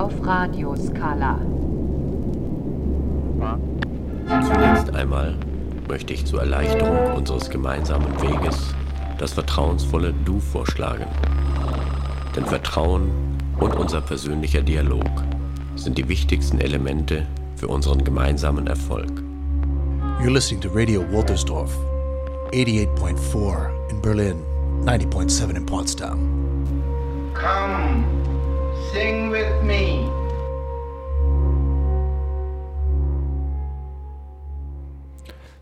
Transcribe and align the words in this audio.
Auf 0.00 0.14
Radioskala. 0.26 1.38
Zunächst 4.26 4.94
einmal 4.94 5.36
möchte 5.88 6.14
ich 6.14 6.24
zur 6.24 6.40
Erleichterung 6.40 7.16
unseres 7.18 7.50
gemeinsamen 7.50 8.10
Weges 8.22 8.74
das 9.18 9.34
vertrauensvolle 9.34 10.14
Du 10.24 10.40
vorschlagen. 10.40 11.04
Denn 12.34 12.46
Vertrauen 12.46 13.10
und 13.58 13.74
unser 13.74 14.00
persönlicher 14.00 14.62
Dialog 14.62 15.04
sind 15.76 15.98
die 15.98 16.08
wichtigsten 16.08 16.60
Elemente 16.60 17.26
für 17.56 17.68
unseren 17.68 18.02
gemeinsamen 18.02 18.68
Erfolg. 18.68 19.10
You're 20.22 20.32
listening 20.32 20.62
to 20.62 20.70
Radio 20.70 21.04
Waltersdorf, 21.12 21.76
88.4 22.52 23.90
in 23.90 24.00
Berlin, 24.00 24.36
90.7 24.86 25.56
in 25.56 25.66
Potsdam. 25.66 26.18
Come, 27.34 28.19
sing 28.92 29.30
with 29.30 29.62
me. 29.62 30.08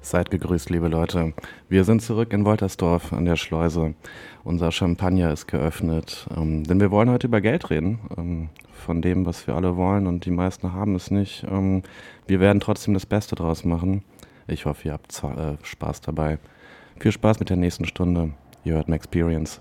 Seid 0.00 0.30
gegrüßt, 0.30 0.70
liebe 0.70 0.88
Leute. 0.88 1.34
Wir 1.68 1.84
sind 1.84 2.00
zurück 2.00 2.32
in 2.32 2.46
Woltersdorf 2.46 3.12
an 3.12 3.26
der 3.26 3.36
Schleuse. 3.36 3.94
Unser 4.42 4.72
Champagner 4.72 5.32
ist 5.32 5.46
geöffnet, 5.46 6.26
ähm, 6.34 6.64
denn 6.64 6.80
wir 6.80 6.90
wollen 6.90 7.10
heute 7.10 7.26
über 7.26 7.42
Geld 7.42 7.68
reden. 7.68 7.98
Ähm, 8.16 8.48
von 8.72 9.02
dem, 9.02 9.26
was 9.26 9.46
wir 9.46 9.54
alle 9.54 9.76
wollen 9.76 10.06
und 10.06 10.24
die 10.24 10.30
meisten 10.30 10.72
haben 10.72 10.94
es 10.94 11.10
nicht. 11.10 11.44
Ähm, 11.50 11.82
wir 12.26 12.40
werden 12.40 12.60
trotzdem 12.60 12.94
das 12.94 13.04
Beste 13.04 13.34
draus 13.34 13.64
machen. 13.64 14.02
Ich 14.46 14.64
hoffe, 14.64 14.88
ihr 14.88 14.92
habt 14.94 15.12
äh, 15.22 15.62
Spaß 15.62 16.00
dabei. 16.00 16.38
Viel 16.98 17.12
Spaß 17.12 17.40
mit 17.40 17.50
der 17.50 17.58
nächsten 17.58 17.84
Stunde. 17.84 18.30
Ihr 18.64 18.74
hört 18.74 18.88
Experience. 18.88 19.60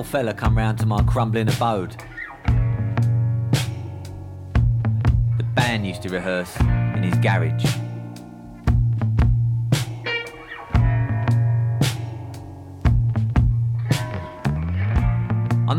Old 0.00 0.06
fella 0.06 0.32
come 0.32 0.56
round 0.56 0.78
to 0.78 0.86
my 0.86 1.02
crumbling 1.02 1.48
abode. 1.48 1.94
The 5.36 5.44
band 5.54 5.86
used 5.86 6.00
to 6.02 6.08
rehearse 6.08 6.58
in 6.60 7.02
his 7.02 7.14
garage. 7.16 7.89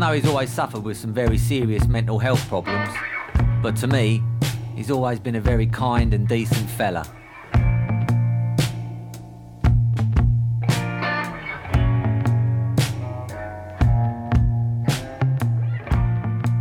Know 0.02 0.12
he's 0.12 0.26
always 0.26 0.50
suffered 0.50 0.82
with 0.82 0.96
some 0.96 1.14
very 1.14 1.38
serious 1.38 1.86
mental 1.86 2.18
health 2.18 2.44
problems, 2.48 2.92
but 3.62 3.76
to 3.76 3.86
me, 3.86 4.20
he's 4.74 4.90
always 4.90 5.20
been 5.20 5.36
a 5.36 5.40
very 5.40 5.64
kind 5.64 6.12
and 6.12 6.26
decent 6.26 6.68
fella. 6.70 7.04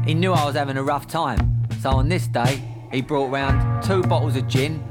He 0.05 0.13
knew 0.13 0.33
I 0.33 0.45
was 0.45 0.53
having 0.53 0.77
a 0.77 0.83
rough 0.83 1.07
time, 1.07 1.67
so 1.79 1.89
on 1.89 2.09
this 2.09 2.27
day, 2.27 2.61
he 2.91 3.01
brought 3.01 3.31
round 3.31 3.81
two 3.81 4.03
bottles 4.03 4.35
of 4.35 4.47
gin, 4.47 4.83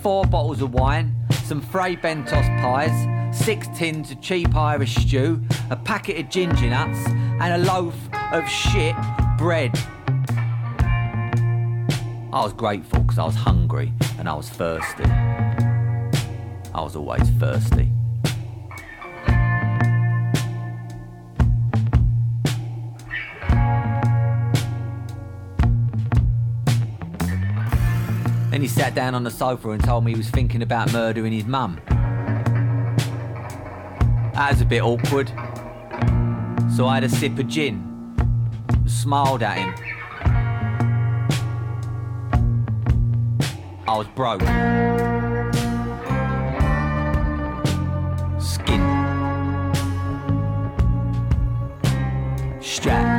four 0.00 0.24
bottles 0.24 0.62
of 0.62 0.72
wine, 0.72 1.14
some 1.44 1.60
Frey 1.60 1.94
Bentos 1.94 2.48
pies, 2.62 3.36
six 3.36 3.68
tins 3.76 4.10
of 4.10 4.22
cheap 4.22 4.54
Irish 4.54 4.94
stew, 4.94 5.42
a 5.68 5.76
packet 5.76 6.18
of 6.18 6.30
ginger 6.30 6.70
nuts, 6.70 6.98
and 7.40 7.62
a 7.62 7.66
loaf 7.66 7.94
of 8.32 8.48
shit 8.48 8.96
bread. 9.36 9.78
I 12.32 12.42
was 12.42 12.52
grateful 12.52 13.00
because 13.00 13.18
I 13.18 13.24
was 13.24 13.36
hungry 13.36 13.92
and 14.18 14.28
I 14.28 14.34
was 14.34 14.48
thirsty. 14.50 15.04
I 15.04 16.82
was 16.82 16.96
always 16.96 17.28
thirsty. 17.30 17.90
Then 28.50 28.62
he 28.62 28.68
sat 28.68 28.94
down 28.94 29.14
on 29.14 29.22
the 29.22 29.30
sofa 29.30 29.70
and 29.70 29.84
told 29.84 30.04
me 30.04 30.10
he 30.10 30.16
was 30.18 30.30
thinking 30.30 30.62
about 30.62 30.92
murdering 30.92 31.32
his 31.32 31.44
mum. 31.44 31.80
That 34.34 34.48
was 34.52 34.60
a 34.60 34.64
bit 34.64 34.82
awkward. 34.82 35.30
So 36.78 36.86
I 36.86 36.94
had 36.94 37.02
a 37.02 37.08
sip 37.08 37.36
of 37.40 37.48
gin, 37.48 37.82
smiled 38.86 39.42
at 39.42 39.58
him. 39.58 39.74
I 43.88 43.96
was 43.96 44.06
broke. 44.14 44.42
Skinned. 48.40 48.84
Strapped. 52.62 53.17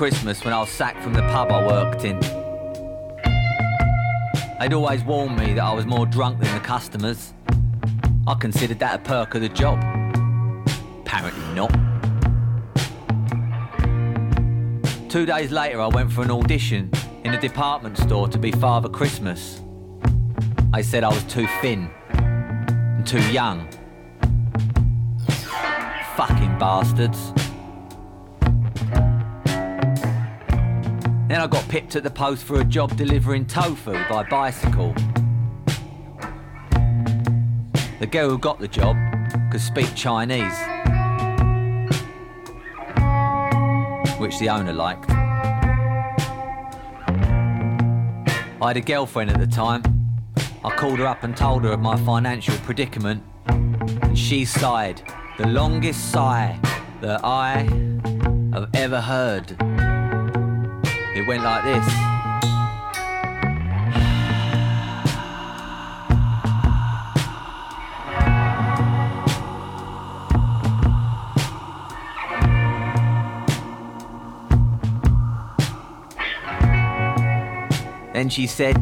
Christmas 0.00 0.42
when 0.46 0.54
I 0.54 0.60
was 0.60 0.70
sacked 0.70 1.02
from 1.02 1.12
the 1.12 1.20
pub 1.20 1.52
I 1.52 1.66
worked 1.66 2.06
in. 2.06 2.18
They'd 4.58 4.72
always 4.72 5.04
warned 5.04 5.36
me 5.36 5.52
that 5.52 5.62
I 5.62 5.74
was 5.74 5.84
more 5.84 6.06
drunk 6.06 6.40
than 6.40 6.50
the 6.54 6.60
customers. 6.60 7.34
I 8.26 8.32
considered 8.32 8.78
that 8.78 8.94
a 8.94 8.98
perk 9.02 9.34
of 9.34 9.42
the 9.42 9.50
job. 9.50 9.78
Apparently 11.02 11.54
not. 11.54 11.70
Two 15.10 15.26
days 15.26 15.50
later, 15.50 15.82
I 15.82 15.88
went 15.88 16.10
for 16.10 16.22
an 16.22 16.30
audition 16.30 16.90
in 17.24 17.34
a 17.34 17.38
department 17.38 17.98
store 17.98 18.26
to 18.28 18.38
be 18.38 18.52
Father 18.52 18.88
Christmas. 18.88 19.60
I 20.72 20.80
said 20.80 21.04
I 21.04 21.08
was 21.08 21.24
too 21.24 21.46
thin 21.60 21.90
and 22.08 23.06
too 23.06 23.20
young. 23.30 23.68
Fucking 26.16 26.58
bastards. 26.58 27.34
Then 31.40 31.48
I 31.48 31.52
got 31.52 31.66
pipped 31.70 31.96
at 31.96 32.02
the 32.02 32.10
post 32.10 32.44
for 32.44 32.60
a 32.60 32.64
job 32.64 32.94
delivering 32.98 33.46
tofu 33.46 33.92
by 34.10 34.24
bicycle. 34.24 34.92
The 37.98 38.06
girl 38.06 38.28
who 38.28 38.36
got 38.36 38.58
the 38.58 38.68
job 38.68 38.94
could 39.50 39.62
speak 39.62 39.88
Chinese, 39.94 40.52
which 44.18 44.38
the 44.38 44.50
owner 44.50 44.74
liked. 44.74 45.08
I 48.60 48.66
had 48.66 48.76
a 48.76 48.82
girlfriend 48.82 49.30
at 49.30 49.40
the 49.40 49.46
time. 49.46 49.82
I 50.62 50.68
called 50.76 50.98
her 50.98 51.06
up 51.06 51.24
and 51.24 51.34
told 51.34 51.64
her 51.64 51.72
of 51.72 51.80
my 51.80 51.96
financial 52.04 52.54
predicament, 52.66 53.22
and 53.46 54.18
she 54.18 54.44
sighed 54.44 55.00
the 55.38 55.46
longest 55.46 56.12
sigh 56.12 56.60
that 57.00 57.24
I 57.24 57.62
have 58.52 58.68
ever 58.74 59.00
heard. 59.00 59.69
It 61.12 61.26
went 61.26 61.42
like 61.42 61.64
this. 61.64 61.84
Then 78.12 78.28
she 78.28 78.46
said, 78.46 78.76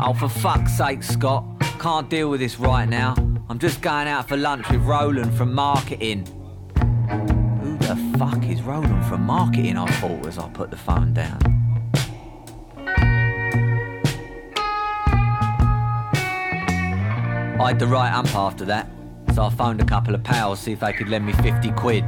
Oh, 0.00 0.14
for 0.14 0.28
fuck's 0.28 0.72
sake, 0.78 1.02
Scott, 1.02 1.44
can't 1.80 2.08
deal 2.08 2.30
with 2.30 2.40
this 2.40 2.58
right 2.58 2.88
now. 2.88 3.14
I'm 3.50 3.58
just 3.58 3.82
going 3.82 4.06
out 4.06 4.28
for 4.28 4.36
lunch 4.36 4.70
with 4.70 4.82
Roland 4.82 5.34
from 5.34 5.52
marketing. 5.52 6.37
Fuck 8.18 8.48
is 8.48 8.62
Roland 8.62 9.04
from 9.04 9.22
marketing? 9.22 9.78
I 9.78 9.86
thought 10.00 10.26
as 10.26 10.38
I 10.38 10.48
put 10.48 10.72
the 10.72 10.76
phone 10.76 11.14
down. 11.14 11.38
I 17.60 17.68
had 17.68 17.78
the 17.78 17.86
right 17.86 18.12
ump 18.12 18.34
after 18.34 18.64
that, 18.64 18.90
so 19.36 19.44
I 19.44 19.50
phoned 19.50 19.80
a 19.80 19.84
couple 19.84 20.16
of 20.16 20.24
pals 20.24 20.58
see 20.58 20.72
if 20.72 20.80
they 20.80 20.92
could 20.92 21.08
lend 21.08 21.26
me 21.26 21.32
50 21.34 21.70
quid. 21.72 22.04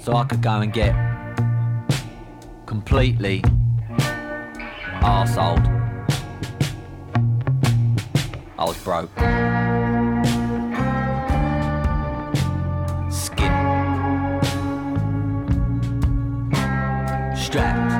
So 0.00 0.14
I 0.14 0.24
could 0.28 0.42
go 0.42 0.60
and 0.60 0.72
get 0.72 0.94
completely 2.66 3.42
arseholed. 5.02 5.66
I 8.56 8.64
was 8.64 8.78
broke. 8.84 9.79
Strapped. 17.50 17.90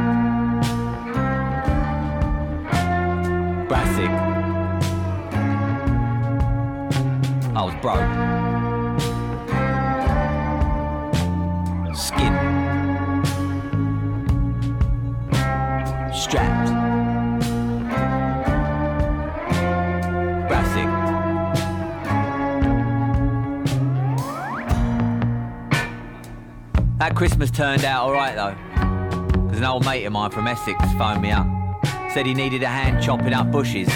Brassic. 3.68 4.10
I 7.56 7.62
was 7.64 7.74
broke. 7.82 7.98
Skin. 11.96 12.34
Strapped. 16.14 16.70
Brassic. 20.46 20.88
That 26.98 27.16
Christmas 27.16 27.50
turned 27.50 27.84
out 27.84 28.04
alright 28.04 28.36
though. 28.36 28.69
An 29.60 29.66
old 29.66 29.84
mate 29.84 30.06
of 30.06 30.12
mine 30.14 30.30
from 30.30 30.46
Essex 30.46 30.82
phoned 30.94 31.20
me 31.20 31.30
up. 31.30 31.46
Said 32.14 32.24
he 32.24 32.32
needed 32.32 32.62
a 32.62 32.66
hand 32.66 33.02
chopping 33.02 33.34
up 33.34 33.52
bushes 33.52 33.90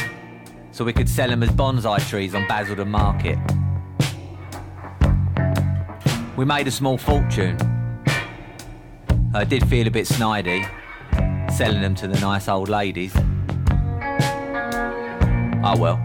so 0.72 0.84
we 0.84 0.92
could 0.92 1.08
sell 1.08 1.30
them 1.30 1.42
as 1.42 1.48
bonsai 1.48 2.06
trees 2.06 2.34
on 2.34 2.46
Basildon 2.46 2.90
Market. 2.90 3.38
We 6.36 6.44
made 6.44 6.68
a 6.68 6.70
small 6.70 6.98
fortune. 6.98 7.56
I 9.32 9.44
did 9.44 9.66
feel 9.66 9.86
a 9.86 9.90
bit 9.90 10.06
snidey 10.06 10.68
selling 11.50 11.80
them 11.80 11.94
to 11.94 12.08
the 12.08 12.20
nice 12.20 12.46
old 12.46 12.68
ladies. 12.68 13.14
Oh 15.64 15.78
well. 15.78 15.96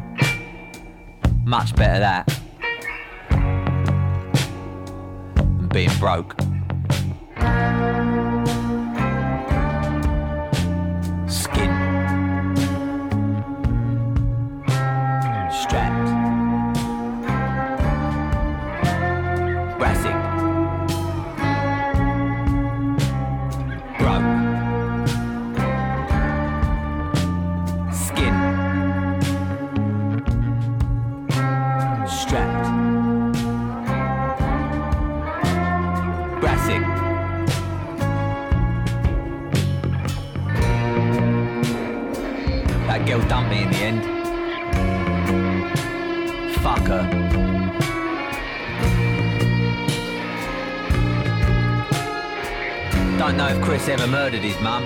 Much 1.44 1.76
better 1.76 2.00
that 2.00 2.28
than 5.36 5.68
being 5.68 5.92
broke. 6.00 6.38
Ever 53.90 54.08
murdered 54.08 54.42
his 54.42 54.60
mum. 54.62 54.84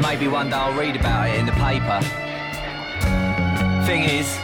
Maybe 0.00 0.28
one 0.28 0.48
day 0.48 0.56
I'll 0.56 0.72
read 0.74 0.94
about 0.94 1.28
it 1.28 1.38
in 1.40 1.46
the 1.46 1.52
paper. 1.52 2.00
Thing 3.84 4.04
is, 4.04 4.38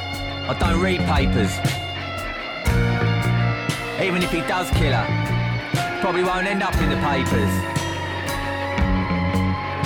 I 0.49 0.56
don't 0.58 0.81
read 0.81 1.00
papers. 1.06 1.52
Even 4.05 4.23
if 4.23 4.32
he 4.32 4.40
does 4.49 4.69
kill 4.70 4.93
her, 4.93 6.00
probably 6.00 6.25
won't 6.25 6.46
end 6.46 6.62
up 6.62 6.75
in 6.76 6.90
the 6.90 6.96
papers. 6.96 7.52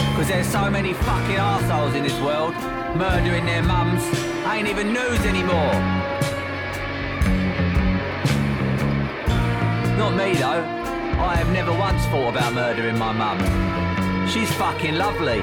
Because 0.08 0.28
there's 0.28 0.48
so 0.48 0.70
many 0.70 0.94
fucking 0.94 1.36
assholes 1.36 1.94
in 1.94 2.02
this 2.02 2.18
world 2.20 2.54
murdering 2.96 3.44
their 3.44 3.62
mums, 3.62 4.02
ain't 4.46 4.68
even 4.68 4.92
news 4.92 5.20
anymore. 5.26 5.72
Not 9.98 10.16
me 10.16 10.34
though. 10.34 10.71
Have 11.42 11.50
never 11.52 11.72
once 11.72 12.06
thought 12.06 12.36
about 12.36 12.52
murdering 12.52 12.96
my 12.96 13.12
mum. 13.12 13.36
She's 14.28 14.48
fucking 14.54 14.94
lovely. 14.94 15.40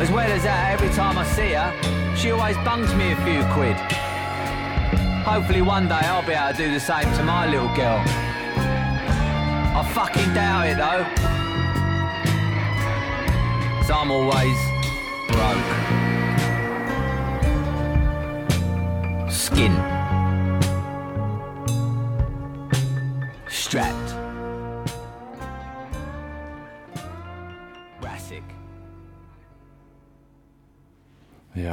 As 0.00 0.08
well 0.08 0.30
as 0.30 0.44
that, 0.44 0.70
every 0.72 0.88
time 0.90 1.18
I 1.18 1.24
see 1.24 1.54
her, 1.54 1.74
she 2.16 2.30
always 2.30 2.56
bungs 2.58 2.94
me 2.94 3.10
a 3.10 3.16
few 3.24 3.42
quid. 3.52 3.76
Hopefully 5.26 5.62
one 5.62 5.88
day 5.88 5.96
I'll 5.96 6.22
be 6.24 6.32
able 6.32 6.52
to 6.52 6.56
do 6.56 6.70
the 6.72 6.78
same 6.78 7.12
to 7.16 7.24
my 7.24 7.48
little 7.50 7.74
girl. 7.74 8.00
I 9.76 9.82
fucking 9.92 10.32
doubt 10.32 10.68
it 10.68 10.76
though. 10.76 11.04
So 13.84 13.94
I'm 13.94 14.12
always 14.12 14.56
broke. 15.26 15.58
Skin. 19.28 19.93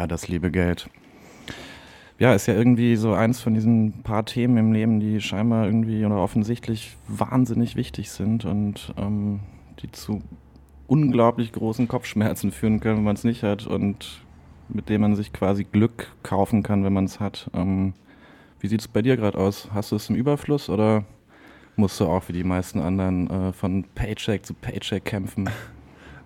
Das 0.08 0.27
liebe 0.27 0.51
Geld. 0.51 0.89
Ja, 2.20 2.34
ist 2.34 2.46
ja 2.46 2.53
irgendwie 2.53 2.96
so 2.98 3.13
eins 3.13 3.41
von 3.41 3.55
diesen 3.55 4.03
paar 4.03 4.25
Themen 4.25 4.55
im 4.58 4.74
Leben, 4.74 5.00
die 5.00 5.22
scheinbar 5.22 5.65
irgendwie 5.65 6.05
oder 6.05 6.17
offensichtlich 6.17 6.96
wahnsinnig 7.08 7.75
wichtig 7.75 8.12
sind 8.12 8.46
und 8.46 8.93
ähm, 8.98 9.39
die 9.81 9.91
zu 9.91 10.22
unglaublich 10.86 11.51
großen 11.51 11.88
Kopfschmerzen 11.88 12.51
führen 12.51 12.79
können, 12.79 12.98
wenn 12.98 13.05
man 13.05 13.15
es 13.15 13.24
nicht 13.24 13.43
hat 13.43 13.65
und 13.65 14.22
mit 14.70 14.89
dem 14.89 15.01
man 15.01 15.15
sich 15.15 15.34
quasi 15.34 15.63
Glück 15.63 16.12
kaufen 16.22 16.63
kann, 16.63 16.84
wenn 16.84 16.93
man 16.93 17.05
es 17.05 17.20
hat. 17.20 17.50
Ähm, 17.53 17.93
wie 18.60 18.67
sieht 18.67 18.81
es 18.81 18.88
bei 18.88 19.01
dir 19.01 19.17
gerade 19.17 19.38
aus? 19.38 19.70
Hast 19.74 19.91
du 19.91 19.96
es 19.96 20.10
im 20.10 20.15
Überfluss 20.15 20.70
oder 20.70 21.03
musst 21.75 22.00
du 22.00 22.05
auch 22.05 22.27
wie 22.27 22.34
die 22.34 22.43
meisten 22.43 22.79
anderen 22.79 23.29
äh, 23.29 23.53
von 23.53 23.84
Paycheck 23.96 24.46
zu 24.46 24.53
Paycheck 24.53 25.05
kämpfen? 25.05 25.50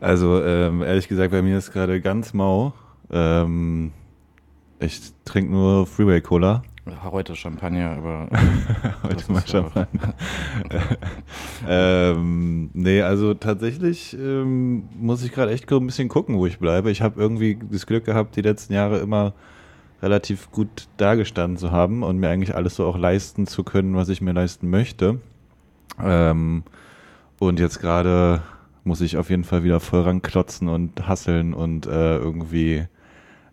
Also 0.01 0.43
ähm, 0.43 0.83
ehrlich 0.83 1.07
gesagt, 1.07 1.31
bei 1.31 1.41
mir 1.41 1.57
ist 1.57 1.71
gerade 1.71 2.01
ganz 2.01 2.33
mau. 2.33 2.73
Ähm, 3.11 3.91
ich 4.79 5.01
trinke 5.23 5.51
nur 5.51 5.87
Freeway 5.87 6.21
Cola. 6.21 6.63
Heute 7.03 7.35
Champagner, 7.35 7.91
aber 7.97 8.29
Heute 9.03 9.15
Das 9.15 9.29
mal 9.29 9.47
Champagner. 9.47 10.13
ähm, 11.67 12.69
nee, 12.73 13.01
also 13.01 13.33
tatsächlich 13.33 14.15
ähm, 14.15 14.83
muss 14.99 15.23
ich 15.23 15.31
gerade 15.31 15.51
echt 15.51 15.71
ein 15.71 15.85
bisschen 15.87 16.09
gucken, 16.09 16.37
wo 16.37 16.45
ich 16.45 16.59
bleibe. 16.59 16.91
Ich 16.91 17.01
habe 17.01 17.19
irgendwie 17.19 17.57
das 17.71 17.87
Glück 17.87 18.05
gehabt, 18.05 18.35
die 18.35 18.41
letzten 18.41 18.73
Jahre 18.73 18.99
immer 18.99 19.33
relativ 20.03 20.51
gut 20.51 20.87
dagestanden 20.97 21.57
zu 21.57 21.71
haben 21.71 22.03
und 22.03 22.17
mir 22.19 22.29
eigentlich 22.29 22.55
alles 22.55 22.75
so 22.75 22.85
auch 22.85 22.97
leisten 22.97 23.47
zu 23.47 23.63
können, 23.63 23.95
was 23.95 24.09
ich 24.09 24.21
mir 24.21 24.33
leisten 24.33 24.69
möchte. 24.69 25.19
Ähm, 25.99 26.63
und 27.39 27.59
jetzt 27.59 27.79
gerade 27.79 28.43
muss 28.83 29.01
ich 29.01 29.17
auf 29.17 29.31
jeden 29.31 29.43
Fall 29.43 29.63
wieder 29.63 29.79
voll 29.79 30.01
ranklotzen 30.01 30.67
und 30.67 31.07
hasseln 31.07 31.55
und 31.55 31.87
äh, 31.87 32.17
irgendwie, 32.17 32.85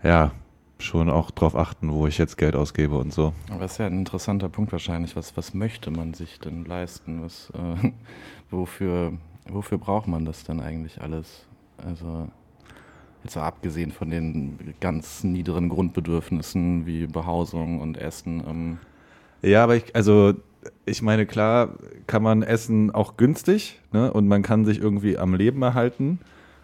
ja, 0.03 0.33
schon 0.79 1.09
auch 1.09 1.31
drauf 1.31 1.57
achten, 1.57 1.93
wo 1.93 2.07
ich 2.07 2.19
jetzt 2.19 2.37
Geld 2.37 2.57
ausgebe 2.57 2.99
und 2.99 3.13
so. 3.13 3.33
Aber 3.51 3.61
das 3.61 3.73
ist 3.73 3.79
ja 3.79 3.87
ein 3.87 3.99
interessanter 3.99 4.49
Punkt 4.49 4.73
wahrscheinlich. 4.73 5.17
Was, 5.17 5.37
was 5.37 5.55
möchte 5.55 5.91
man 5.91 6.15
sich 6.15 6.41
denn 6.41 6.65
leisten? 6.65 7.23
Was, 7.23 7.51
äh, 7.55 7.93
wofür, 8.51 9.13
wofür 9.49 9.79
braucht 9.79 10.09
man 10.09 10.25
das 10.25 10.45
denn 10.45 10.61
eigentlich 10.61 11.01
alles? 11.01 11.47
Also 11.79 12.29
jetzt 13.25 13.37
mal 13.37 13.47
abgesehen 13.47 13.93
von 13.93 14.11
den 14.11 14.75
ganz 14.81 15.23
niederen 15.25 15.69
Grundbedürfnissen 15.69 16.87
wie 16.87 17.07
Behausung 17.07 17.81
und 17.81 17.97
Essen. 17.97 18.43
Ähm, 18.47 18.79
Ja, 19.43 19.65
aber 19.65 19.77
ich, 19.77 19.95
also 19.95 20.35
ich 20.85 21.03
meine, 21.03 21.27
klar 21.27 21.71
kann 22.07 22.23
man 22.23 22.43
essen 22.43 22.91
auch 22.91 23.17
günstig 23.17 23.81
ne? 23.93 24.13
und 24.13 24.29
man 24.29 24.43
kann 24.43 24.65
sich 24.65 24.81
irgendwie 24.81 25.19
am 25.19 25.35
Leben 25.35 25.63
erhalten. 25.63 26.19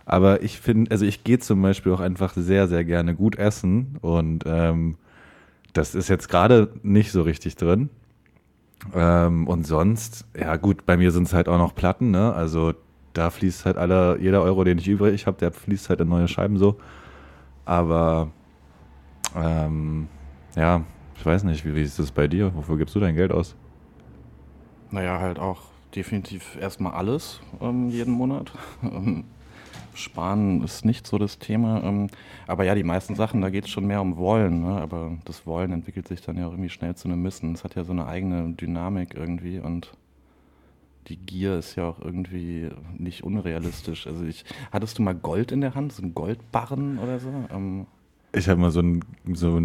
Aber 0.09 0.43
ich 0.43 0.59
finde, 0.59 0.91
also 0.91 1.05
ich 1.05 1.23
gehe 1.23 1.39
zum 1.39 1.61
Beispiel 1.61 1.93
auch 1.93 2.01
einfach 2.01 2.33
sehr, 2.33 2.67
sehr 2.67 2.83
gerne 2.83 3.15
gut 3.15 3.37
essen 3.37 3.99
und 4.01 4.43
ähm, 4.47 4.97
das 5.75 5.95
ist 5.95 6.09
jetzt 6.09 6.31
gerade 6.31 6.73
nicht 6.83 7.13
so 7.13 7.21
richtig 7.21 7.57
drin. 7.57 7.91
Ähm, 8.95 9.47
und 9.47 9.67
sonst, 9.67 10.27
ja 10.35 10.57
gut, 10.57 10.87
bei 10.87 10.97
mir 10.97 11.11
sind 11.11 11.25
es 11.25 11.35
halt 11.35 11.47
auch 11.47 11.59
noch 11.59 11.75
Platten, 11.75 12.11
ne? 12.11 12.33
Also 12.33 12.73
da 13.13 13.29
fließt 13.29 13.67
halt 13.67 13.77
alle, 13.77 14.19
jeder 14.19 14.41
Euro, 14.41 14.65
den 14.65 14.79
ich 14.79 14.89
übrig 14.89 15.27
habe, 15.27 15.37
der 15.37 15.53
fließt 15.53 15.91
halt 15.91 16.01
in 16.01 16.09
neue 16.09 16.27
Scheiben 16.27 16.57
so. 16.57 16.79
Aber 17.67 18.31
ähm, 19.37 20.09
ja, 20.57 20.85
ich 21.17 21.27
weiß 21.27 21.45
nicht, 21.45 21.67
wie, 21.67 21.75
wie 21.75 21.83
ist 21.83 21.99
das 21.99 22.13
bei 22.13 22.29
dir? 22.29 22.55
Wofür 22.55 22.79
gibst 22.79 22.95
du 22.95 23.01
dein 23.01 23.15
Geld 23.15 23.31
aus? 23.31 23.57
Naja, 24.91 25.19
halt 25.19 25.39
auch 25.39 25.65
definitiv 25.95 26.57
erstmal 26.59 26.95
alles 26.95 27.41
ähm, 27.61 27.91
jeden 27.91 28.15
Monat. 28.15 28.53
Sparen 29.99 30.63
ist 30.63 30.85
nicht 30.85 31.07
so 31.07 31.19
das 31.19 31.39
Thema. 31.39 31.83
Ähm, 31.83 32.09
aber 32.47 32.65
ja, 32.65 32.75
die 32.75 32.85
meisten 32.85 33.15
Sachen, 33.15 33.41
da 33.41 33.51
geht 33.51 33.65
es 33.65 33.71
schon 33.71 33.87
mehr 33.87 34.01
um 34.01 34.17
Wollen. 34.17 34.63
Ne? 34.63 34.81
Aber 34.81 35.19
das 35.25 35.47
Wollen 35.47 35.73
entwickelt 35.73 36.09
sich 36.09 36.23
dann 36.23 36.37
ja 36.37 36.45
irgendwie 36.49 36.71
schnell 36.71 36.95
zu 36.95 37.09
einem 37.09 37.21
Müssen. 37.23 37.53
Es 37.55 37.65
hat 37.65 37.75
ja 37.75 37.85
so 37.85 37.93
eine 37.93 38.07
eigene 38.07 38.53
Dynamik 38.53 39.15
irgendwie 39.15 39.59
und 39.59 39.93
die 41.09 41.17
Gier 41.17 41.57
ist 41.59 41.75
ja 41.77 41.89
auch 41.89 42.01
irgendwie 42.01 42.69
nicht 42.97 43.25
unrealistisch. 43.25 44.07
Also 44.07 44.25
ich, 44.25 44.45
hattest 44.73 44.99
du 44.99 45.03
mal 45.03 45.15
Gold 45.15 45.53
in 45.53 45.61
der 45.61 45.75
Hand, 45.75 45.93
so 45.93 46.03
ein 46.03 46.15
Goldbarren 46.15 46.99
oder 46.99 47.19
so? 47.19 47.33
Ähm, 47.51 47.87
Ich 48.33 48.49
habe 48.49 48.61
mal 48.61 48.71
so 48.71 48.81
einen, 48.81 49.05
so, 49.33 49.61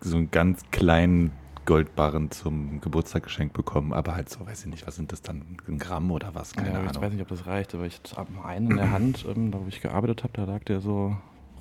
so 0.00 0.16
einen 0.16 0.30
ganz 0.30 0.62
kleinen 0.70 1.32
Goldbarren 1.68 2.30
zum 2.30 2.80
Geburtstag 2.80 3.24
geschenkt 3.24 3.52
bekommen, 3.52 3.92
aber 3.92 4.14
halt 4.14 4.30
so, 4.30 4.46
weiß 4.46 4.60
ich 4.60 4.70
nicht, 4.70 4.86
was 4.86 4.96
sind 4.96 5.12
das 5.12 5.20
dann, 5.20 5.58
ein 5.68 5.78
Gramm 5.78 6.10
oder 6.10 6.34
was? 6.34 6.54
Keine 6.54 6.72
ja, 6.72 6.82
ich 6.82 6.88
Ahnung. 6.88 7.02
weiß 7.02 7.12
nicht, 7.12 7.20
ob 7.20 7.28
das 7.28 7.46
reicht, 7.46 7.74
aber 7.74 7.84
ich 7.84 8.00
habe 8.16 8.42
einen 8.42 8.70
in 8.70 8.76
der 8.78 8.90
Hand, 8.90 9.26
ähm, 9.28 9.50
da 9.50 9.58
wo 9.62 9.68
ich 9.68 9.82
gearbeitet 9.82 10.22
habe, 10.22 10.32
da 10.32 10.44
lag 10.44 10.64
der 10.64 10.80
so 10.80 11.14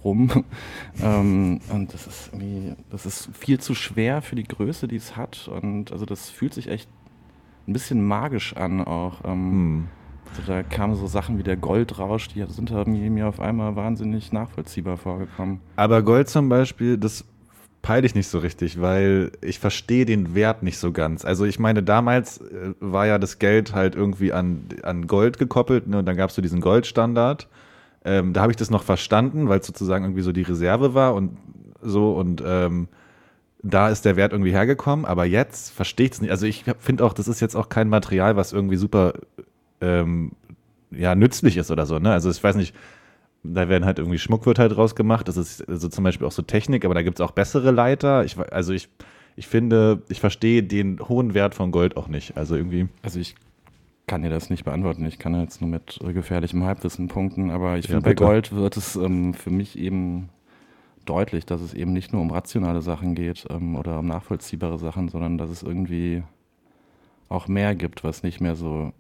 rum. 0.06 0.46
ähm, 1.04 1.60
und 1.70 1.94
das 1.94 2.08
ist 2.08 2.30
irgendwie, 2.32 2.74
das 2.90 3.06
ist 3.06 3.30
viel 3.34 3.60
zu 3.60 3.76
schwer 3.76 4.22
für 4.22 4.36
die 4.38 4.46
Größe, 4.46 4.88
die 4.88 4.96
es 4.96 5.18
hat. 5.18 5.50
Und 5.50 5.92
also 5.92 6.06
das 6.06 6.30
fühlt 6.30 6.54
sich 6.54 6.70
echt 6.70 6.88
ein 7.68 7.74
bisschen 7.74 8.02
magisch 8.02 8.56
an 8.56 8.80
auch. 8.86 9.26
Ähm, 9.26 9.52
Hm. 9.52 9.88
also 10.30 10.42
da 10.54 10.64
kamen 10.64 10.96
so 10.96 11.08
Sachen 11.08 11.38
wie 11.38 11.44
der 11.44 11.58
Goldrausch, 11.58 12.30
die 12.30 12.46
sind 12.48 12.72
mir 12.88 13.28
auf 13.28 13.42
einmal 13.42 13.76
wahnsinnig 13.76 14.32
nachvollziehbar 14.32 14.96
vorgekommen. 14.96 15.60
Aber 15.76 16.02
Gold 16.02 16.30
zum 16.30 16.48
Beispiel, 16.48 16.98
das 16.98 17.26
peile 17.88 18.06
ich 18.06 18.16
nicht 18.16 18.28
so 18.28 18.40
richtig, 18.40 18.82
weil 18.82 19.32
ich 19.40 19.60
verstehe 19.60 20.06
den 20.06 20.36
Wert 20.36 20.62
nicht 20.62 20.78
so 20.78 20.92
ganz. 20.92 21.24
Also 21.24 21.46
ich 21.46 21.58
meine, 21.58 21.82
damals 21.84 22.42
äh, 22.42 22.74
war 22.82 23.08
ja 23.08 23.18
das 23.18 23.40
Geld 23.40 23.74
halt 23.74 23.96
irgendwie 23.96 24.34
an, 24.34 24.66
an 24.84 25.08
Gold 25.08 25.40
gekoppelt 25.40 25.88
ne? 25.88 26.00
und 26.00 26.06
dann 26.06 26.18
gab 26.18 26.30
es 26.30 26.36
so 26.36 26.42
diesen 26.42 26.60
Goldstandard. 26.60 27.48
Ähm, 28.04 28.34
da 28.34 28.42
habe 28.42 28.52
ich 28.52 28.58
das 28.58 28.70
noch 28.70 28.84
verstanden, 28.84 29.48
weil 29.48 29.62
es 29.62 29.68
sozusagen 29.68 30.04
irgendwie 30.04 30.22
so 30.22 30.34
die 30.34 30.42
Reserve 30.42 30.96
war 30.96 31.16
und 31.16 31.38
so 31.82 32.12
und 32.12 32.44
ähm, 32.46 32.90
da 33.64 33.88
ist 33.88 34.04
der 34.04 34.18
Wert 34.18 34.34
irgendwie 34.34 34.52
hergekommen, 34.52 35.06
aber 35.06 35.24
jetzt 35.24 35.72
verstehe 35.72 36.08
ich 36.08 36.12
es 36.12 36.22
nicht. 36.22 36.32
Also 36.32 36.46
ich 36.46 36.66
finde 36.80 37.06
auch, 37.06 37.14
das 37.14 37.30
ist 37.30 37.40
jetzt 37.40 37.56
auch 37.56 37.70
kein 37.70 37.88
Material, 37.88 38.36
was 38.36 38.52
irgendwie 38.52 38.76
super 38.76 39.14
ähm, 39.80 40.34
ja, 40.92 41.16
nützlich 41.16 41.56
ist 41.56 41.72
oder 41.72 41.86
so. 41.86 42.00
Ne? 42.00 42.12
Also 42.12 42.30
ich 42.30 42.44
weiß 42.44 42.58
nicht, 42.58 42.76
da 43.54 43.70
werden 43.70 43.86
halt 43.86 44.00
irgendwie 44.00 44.20
Schmuck 44.20 44.46
wird 44.46 44.60
halt 44.60 44.78
rausgemacht. 44.78 45.28
Das 45.28 45.38
ist 45.38 45.68
also 45.68 45.90
zum 45.90 46.04
Beispiel 46.04 46.28
auch 46.28 46.32
so 46.32 46.42
Technik, 46.42 46.86
aber 46.86 46.94
da 46.94 47.02
gibt 47.02 47.20
es 47.20 47.26
auch 47.26 47.32
bessere 47.32 47.72
Leiter. 47.72 48.24
Ich, 48.26 48.38
also 48.38 48.74
ich, 48.74 48.90
ich 49.36 49.48
finde, 49.48 50.02
ich 50.10 50.20
verstehe 50.20 50.64
den 50.64 51.00
hohen 51.08 51.34
Wert 51.34 51.56
von 51.56 51.72
Gold 51.72 51.98
auch 51.98 52.08
nicht. 52.08 52.38
Also 52.38 52.56
irgendwie. 52.56 52.88
Also 53.02 53.20
ich 53.20 53.36
kann 54.08 54.22
dir 54.24 54.30
das 54.30 54.50
nicht 54.50 54.64
beantworten. 54.66 55.06
Ich 55.06 55.20
kann 55.20 55.40
jetzt 55.40 55.62
nur 55.62 55.70
mit 55.70 56.00
äh, 56.04 56.14
gefährlichem 56.14 56.64
Halbwissen 56.64 57.08
punkten, 57.08 57.52
aber 57.52 57.78
ich 57.78 57.88
Ja, 57.88 57.90
finde, 57.90 58.02
bei. 58.02 58.14
Gold 58.14 58.54
wird 58.56 58.78
es 58.78 58.96
ähm, 58.96 59.34
für 59.34 59.50
mich 59.50 59.78
eben 59.78 60.30
deutlich, 61.06 61.46
dass 61.46 61.62
es 61.62 61.74
eben 61.74 61.94
nicht 61.94 62.14
nur 62.14 62.22
um 62.22 62.32
rationale 62.32 62.82
Sachen 62.82 63.16
geht 63.16 63.46
ähm, 63.50 63.76
oder 63.76 64.00
um 64.00 64.08
nachvollziehbare 64.08 64.78
Sachen, 64.80 65.10
sondern 65.10 65.38
dass 65.38 65.50
es 65.50 65.64
irgendwie 65.64 66.24
auch 67.30 67.48
mehr 67.48 67.76
gibt, 67.76 68.04
was 68.04 68.24
nicht 68.24 68.42
mehr 68.42 68.56
so 68.56 68.94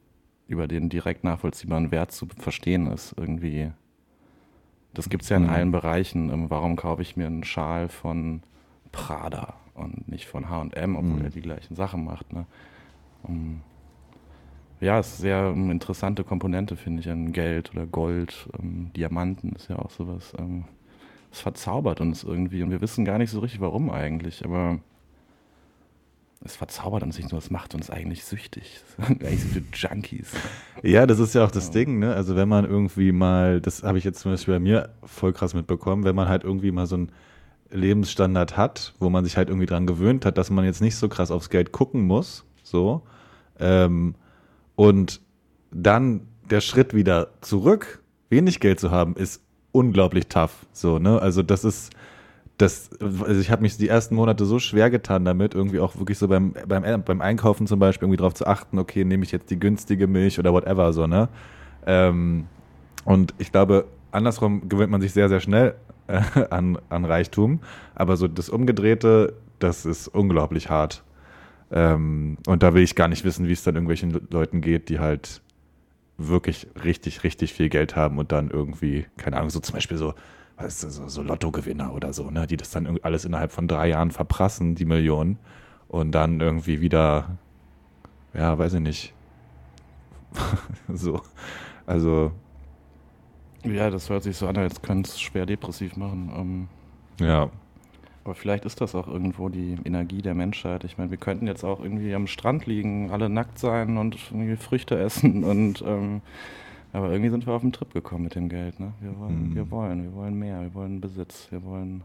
über 0.47 0.67
den 0.67 0.89
direkt 0.89 1.23
nachvollziehbaren 1.23 1.91
Wert 1.91 2.11
zu 2.11 2.27
verstehen 2.37 2.87
ist. 2.87 3.13
Irgendwie. 3.17 3.71
Das 4.97 5.09
gibt 5.09 5.23
es 5.23 5.29
ja 5.29 5.37
in 5.37 5.43
Mhm. 5.43 5.49
allen 5.49 5.71
Bereichen. 5.71 6.29
Ähm, 6.31 6.49
warum 6.49 6.75
kaufe 6.75 7.01
ich 7.01 7.15
mir 7.15 7.27
einen 7.27 7.43
Schal 7.43 7.87
von 7.87 8.41
Prada 8.91 9.53
und 9.75 10.07
nicht 10.09 10.25
von 10.27 10.49
H&M, 10.49 10.95
obwohl 10.95 11.19
Mhm. 11.19 11.23
er 11.25 11.29
die 11.29 11.41
gleichen 11.41 11.75
Sachen 11.75 12.03
macht. 12.03 12.33
Ne? 12.33 12.45
Ähm, 13.29 13.61
ja, 14.79 14.99
ist 14.99 15.17
sehr 15.17 15.51
ähm, 15.55 15.69
interessante 15.71 16.23
Komponente, 16.23 16.75
finde 16.75 17.01
ich, 17.01 17.09
an 17.09 17.31
Geld 17.31 17.71
oder 17.73 17.85
Gold. 17.85 18.49
Ähm, 18.59 18.91
Diamanten 18.95 19.53
ist 19.53 19.69
ja 19.69 19.77
auch 19.79 19.91
sowas. 19.91 20.33
Es 21.31 21.41
verzaubert 21.41 22.01
uns 22.01 22.23
irgendwie 22.23 22.63
und 22.63 22.71
wir 22.71 22.81
wissen 22.81 23.05
gar 23.05 23.17
nicht 23.17 23.29
so 23.31 23.39
richtig, 23.39 23.61
warum 23.61 23.89
eigentlich, 23.91 24.43
aber 24.45 24.79
es 26.47 26.55
verzaubert 26.55 27.03
uns 27.03 27.17
nicht 27.17 27.31
nur, 27.31 27.39
es 27.39 27.51
macht 27.51 27.75
uns 27.75 27.89
eigentlich 27.89 28.23
süchtig. 28.23 28.79
eigentlich 28.97 29.41
sind 29.41 29.55
wir 29.55 29.63
Junkies. 29.73 30.31
Ja, 30.81 31.05
das 31.05 31.19
ist 31.19 31.35
ja 31.35 31.43
auch 31.43 31.51
das 31.51 31.71
Ding, 31.71 31.99
ne? 31.99 32.13
Also 32.13 32.35
wenn 32.35 32.49
man 32.49 32.65
irgendwie 32.65 33.11
mal, 33.11 33.61
das 33.61 33.83
habe 33.83 33.97
ich 33.97 34.03
jetzt 34.03 34.19
zum 34.19 34.31
Beispiel 34.31 34.55
bei 34.55 34.59
mir 34.59 34.89
voll 35.03 35.33
krass 35.33 35.53
mitbekommen, 35.53 36.03
wenn 36.03 36.15
man 36.15 36.29
halt 36.29 36.43
irgendwie 36.43 36.71
mal 36.71 36.87
so 36.87 36.95
einen 36.95 37.11
Lebensstandard 37.69 38.57
hat, 38.57 38.93
wo 38.99 39.09
man 39.09 39.25
sich 39.25 39.37
halt 39.37 39.49
irgendwie 39.49 39.65
dran 39.65 39.85
gewöhnt 39.85 40.25
hat, 40.25 40.37
dass 40.37 40.49
man 40.49 40.65
jetzt 40.65 40.81
nicht 40.81 40.95
so 40.95 41.09
krass 41.09 41.31
aufs 41.31 41.49
Geld 41.49 41.71
gucken 41.71 42.03
muss, 42.07 42.45
so, 42.63 43.03
ähm, 43.59 44.15
und 44.75 45.21
dann 45.71 46.21
der 46.49 46.61
Schritt 46.61 46.93
wieder 46.93 47.29
zurück, 47.41 48.01
wenig 48.29 48.59
Geld 48.59 48.79
zu 48.79 48.89
haben, 48.91 49.15
ist 49.15 49.41
unglaublich 49.73 50.27
tough, 50.27 50.65
so, 50.71 50.97
ne? 50.97 51.21
Also 51.21 51.43
das 51.43 51.65
ist, 51.65 51.91
das, 52.57 52.89
also 52.99 53.39
ich 53.39 53.51
habe 53.51 53.61
mich 53.61 53.77
die 53.77 53.87
ersten 53.87 54.15
Monate 54.15 54.45
so 54.45 54.57
schwer 54.59 54.89
getan 54.89 55.25
damit, 55.25 55.53
irgendwie 55.53 55.79
auch 55.79 55.97
wirklich 55.97 56.17
so 56.17 56.27
beim, 56.27 56.53
beim, 56.67 57.03
beim 57.03 57.21
Einkaufen 57.21 57.67
zum 57.67 57.79
Beispiel 57.79 58.07
irgendwie 58.07 58.17
darauf 58.17 58.33
zu 58.33 58.47
achten, 58.47 58.79
okay, 58.79 59.05
nehme 59.05 59.23
ich 59.23 59.31
jetzt 59.31 59.51
die 59.51 59.59
günstige 59.59 60.07
Milch 60.07 60.39
oder 60.39 60.53
whatever, 60.53 60.91
so, 60.91 61.05
ne? 61.05 61.29
Ähm, 61.85 62.45
und 63.05 63.33
ich 63.37 63.51
glaube, 63.51 63.85
andersrum 64.11 64.67
gewöhnt 64.69 64.91
man 64.91 65.01
sich 65.01 65.13
sehr, 65.13 65.29
sehr 65.29 65.39
schnell 65.39 65.75
äh, 66.07 66.21
an, 66.49 66.79
an 66.89 67.05
Reichtum, 67.05 67.59
aber 67.93 68.17
so 68.17 68.27
das 68.27 68.49
Umgedrehte, 68.49 69.33
das 69.59 69.85
ist 69.85 70.07
unglaublich 70.07 70.69
hart. 70.69 71.03
Ähm, 71.71 72.37
und 72.47 72.63
da 72.63 72.73
will 72.73 72.83
ich 72.83 72.95
gar 72.95 73.07
nicht 73.07 73.23
wissen, 73.23 73.47
wie 73.47 73.53
es 73.53 73.63
dann 73.63 73.75
irgendwelchen 73.75 74.11
Le- 74.11 74.21
Leuten 74.31 74.61
geht, 74.61 74.89
die 74.89 74.99
halt 74.99 75.41
wirklich 76.17 76.67
richtig, 76.83 77.23
richtig 77.23 77.53
viel 77.53 77.69
Geld 77.69 77.95
haben 77.95 78.17
und 78.17 78.31
dann 78.31 78.49
irgendwie, 78.49 79.05
keine 79.17 79.37
Ahnung, 79.37 79.51
so 79.51 79.59
zum 79.59 79.75
Beispiel 79.75 79.97
so, 79.97 80.15
weißt 80.57 80.83
du, 80.83 80.89
so, 80.89 81.07
so 81.07 81.21
Lottogewinner 81.21 81.93
oder 81.93 82.13
so, 82.13 82.29
ne, 82.31 82.47
die 82.47 82.57
das 82.57 82.71
dann 82.71 82.85
irgendwie 82.85 83.03
alles 83.03 83.25
innerhalb 83.25 83.51
von 83.51 83.67
drei 83.67 83.89
Jahren 83.89 84.11
verprassen, 84.11 84.75
die 84.75 84.85
Millionen, 84.85 85.37
und 85.87 86.11
dann 86.11 86.41
irgendwie 86.41 86.81
wieder, 86.81 87.37
ja, 88.33 88.57
weiß 88.57 88.73
ich 88.75 88.81
nicht, 88.81 89.13
so, 90.93 91.21
also, 91.85 92.31
Ja, 93.63 93.89
das 93.89 94.09
hört 94.09 94.23
sich 94.23 94.37
so 94.37 94.47
an, 94.47 94.57
als 94.57 94.81
könnte 94.81 95.09
es 95.09 95.19
schwer 95.19 95.45
depressiv 95.45 95.95
machen. 95.97 96.31
Ähm, 97.19 97.25
ja, 97.25 97.49
aber 98.27 98.35
vielleicht 98.35 98.65
ist 98.65 98.81
das 98.81 98.93
auch 98.93 99.07
irgendwo 99.07 99.47
die 99.47 99.77
Energie 99.85 100.21
der 100.21 100.33
Menschheit. 100.35 100.83
Ich 100.83 100.97
meine, 100.97 101.11
wir 101.11 101.17
könnten 101.17 101.47
jetzt 101.47 101.63
auch 101.63 101.79
irgendwie 101.79 102.13
am 102.13 102.27
Strand 102.27 102.65
liegen, 102.65 103.09
alle 103.09 103.29
nackt 103.29 103.57
sein 103.57 103.97
und 103.97 104.17
irgendwie 104.31 104.57
Früchte 104.57 104.99
essen 104.99 105.45
und 105.45 105.81
ähm, 105.87 106.21
aber 106.93 107.11
irgendwie 107.11 107.29
sind 107.29 107.45
wir 107.45 107.53
auf 107.53 107.61
den 107.61 107.71
Trip 107.71 107.93
gekommen 107.93 108.23
mit 108.25 108.35
dem 108.35 108.49
Geld. 108.49 108.79
Ne? 108.79 108.93
Wir, 109.01 109.17
wollen, 109.19 109.49
Mhm. 109.51 109.55
wir 109.55 109.71
wollen, 109.71 110.03
wir 110.03 110.13
wollen 110.13 110.37
mehr, 110.37 110.61
wir 110.61 110.73
wollen 110.73 111.01
Besitz, 111.01 111.47
wir 111.51 111.63
wollen 111.63 112.03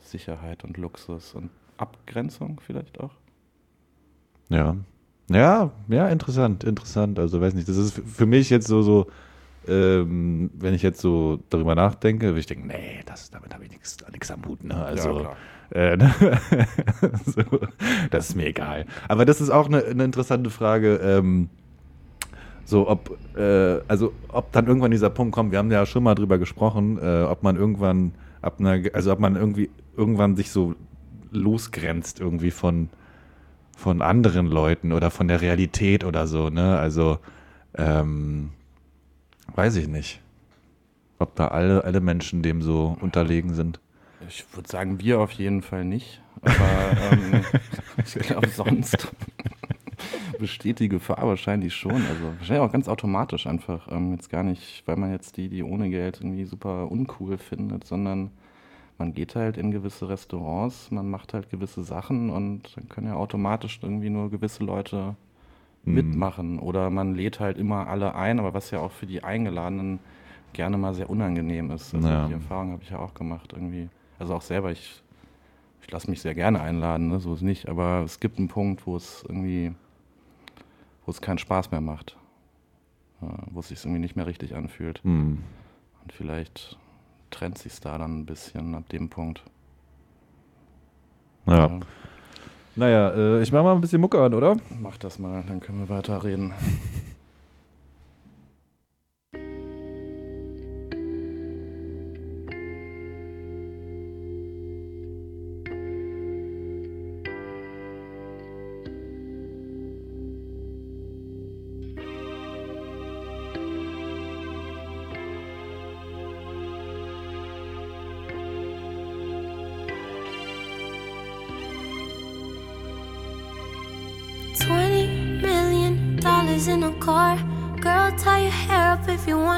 Sicherheit 0.00 0.64
und 0.64 0.76
Luxus 0.76 1.34
und 1.34 1.50
Abgrenzung 1.78 2.60
vielleicht 2.64 3.00
auch. 3.00 3.10
Ja. 4.48 4.76
Ja, 5.28 5.72
ja, 5.88 6.08
interessant, 6.08 6.62
interessant. 6.62 7.18
Also 7.18 7.40
weiß 7.40 7.54
nicht, 7.54 7.68
das 7.68 7.76
ist 7.76 8.00
für 8.06 8.26
mich 8.26 8.48
jetzt 8.48 8.68
so, 8.68 8.82
so, 8.82 9.06
ähm, 9.66 10.50
wenn 10.54 10.72
ich 10.74 10.82
jetzt 10.82 11.00
so 11.00 11.40
darüber 11.50 11.74
nachdenke, 11.74 12.26
würde 12.28 12.38
ich 12.38 12.46
denken, 12.46 12.68
nee, 12.68 13.00
das, 13.06 13.30
damit 13.30 13.52
habe 13.52 13.64
ich 13.64 13.70
nichts 13.70 14.30
am 14.30 14.44
Hut. 14.46 14.62
Ne? 14.62 14.76
Also, 14.76 15.16
klar. 15.18 15.36
äh, 15.70 15.96
ne? 15.96 16.14
so, 17.26 17.42
das 18.12 18.28
ist 18.30 18.34
mir 18.36 18.46
egal. 18.46 18.86
Aber 19.08 19.24
das 19.24 19.40
ist 19.40 19.50
auch 19.50 19.66
eine, 19.66 19.82
eine 19.84 20.04
interessante 20.04 20.50
Frage. 20.50 20.96
Ähm, 21.02 21.50
so, 22.66 22.88
ob, 22.88 23.16
äh, 23.36 23.78
also, 23.86 24.12
ob 24.26 24.50
dann 24.50 24.66
irgendwann 24.66 24.90
dieser 24.90 25.08
Punkt 25.08 25.32
kommt, 25.32 25.52
wir 25.52 25.58
haben 25.58 25.70
ja 25.70 25.86
schon 25.86 26.02
mal 26.02 26.16
drüber 26.16 26.36
gesprochen, 26.36 26.98
äh, 27.00 27.22
ob 27.22 27.44
man 27.44 27.54
irgendwann, 27.54 28.12
ab 28.42 28.56
einer, 28.58 28.82
also 28.92 29.12
ob 29.12 29.20
man 29.20 29.36
irgendwie 29.36 29.70
irgendwann 29.96 30.34
sich 30.34 30.50
so 30.50 30.74
losgrenzt 31.30 32.18
irgendwie 32.18 32.50
von, 32.50 32.88
von 33.76 34.02
anderen 34.02 34.46
Leuten 34.46 34.92
oder 34.92 35.12
von 35.12 35.28
der 35.28 35.40
Realität 35.40 36.02
oder 36.02 36.26
so, 36.26 36.50
ne? 36.50 36.76
Also, 36.76 37.20
ähm, 37.78 38.50
weiß 39.54 39.76
ich 39.76 39.86
nicht. 39.86 40.20
Ob 41.20 41.36
da 41.36 41.48
alle, 41.48 41.84
alle 41.84 42.00
Menschen 42.00 42.42
dem 42.42 42.62
so 42.62 42.96
unterlegen 43.00 43.54
sind. 43.54 43.78
Ich 44.28 44.44
würde 44.54 44.68
sagen, 44.68 44.98
wir 44.98 45.20
auf 45.20 45.30
jeden 45.30 45.62
Fall 45.62 45.84
nicht. 45.84 46.20
Aber 46.42 47.12
ähm, 47.12 47.44
ich 48.04 48.14
glaube 48.14 48.48
sonst. 48.48 49.12
Besteht 50.38 50.78
die 50.80 50.88
Gefahr 50.88 51.26
wahrscheinlich 51.26 51.74
schon. 51.74 51.92
Also 51.94 52.24
wahrscheinlich 52.38 52.66
auch 52.66 52.72
ganz 52.72 52.88
automatisch 52.88 53.46
einfach. 53.46 53.88
Ähm, 53.90 54.12
jetzt 54.12 54.30
gar 54.30 54.42
nicht, 54.42 54.82
weil 54.86 54.96
man 54.96 55.12
jetzt 55.12 55.36
die, 55.36 55.48
die 55.48 55.62
ohne 55.62 55.88
Geld 55.90 56.20
irgendwie 56.20 56.44
super 56.44 56.90
uncool 56.90 57.38
findet, 57.38 57.84
sondern 57.84 58.30
man 58.98 59.12
geht 59.12 59.34
halt 59.36 59.58
in 59.58 59.70
gewisse 59.72 60.08
Restaurants, 60.08 60.90
man 60.90 61.10
macht 61.10 61.34
halt 61.34 61.50
gewisse 61.50 61.82
Sachen 61.82 62.30
und 62.30 62.76
dann 62.76 62.88
können 62.88 63.08
ja 63.08 63.14
automatisch 63.14 63.78
irgendwie 63.82 64.10
nur 64.10 64.30
gewisse 64.30 64.64
Leute 64.64 65.16
Mhm. 65.84 65.94
mitmachen. 65.94 66.58
Oder 66.58 66.90
man 66.90 67.14
lädt 67.14 67.38
halt 67.38 67.58
immer 67.58 67.86
alle 67.86 68.14
ein, 68.16 68.40
aber 68.40 68.54
was 68.54 68.72
ja 68.72 68.80
auch 68.80 68.90
für 68.90 69.06
die 69.06 69.22
Eingeladenen 69.22 70.00
gerne 70.52 70.76
mal 70.78 70.94
sehr 70.94 71.08
unangenehm 71.08 71.70
ist. 71.70 71.94
Also 71.94 72.08
Ja. 72.08 72.26
Die 72.26 72.32
Erfahrung 72.32 72.72
habe 72.72 72.82
ich 72.82 72.90
ja 72.90 72.98
auch 72.98 73.14
gemacht 73.14 73.52
irgendwie. 73.52 73.88
Also 74.18 74.34
auch 74.34 74.42
selber, 74.42 74.72
ich, 74.72 75.02
ich 75.82 75.90
lasse 75.92 76.10
mich 76.10 76.20
sehr 76.22 76.34
gerne 76.34 76.60
einladen, 76.60 77.08
ne? 77.08 77.20
so 77.20 77.34
ist 77.34 77.42
nicht, 77.42 77.68
aber 77.68 78.02
es 78.04 78.18
gibt 78.18 78.38
einen 78.38 78.48
Punkt, 78.48 78.84
wo 78.86 78.96
es 78.96 79.24
irgendwie, 79.28 79.72
wo 81.06 81.10
es 81.10 81.20
keinen 81.20 81.38
Spaß 81.38 81.70
mehr 81.70 81.80
macht. 81.80 82.16
Wo 83.20 83.60
es 83.60 83.68
sich 83.68 83.82
irgendwie 83.82 84.00
nicht 84.00 84.16
mehr 84.16 84.26
richtig 84.26 84.54
anfühlt. 84.54 85.02
Hm. 85.04 85.42
Und 86.02 86.12
vielleicht 86.12 86.76
trennt 87.30 87.58
sich 87.58 87.80
da 87.80 87.96
dann 87.96 88.20
ein 88.20 88.26
bisschen 88.26 88.74
ab 88.74 88.88
dem 88.90 89.08
Punkt. 89.08 89.42
Ja. 91.46 91.80
Naja, 92.74 93.10
äh, 93.10 93.42
ich 93.42 93.52
mach 93.52 93.62
mal 93.62 93.74
ein 93.74 93.80
bisschen 93.80 94.00
Mucke 94.00 94.22
an, 94.22 94.34
oder? 94.34 94.56
Mach 94.80 94.98
das 94.98 95.18
mal, 95.18 95.42
dann 95.46 95.60
können 95.60 95.78
wir 95.78 95.88
weiter 95.88 96.22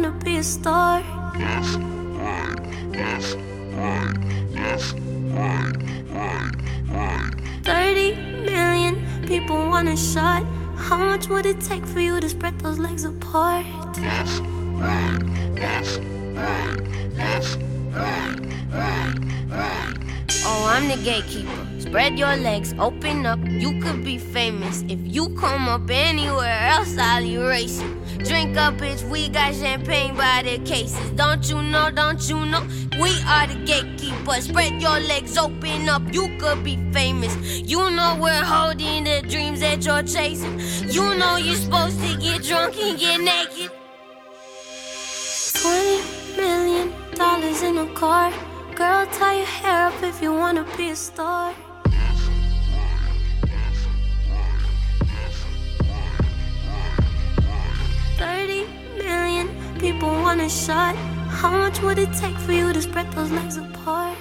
wanna 0.01 0.15
be 0.25 0.37
a 0.37 0.43
star. 0.45 1.03
Thirty 7.65 8.15
million 8.47 8.95
people 9.27 9.57
want 9.57 9.89
a 9.89 9.97
shot. 9.97 10.45
How 10.77 10.99
much 10.99 11.29
would 11.29 11.47
it 11.47 11.61
take 11.61 11.85
for 11.85 11.99
you 11.99 12.21
to 12.21 12.29
spread 12.29 12.61
those 12.61 12.79
legs 12.79 13.03
apart? 13.03 13.67
Oh, 20.47 20.67
I'm 20.75 20.87
the 20.87 21.01
gatekeeper. 21.03 21.67
Spread 21.81 22.17
your 22.17 22.37
legs, 22.37 22.73
open 22.79 23.27
up. 23.27 23.38
You 23.59 23.81
could 23.81 24.05
be 24.05 24.19
famous 24.19 24.85
if 24.89 25.01
you 25.03 25.31
come 25.31 25.69
up 25.69 25.91
anywhere 25.91 26.61
else. 26.61 26.97
I'll 26.97 27.25
erase 27.25 27.81
you. 27.83 27.89
Drink 28.19 28.57
up, 28.57 28.75
bitch. 28.75 29.03
We 29.11 29.29
got 29.29 29.53
champagne 29.53 30.15
by 30.17 30.43
the 30.45 30.59
cases. 30.59 31.11
Don't 31.17 31.49
you 31.51 31.61
know? 31.63 31.91
Don't 31.91 32.23
you 32.29 32.47
know? 32.47 32.63
We 33.01 33.11
are 33.27 33.49
the 33.49 33.61
gatekeepers. 33.65 34.45
Spread 34.45 34.81
your 34.81 35.01
legs, 35.01 35.37
open 35.37 35.89
up. 35.89 36.03
You 36.13 36.29
could 36.39 36.63
be 36.63 36.77
famous. 36.93 37.35
You 37.61 37.91
know 37.91 38.17
we're 38.21 38.45
holding 38.45 39.05
the 39.05 39.23
dreams 39.23 39.61
that 39.61 39.85
you're 39.85 40.05
chasing. 40.05 40.61
You 40.89 41.17
know 41.17 41.37
you're 41.37 41.57
supposed 41.57 42.01
to 42.01 42.17
get 42.17 42.45
drunk 42.45 42.77
and 42.79 42.97
get 42.97 43.21
naked. 43.21 43.73
Twenty 45.55 46.01
million 46.37 46.93
dollars 47.17 47.63
in 47.63 47.79
a 47.79 47.87
car. 47.95 48.33
Girl, 48.77 49.05
tie 49.07 49.39
your 49.39 49.47
hair 49.47 49.87
up 49.89 50.03
if 50.03 50.23
you 50.23 50.33
wanna 50.33 50.65
be 50.77 50.91
a 50.91 50.97
star. 50.97 51.53
Million 59.09 59.49
people 59.79 60.09
want 60.09 60.41
a 60.41 60.49
shot. 60.49 60.95
How 61.41 61.51
much 61.51 61.81
would 61.81 61.99
it 61.99 62.13
take 62.13 62.37
for 62.37 62.53
you 62.53 62.73
to 62.73 62.83
spread 62.83 63.11
those 63.13 63.31
legs 63.31 63.57
apart? 63.57 64.17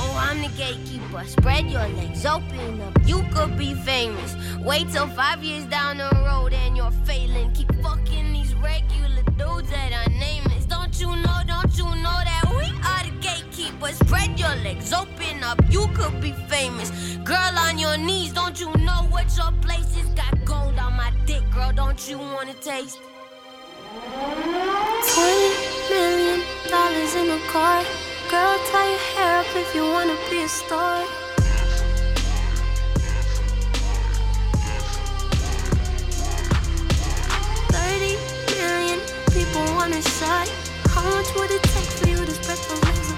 Oh, 0.00 0.14
I'm 0.26 0.40
the 0.40 0.50
gatekeeper. 0.56 1.24
Spread 1.26 1.70
your 1.70 1.88
legs, 2.00 2.24
open 2.24 2.80
up. 2.80 2.94
You 3.04 3.24
could 3.34 3.58
be 3.58 3.74
famous. 3.74 4.34
Wait 4.60 4.88
till 4.90 5.08
five 5.08 5.42
years 5.44 5.66
down 5.66 5.98
the 5.98 6.10
road 6.26 6.52
and 6.54 6.76
you're 6.76 6.96
failing. 7.08 7.52
Keep 7.52 7.70
fucking 7.82 8.32
these 8.32 8.54
regular 8.54 9.22
dudes 9.36 9.70
that 9.70 9.92
are 10.00 10.10
nameless. 10.26 10.64
Don't 10.64 10.98
you 11.00 11.08
know? 11.24 11.38
Don't 11.46 11.76
you 11.76 11.84
know 12.04 12.18
that 12.30 12.44
we 12.58 12.66
are 12.90 13.04
the 13.08 13.17
gatekeepers? 13.68 13.98
Spread 13.98 14.38
your 14.38 14.54
legs, 14.56 14.92
open 14.92 15.42
up. 15.44 15.60
You 15.70 15.86
could 15.94 16.20
be 16.20 16.32
famous. 16.48 16.90
Girl 17.24 17.58
on 17.58 17.78
your 17.78 17.96
knees, 17.96 18.32
don't 18.32 18.58
you 18.58 18.70
know 18.78 19.06
what 19.10 19.26
your 19.36 19.52
place 19.60 19.96
is? 19.96 20.08
Got 20.14 20.44
gold 20.44 20.78
on 20.78 20.94
my 20.94 21.12
dick, 21.26 21.42
girl. 21.52 21.72
Don't 21.72 22.08
you 22.08 22.18
wanna 22.18 22.54
taste? 22.54 22.98
Twenty 25.14 25.50
million 25.90 26.42
dollars 26.68 27.14
in 27.14 27.30
a 27.30 27.40
car. 27.48 27.82
Girl, 28.30 28.58
tie 28.70 28.90
your 28.90 28.98
hair 29.14 29.38
up 29.40 29.46
if 29.54 29.74
you 29.74 29.82
wanna 29.82 30.16
be 30.30 30.42
a 30.42 30.48
star. 30.48 31.04
Thirty 37.72 38.16
million 38.54 39.00
people 39.32 39.64
want 39.76 39.94
a 39.94 40.02
shot. 40.02 40.48
How 40.88 41.02
much 41.02 41.34
would 41.36 41.50
it 41.50 41.62
take 41.62 41.90
for 41.98 42.08
you 42.08 42.16
to 42.16 42.32
spread 42.32 43.17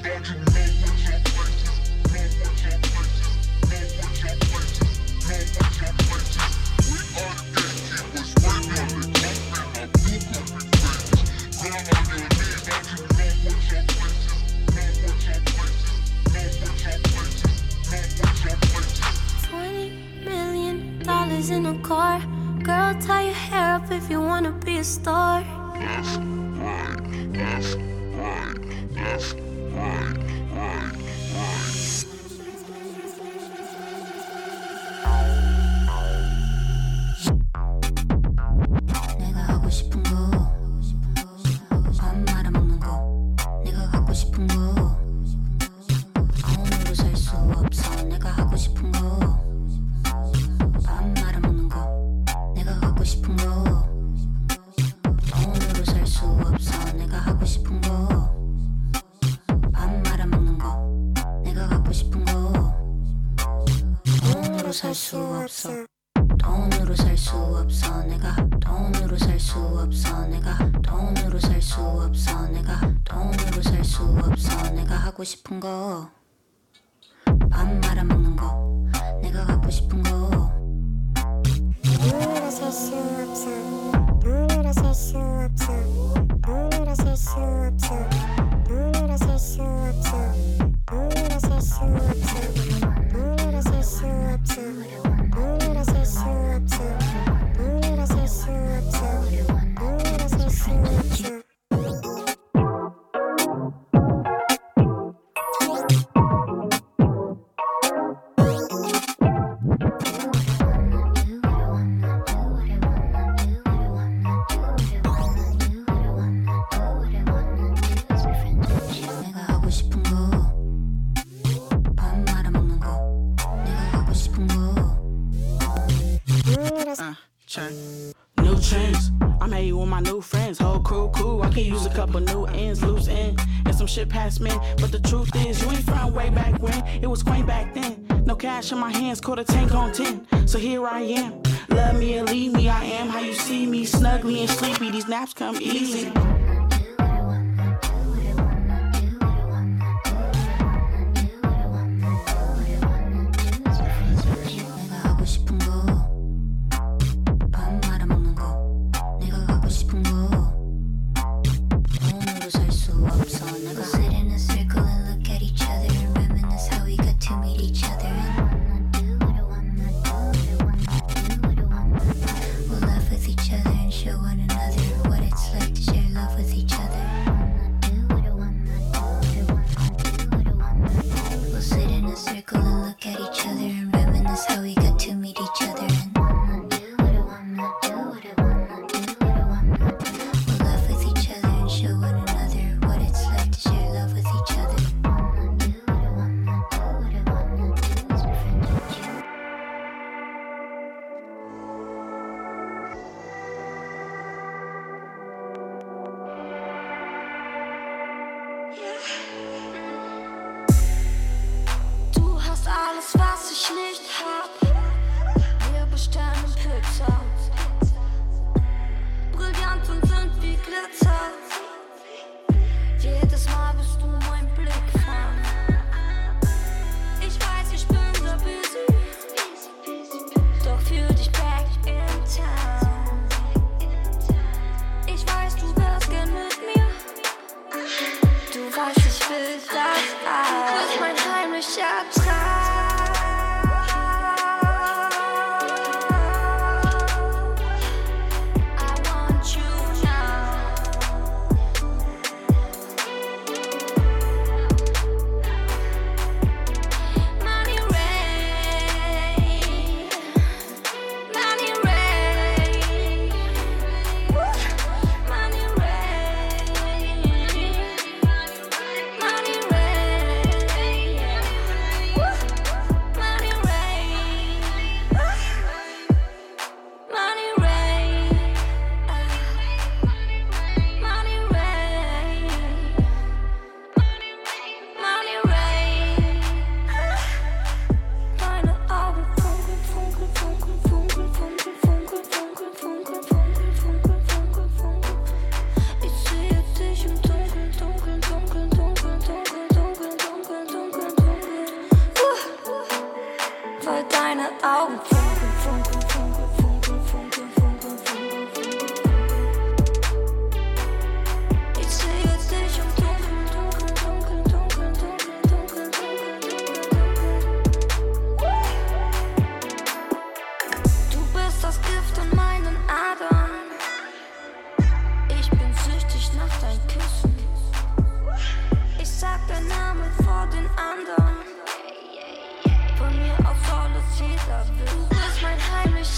My 138.75 138.91
hands, 138.91 139.19
caught 139.21 139.39
a 139.39 139.43
tank 139.43 139.73
on 139.73 139.91
10. 139.91 140.47
So 140.47 140.57
here 140.57 140.85
I 140.87 141.01
am. 141.01 141.41
Love 141.69 141.95
me 141.97 142.19
or 142.19 142.23
leave 142.23 142.53
me, 142.53 142.69
I 142.69 142.83
am 142.83 143.09
how 143.09 143.19
you 143.19 143.33
see 143.33 143.65
me. 143.65 143.85
Snuggly 143.85 144.39
and 144.39 144.49
sleepy, 144.49 144.91
these 144.91 145.07
naps 145.07 145.33
come 145.33 145.57
easy. 145.61 146.11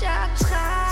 chaque 0.04 0.36
trace. 0.36 0.83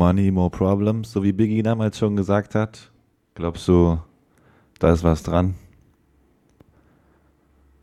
money, 0.00 0.30
more 0.30 0.48
problems, 0.48 1.12
so 1.12 1.22
wie 1.22 1.32
Biggie 1.32 1.62
damals 1.62 1.98
schon 1.98 2.16
gesagt 2.16 2.54
hat? 2.54 2.90
Glaubst 3.34 3.68
du, 3.68 3.98
da 4.78 4.92
ist 4.92 5.04
was 5.04 5.22
dran? 5.22 5.54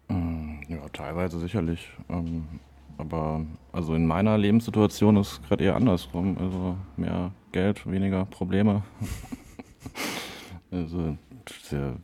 Mm, 0.08 0.62
ja, 0.68 0.90
teilweise 0.92 1.38
sicherlich. 1.38 1.88
Ähm, 2.10 2.48
aber 2.98 3.46
also 3.72 3.94
in 3.94 4.08
meiner 4.08 4.36
Lebenssituation 4.36 5.18
ist 5.18 5.34
es 5.34 5.42
gerade 5.44 5.64
eher 5.64 5.76
andersrum. 5.76 6.36
Also 6.40 6.76
mehr 6.96 7.32
Geld, 7.52 7.86
weniger 7.86 8.26
Probleme. 8.26 8.82
also 10.72 11.16
der, 11.72 11.98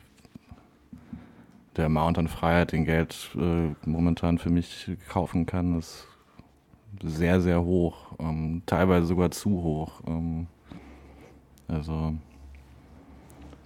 der 1.76 1.86
Amount 1.88 2.20
an 2.20 2.28
Freiheit, 2.28 2.72
den 2.72 2.86
Geld 2.86 3.32
äh, 3.36 3.74
momentan 3.90 4.38
für 4.38 4.52
mich 4.52 4.92
kaufen 5.10 5.48
kann, 5.48 5.80
ist 5.80 6.08
sehr, 7.02 7.42
sehr 7.42 7.64
hoch. 7.64 8.14
Ähm, 8.20 8.62
teilweise 8.66 9.08
sogar 9.08 9.32
zu 9.32 9.50
hoch. 9.64 10.02
Ähm, 10.08 10.48
also 11.68 12.14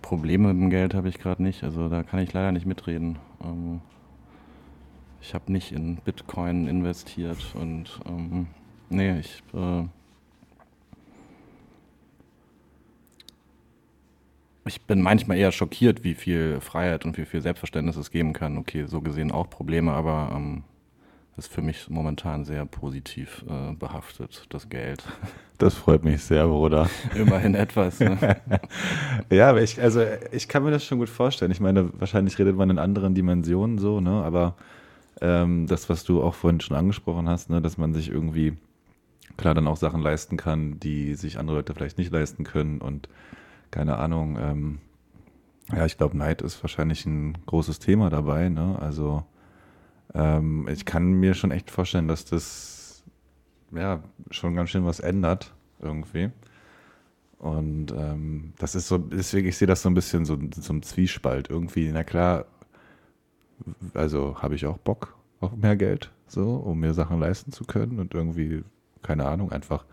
Probleme 0.01 0.53
mit 0.53 0.63
dem 0.63 0.69
Geld 0.69 0.93
habe 0.93 1.09
ich 1.09 1.19
gerade 1.19 1.43
nicht. 1.43 1.63
Also 1.63 1.89
da 1.89 2.03
kann 2.03 2.19
ich 2.19 2.33
leider 2.33 2.51
nicht 2.51 2.65
mitreden. 2.65 3.19
Ähm, 3.43 3.81
ich 5.21 5.33
habe 5.33 5.51
nicht 5.51 5.71
in 5.71 5.97
Bitcoin 5.97 6.67
investiert 6.67 7.53
und 7.55 7.99
ähm, 8.07 8.47
nee, 8.89 9.19
ich 9.19 9.43
äh, 9.53 9.83
ich 14.65 14.81
bin 14.81 15.01
manchmal 15.01 15.37
eher 15.37 15.51
schockiert, 15.51 16.03
wie 16.03 16.13
viel 16.13 16.59
Freiheit 16.61 17.05
und 17.05 17.17
wie 17.17 17.25
viel 17.25 17.41
Selbstverständnis 17.41 17.95
es 17.95 18.11
geben 18.11 18.33
kann. 18.33 18.57
Okay, 18.57 18.85
so 18.85 19.01
gesehen 19.01 19.31
auch 19.31 19.49
Probleme, 19.49 19.93
aber 19.93 20.31
ähm, 20.35 20.63
ist 21.38 21.52
für 21.52 21.62
mich 21.62 21.89
momentan 21.89 22.45
sehr 22.45 22.65
positiv 22.65 23.45
äh, 23.47 23.73
behaftet, 23.73 24.45
das 24.50 24.69
Geld. 24.69 25.04
Das 25.60 25.73
freut 25.73 26.04
mich 26.04 26.23
sehr, 26.23 26.45
Bruder. 26.45 26.88
Immerhin 27.15 27.56
etwas. 27.56 28.00
Ne? 28.00 28.38
ja, 29.32 29.50
aber 29.50 29.63
ich, 29.63 29.82
also 29.82 30.04
ich 30.32 30.47
kann 30.47 30.63
mir 30.63 30.69
das 30.69 30.86
schon 30.86 31.00
gut 31.00 31.10
vorstellen. 31.10 31.50
Ich 31.50 31.60
meine, 31.60 31.89
wahrscheinlich 32.00 32.38
redet 32.38 32.56
man 32.56 32.69
in 32.69 32.78
anderen 32.78 33.15
Dimensionen 33.15 33.80
so, 33.80 34.00
ne? 34.00 34.23
Aber 34.23 34.54
ähm, 35.19 35.65
das, 35.65 35.89
was 35.89 36.04
du 36.04 36.21
auch 36.21 36.36
vorhin 36.36 36.62
schon 36.62 36.78
angesprochen 36.78 37.28
hast, 37.28 37.50
ne, 37.50 37.60
dass 37.60 37.80
man 37.80 37.95
sich 37.95 38.12
irgendwie 38.12 38.56
klar 39.36 39.56
dann 39.56 39.65
auch 39.65 39.78
Sachen 39.78 40.02
leisten 40.02 40.38
kann, 40.38 40.80
die 40.80 41.15
sich 41.15 41.39
andere 41.39 41.58
Leute 41.58 41.73
vielleicht 41.73 41.97
nicht 41.97 42.12
leisten 42.12 42.43
können 42.43 42.80
und 42.80 43.10
keine 43.71 43.97
Ahnung. 43.97 44.38
Ähm, 44.39 44.80
ja, 45.71 45.86
ich 45.86 45.97
glaube, 45.97 46.15
Neid 46.17 46.41
ist 46.41 46.63
wahrscheinlich 46.63 47.06
ein 47.08 47.36
großes 47.45 47.80
Thema 47.80 48.12
dabei. 48.12 48.50
Ne? 48.50 48.78
Also 48.80 49.23
ähm, 50.13 50.67
ich 50.70 50.86
kann 50.86 51.13
mir 51.13 51.34
schon 51.34 51.52
echt 51.52 51.72
vorstellen, 51.72 52.08
dass 52.08 52.26
das 52.26 53.04
ja 53.72 54.02
schon 54.32 54.56
ganz 54.56 54.70
schön 54.70 54.86
was 54.86 55.00
ändert 55.00 55.54
irgendwie. 55.80 56.32
Und 57.39 57.91
ähm, 57.91 58.54
das 58.58 58.74
ist 58.76 58.88
so, 58.88 58.98
deswegen, 58.98 59.48
ich 59.48 59.58
sehe 59.58 59.67
das 59.67 59.82
so 59.84 59.89
ein 59.89 59.93
bisschen 59.93 60.26
so, 60.26 60.38
so 60.56 60.74
ein 60.74 60.82
Zwiespalt 60.82 61.50
irgendwie. 61.50 61.91
Na 61.91 62.04
klar, 62.04 62.46
also 63.93 64.41
habe 64.41 64.56
ich 64.56 64.65
auch 64.65 64.78
Bock 64.78 65.15
auf 65.39 65.56
mehr 65.56 65.76
Geld, 65.76 66.12
so, 66.28 66.56
um 66.56 66.80
mir 66.80 66.93
Sachen 66.93 67.20
leisten 67.20 67.52
zu 67.52 67.65
können 67.65 68.00
und 68.00 68.13
irgendwie, 68.13 68.63
keine 69.04 69.26
Ahnung, 69.26 69.52
einfach 69.52 69.86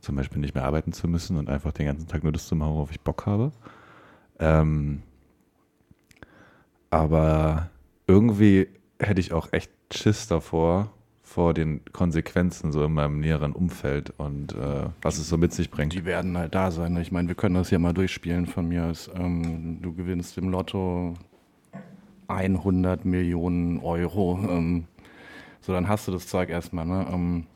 zum 0.00 0.16
Beispiel 0.16 0.40
nicht 0.40 0.54
mehr 0.54 0.64
arbeiten 0.64 0.92
zu 0.92 1.08
müssen 1.08 1.36
und 1.36 1.48
einfach 1.48 1.72
den 1.72 1.86
ganzen 1.86 2.06
Tag 2.06 2.22
nur 2.22 2.32
das 2.32 2.46
zu 2.46 2.54
machen, 2.54 2.74
worauf 2.74 2.90
ich 2.92 3.00
Bock 3.00 3.26
habe. 3.26 3.50
Ähm, 4.38 5.02
aber 6.90 7.70
irgendwie 8.06 8.68
hätte 8.98 9.20
ich 9.20 9.32
auch 9.32 9.52
echt 9.52 9.70
Schiss 9.92 10.26
davor, 10.26 10.90
vor 11.22 11.54
den 11.54 11.80
Konsequenzen 11.92 12.70
so 12.70 12.84
in 12.84 12.92
meinem 12.92 13.18
näheren 13.20 13.52
Umfeld 13.52 14.12
und 14.18 14.52
äh, 14.52 14.86
was 15.02 15.18
es 15.18 15.28
so 15.28 15.38
mit 15.38 15.52
sich 15.52 15.70
bringt. 15.70 15.92
Die 15.94 16.04
werden 16.04 16.36
halt 16.36 16.54
da 16.54 16.70
sein. 16.70 16.92
ne? 16.92 17.02
Ich 17.02 17.10
meine, 17.10 17.28
wir 17.28 17.34
können 17.34 17.54
das 17.54 17.70
ja 17.70 17.78
mal 17.78 17.94
durchspielen 17.94 18.46
von 18.46 18.68
mir 18.68 18.84
aus. 18.84 19.10
Ähm, 19.14 19.78
du 19.80 19.94
gewinnst 19.94 20.36
im 20.38 20.50
Lotto 20.50 21.14
100 22.28 23.04
Millionen 23.04 23.80
Euro. 23.80 24.38
Ähm, 24.48 24.84
so, 25.60 25.72
dann 25.72 25.88
hast 25.88 26.06
du 26.06 26.12
das 26.12 26.26
Zeug 26.26 26.50
erstmal. 26.50 26.84
Ne? 26.84 27.06
Ähm, 27.10 27.46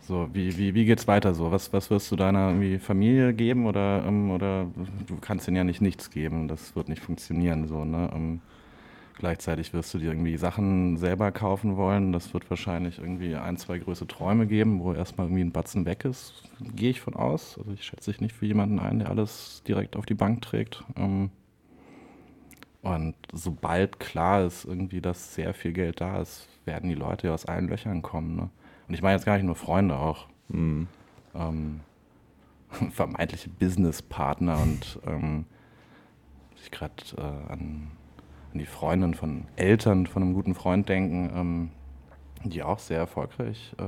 so, 0.00 0.28
wie, 0.32 0.56
wie, 0.56 0.74
wie 0.74 0.84
geht's 0.84 1.08
weiter 1.08 1.34
so? 1.34 1.50
Was, 1.50 1.72
was 1.72 1.90
wirst 1.90 2.12
du 2.12 2.16
deiner 2.16 2.54
Familie 2.78 3.32
geben 3.32 3.66
oder, 3.66 4.04
ähm, 4.06 4.30
oder 4.30 4.66
du 5.06 5.16
kannst 5.20 5.48
ihnen 5.48 5.56
ja 5.56 5.64
nicht 5.64 5.80
nichts 5.80 6.10
geben. 6.10 6.48
Das 6.48 6.76
wird 6.76 6.88
nicht 6.88 7.02
funktionieren. 7.02 7.66
So, 7.66 7.84
ne? 7.84 8.40
Gleichzeitig 9.18 9.72
wirst 9.72 9.94
du 9.94 9.98
dir 9.98 10.10
irgendwie 10.10 10.36
Sachen 10.36 10.98
selber 10.98 11.32
kaufen 11.32 11.76
wollen. 11.76 12.12
Das 12.12 12.34
wird 12.34 12.50
wahrscheinlich 12.50 12.98
irgendwie 12.98 13.34
ein, 13.34 13.56
zwei 13.56 13.78
größere 13.78 14.08
Träume 14.08 14.46
geben, 14.46 14.80
wo 14.80 14.92
erstmal 14.92 15.26
irgendwie 15.26 15.42
ein 15.42 15.52
Batzen 15.52 15.86
weg 15.86 16.04
ist. 16.04 16.42
Gehe 16.74 16.90
ich 16.90 17.00
von 17.00 17.14
aus. 17.14 17.56
Also 17.58 17.72
ich 17.72 17.82
schätze 17.82 18.10
dich 18.10 18.20
nicht 18.20 18.34
für 18.34 18.44
jemanden 18.44 18.78
ein, 18.78 18.98
der 18.98 19.08
alles 19.08 19.62
direkt 19.66 19.96
auf 19.96 20.04
die 20.04 20.14
Bank 20.14 20.42
trägt. 20.42 20.84
Ähm, 20.96 21.30
und 22.82 23.14
sobald 23.32 23.98
klar 24.00 24.44
ist, 24.44 24.66
irgendwie, 24.66 25.00
dass 25.00 25.34
sehr 25.34 25.54
viel 25.54 25.72
Geld 25.72 26.02
da 26.02 26.20
ist, 26.20 26.46
werden 26.66 26.90
die 26.90 26.94
Leute 26.94 27.28
ja 27.28 27.34
aus 27.34 27.46
allen 27.46 27.68
Löchern 27.68 28.02
kommen. 28.02 28.36
Ne? 28.36 28.50
Und 28.86 28.94
ich 28.94 29.00
meine 29.00 29.14
jetzt 29.16 29.24
gar 29.24 29.36
nicht 29.36 29.46
nur 29.46 29.56
Freunde 29.56 29.96
auch. 29.96 30.28
Mhm. 30.48 30.88
Ähm, 31.34 31.80
vermeintliche 32.90 33.48
Businesspartner 33.48 34.60
und 34.60 35.00
ähm, 35.06 35.46
ich 36.56 36.70
gerade 36.70 36.94
äh, 37.16 37.52
an, 37.52 37.90
an 38.56 38.58
die 38.60 38.64
Freundin 38.64 39.12
von 39.12 39.44
Eltern 39.56 40.06
von 40.06 40.22
einem 40.22 40.32
guten 40.32 40.54
Freund 40.54 40.88
denken, 40.88 41.30
ähm, 41.34 41.70
die 42.42 42.62
auch 42.62 42.78
sehr 42.78 42.96
erfolgreich 42.96 43.74
äh, 43.78 43.82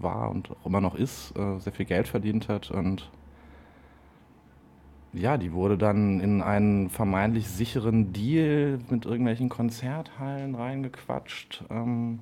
war 0.00 0.30
und 0.30 0.52
auch 0.52 0.66
immer 0.66 0.80
noch 0.80 0.94
ist, 0.94 1.36
äh, 1.36 1.58
sehr 1.58 1.72
viel 1.72 1.86
Geld 1.86 2.06
verdient 2.06 2.48
hat 2.48 2.70
und 2.70 3.10
ja, 5.12 5.36
die 5.38 5.52
wurde 5.52 5.76
dann 5.76 6.20
in 6.20 6.40
einen 6.40 6.88
vermeintlich 6.88 7.48
sicheren 7.48 8.12
Deal 8.12 8.78
mit 8.88 9.06
irgendwelchen 9.06 9.48
Konzerthallen 9.48 10.54
reingequatscht. 10.54 11.64
Ähm, 11.68 12.20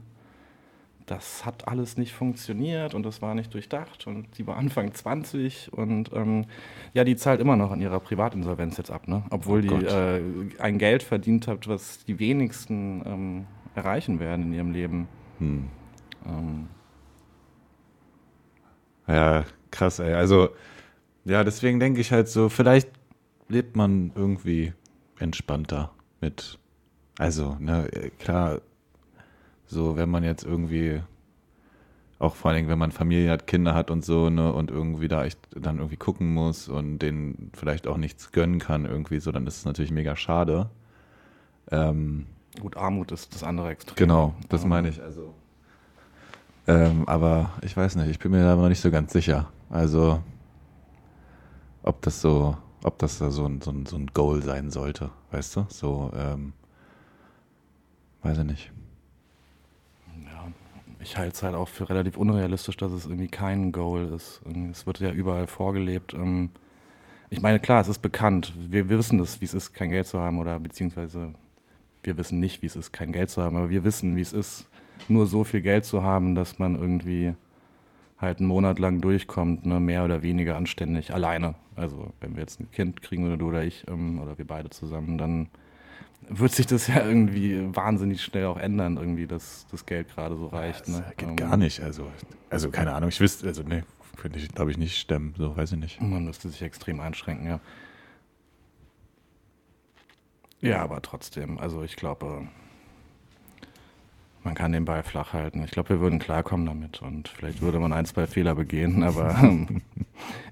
das 1.11 1.45
hat 1.45 1.67
alles 1.67 1.97
nicht 1.97 2.13
funktioniert 2.13 2.95
und 2.95 3.03
das 3.03 3.21
war 3.21 3.35
nicht 3.35 3.53
durchdacht 3.53 4.07
und 4.07 4.39
die 4.39 4.47
war 4.47 4.57
Anfang 4.57 4.95
20 4.95 5.73
und 5.73 6.13
ähm, 6.15 6.47
ja, 6.95 7.03
die 7.03 7.17
zahlt 7.17 7.41
immer 7.41 7.57
noch 7.57 7.73
an 7.73 7.81
ihrer 7.81 7.99
Privatinsolvenz 7.99 8.77
jetzt 8.77 8.93
ab, 8.93 9.09
ne? 9.09 9.25
obwohl 9.31 9.59
Oh 9.59 9.63
die 9.63 9.85
äh, 9.87 10.23
ein 10.61 10.79
Geld 10.79 11.03
verdient 11.03 11.49
hat, 11.49 11.67
was 11.67 12.05
die 12.05 12.21
wenigsten 12.21 13.03
ähm, 13.05 13.47
erreichen 13.75 14.21
werden 14.21 14.47
in 14.47 14.53
ihrem 14.53 14.71
Leben. 14.71 15.09
Hm. 15.39 15.69
Ähm, 16.27 16.69
Ja, 19.09 19.45
krass, 19.73 19.99
ey. 19.99 20.15
Also, 20.15 20.51
ja, 21.25 21.43
deswegen 21.43 21.81
denke 21.81 22.01
ich 22.01 22.13
halt 22.13 22.29
so, 22.29 22.49
vielleicht 22.49 22.89
lebt 23.49 23.75
man 23.75 24.13
irgendwie 24.15 24.75
entspannter 25.19 25.91
mit. 26.21 26.61
Also, 27.19 27.57
ne, 27.59 27.91
klar, 28.21 28.61
so, 29.71 29.97
wenn 29.97 30.11
man 30.11 30.25
jetzt 30.25 30.45
irgendwie, 30.45 31.01
auch 32.19 32.35
vor 32.35 32.51
allen 32.51 32.57
Dingen, 32.57 32.69
wenn 32.69 32.79
man 32.79 32.91
Familie 32.91 33.31
hat, 33.31 33.47
Kinder 33.47 33.73
hat 33.73 33.91
und 33.91 34.05
so, 34.05 34.29
ne, 34.29 34.53
und 34.53 34.71
irgendwie 34.71 35.07
da 35.07 35.25
echt 35.25 35.39
dann 35.55 35.79
irgendwie 35.79 35.97
gucken 35.97 36.35
muss 36.35 36.69
und 36.69 36.99
denen 36.99 37.53
vielleicht 37.55 37.87
auch 37.87 37.97
nichts 37.97 38.33
gönnen 38.33 38.59
kann, 38.59 38.85
irgendwie 38.85 39.21
so, 39.21 39.31
dann 39.31 39.47
ist 39.47 39.59
es 39.59 39.65
natürlich 39.65 39.93
mega 39.93 40.17
schade. 40.17 40.71
Ähm, 41.71 42.27
gut, 42.61 42.77
Armut 42.77 43.13
ist 43.13 43.33
das 43.35 43.45
andere 43.45 43.71
Extrem. 43.71 43.95
Genau, 43.95 44.35
das 44.49 44.65
meine 44.65 44.89
ich. 44.89 45.01
Also, 45.01 45.35
ähm, 46.67 47.09
aber 47.09 47.51
ich 47.63 47.77
weiß 47.77 47.95
nicht, 47.97 48.11
ich 48.11 48.19
bin 48.19 48.33
mir 48.33 48.43
da 48.43 48.57
noch 48.57 48.69
nicht 48.69 48.81
so 48.81 48.91
ganz 48.91 49.13
sicher. 49.13 49.53
Also, 49.71 50.21
ob 51.85 52.03
das 52.03 52.21
so, 52.21 52.57
ob 52.83 52.99
das 52.99 53.19
da 53.19 53.31
so 53.31 53.47
ein, 53.47 53.61
so 53.61 53.71
ein, 53.71 53.87
so 53.87 53.97
ein 53.97 54.09
Goal 54.09 54.43
sein 54.43 54.71
sollte, 54.71 55.11
weißt 55.31 55.57
du? 55.57 55.67
So, 55.69 56.11
ähm, 56.17 56.55
weiß 58.23 58.39
ich 58.39 58.45
nicht. 58.45 58.73
Ich 61.03 61.17
halte 61.17 61.35
es 61.35 61.43
halt 61.43 61.55
auch 61.55 61.69
für 61.69 61.89
relativ 61.89 62.17
unrealistisch, 62.17 62.77
dass 62.77 62.93
es 62.93 63.07
irgendwie 63.07 63.29
kein 63.29 63.73
Goal 63.73 64.13
ist. 64.15 64.43
Es 64.71 64.87
wird 64.87 65.01
ja 65.01 65.11
überall 65.13 65.47
vorgelebt. 65.47 66.15
Ähm, 66.15 66.51
Ich 67.31 67.43
meine, 67.43 67.61
klar, 67.61 67.81
es 67.83 67.89
ist 67.89 68.01
bekannt. 68.01 68.55
Wir, 68.59 68.89
wir 68.91 68.99
wissen 68.99 69.19
das, 69.19 69.41
wie 69.41 69.47
es 69.47 69.55
ist, 69.55 69.75
kein 69.75 69.91
Geld 69.91 70.07
zu 70.09 70.21
haben 70.21 70.39
oder 70.39 70.61
beziehungsweise 70.61 71.35
wir 72.05 72.19
wissen 72.19 72.41
nicht, 72.41 72.63
wie 72.63 72.67
es 72.67 72.77
ist, 72.77 72.93
kein 72.93 73.13
Geld 73.13 73.31
zu 73.31 73.43
haben, 73.43 73.57
aber 73.57 73.71
wir 73.71 73.85
wissen, 73.85 74.17
wie 74.17 74.23
es 74.23 74.33
ist, 74.35 74.69
nur 75.09 75.27
so 75.27 75.45
viel 75.45 75.63
Geld 75.63 75.85
zu 75.87 76.03
haben, 76.05 76.35
dass 76.37 76.59
man 76.59 76.77
irgendwie 76.77 77.35
halt 78.19 78.39
einen 78.41 78.49
Monat 78.49 78.79
lang 78.79 79.01
durchkommt, 79.01 79.67
ne, 79.67 79.81
mehr 79.81 80.05
oder 80.05 80.23
weniger 80.23 80.57
anständig, 80.57 81.15
alleine. 81.15 81.55
Also 81.77 82.13
wenn 82.21 82.35
wir 82.37 82.43
jetzt 82.43 82.61
ein 82.61 82.71
Kind 82.71 83.03
kriegen 83.03 83.27
oder 83.27 83.37
du 83.39 83.49
oder 83.49 83.65
ich 83.65 83.87
ähm, 83.89 84.21
oder 84.21 84.39
wir 84.39 84.47
beide 84.47 84.71
zusammen, 84.71 85.19
dann 85.19 85.49
wird 86.29 86.53
sich 86.53 86.67
das 86.67 86.87
ja 86.87 87.05
irgendwie 87.05 87.75
wahnsinnig 87.75 88.23
schnell 88.23 88.47
auch 88.47 88.57
ändern, 88.57 88.97
irgendwie, 88.97 89.27
dass 89.27 89.67
das 89.71 89.87
Geld 89.87 90.09
gerade 90.15 90.37
so 90.37 90.47
reicht. 90.47 90.89
Ne? 90.89 91.05
Geht 91.17 91.29
Ähm, 91.29 91.37
gar 91.37 91.57
nicht. 91.57 91.81
Also, 91.81 92.11
also 92.51 92.71
keine 92.71 92.95
Ahnung, 92.95 93.09
ich 93.09 93.21
wüsste, 93.21 93.47
also 93.47 93.63
ne, 93.63 93.85
könnte 94.17 94.39
ich, 94.39 94.49
glaube 94.49 94.71
ich, 94.71 94.79
nicht 94.79 94.99
stemmen, 94.99 95.35
so 95.37 95.57
weiß 95.57 95.73
ich 95.73 95.79
nicht. 95.79 96.01
Man 96.01 96.25
müsste 96.25 96.49
sich 96.49 96.63
extrem 96.63 97.01
einschränken, 97.01 97.47
ja. 97.47 97.61
Ja, 100.61 100.83
aber 100.83 101.01
trotzdem, 101.01 101.59
also 101.59 101.83
ich 101.83 101.97
glaube, 101.97 102.47
man 104.45 104.55
kann 104.55 104.73
den 104.73 104.85
Ball 104.85 105.03
flach 105.03 105.33
halten. 105.33 105.63
Ich 105.65 105.71
glaube, 105.71 105.91
wir 105.91 106.01
würden 106.01 106.19
klarkommen 106.19 106.67
damit 106.67 107.03
und 107.03 107.29
vielleicht 107.29 107.63
würde 107.63 107.79
man 107.79 107.93
ein, 107.93 108.05
zwei 108.05 108.27
Fehler 108.27 108.55
begehen, 108.55 109.03
aber 109.03 109.39
ähm, 109.43 109.83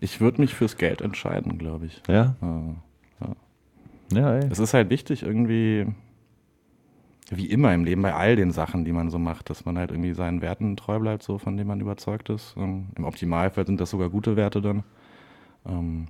ich 0.00 0.20
würde 0.20 0.40
mich 0.40 0.54
fürs 0.54 0.76
Geld 0.76 1.02
entscheiden, 1.02 1.58
glaube 1.58 1.86
ich. 1.86 2.02
Ja? 2.08 2.36
Äh, 2.42 2.46
ja. 2.46 2.74
Ja, 4.12 4.36
ey. 4.36 4.48
Es 4.50 4.58
ist 4.58 4.74
halt 4.74 4.90
wichtig, 4.90 5.22
irgendwie, 5.22 5.86
wie 7.30 7.46
immer 7.46 7.74
im 7.74 7.84
Leben, 7.84 8.02
bei 8.02 8.14
all 8.14 8.36
den 8.36 8.52
Sachen, 8.52 8.84
die 8.84 8.92
man 8.92 9.10
so 9.10 9.18
macht, 9.18 9.50
dass 9.50 9.64
man 9.64 9.76
halt 9.78 9.90
irgendwie 9.90 10.14
seinen 10.14 10.40
Werten 10.40 10.76
treu 10.76 10.98
bleibt, 10.98 11.22
so 11.22 11.38
von 11.38 11.56
denen 11.56 11.68
man 11.68 11.80
überzeugt 11.80 12.30
ist. 12.30 12.54
Ähm, 12.56 12.88
Im 12.96 13.04
Optimalfall 13.04 13.66
sind 13.66 13.80
das 13.80 13.90
sogar 13.90 14.08
gute 14.08 14.36
Werte 14.36 14.62
dann. 14.62 14.84
Ähm, 15.66 16.06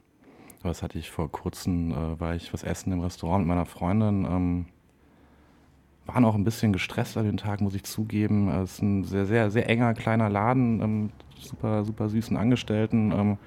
aber 0.61 0.71
das 0.71 0.83
hatte 0.83 0.99
ich 0.99 1.11
vor 1.11 1.31
kurzem, 1.31 1.93
äh, 1.93 2.21
war 2.21 2.35
ich 2.35 2.53
was 2.53 2.63
essen 2.63 2.93
im 2.93 3.01
Restaurant 3.01 3.41
mit 3.41 3.49
meiner 3.49 3.67
Freundin. 3.67 4.25
Ähm, 4.25 4.67
waren 6.07 6.25
auch 6.25 6.35
ein 6.35 6.45
bisschen 6.45 6.73
gestresst 6.73 7.17
an 7.17 7.27
den 7.27 7.37
Tag, 7.37 7.61
muss 7.61 7.75
ich 7.75 7.85
zugeben. 7.85 8.49
Es 8.49 8.75
ist 8.75 8.83
ein 8.83 9.05
sehr, 9.05 9.27
sehr, 9.27 9.51
sehr 9.51 9.69
enger, 9.69 9.95
kleiner 9.95 10.29
Laden, 10.29 10.81
ähm, 10.81 11.11
super, 11.39 11.85
super 11.85 12.09
süßen 12.09 12.37
Angestellten. 12.37 13.13
Ähm, 13.13 13.39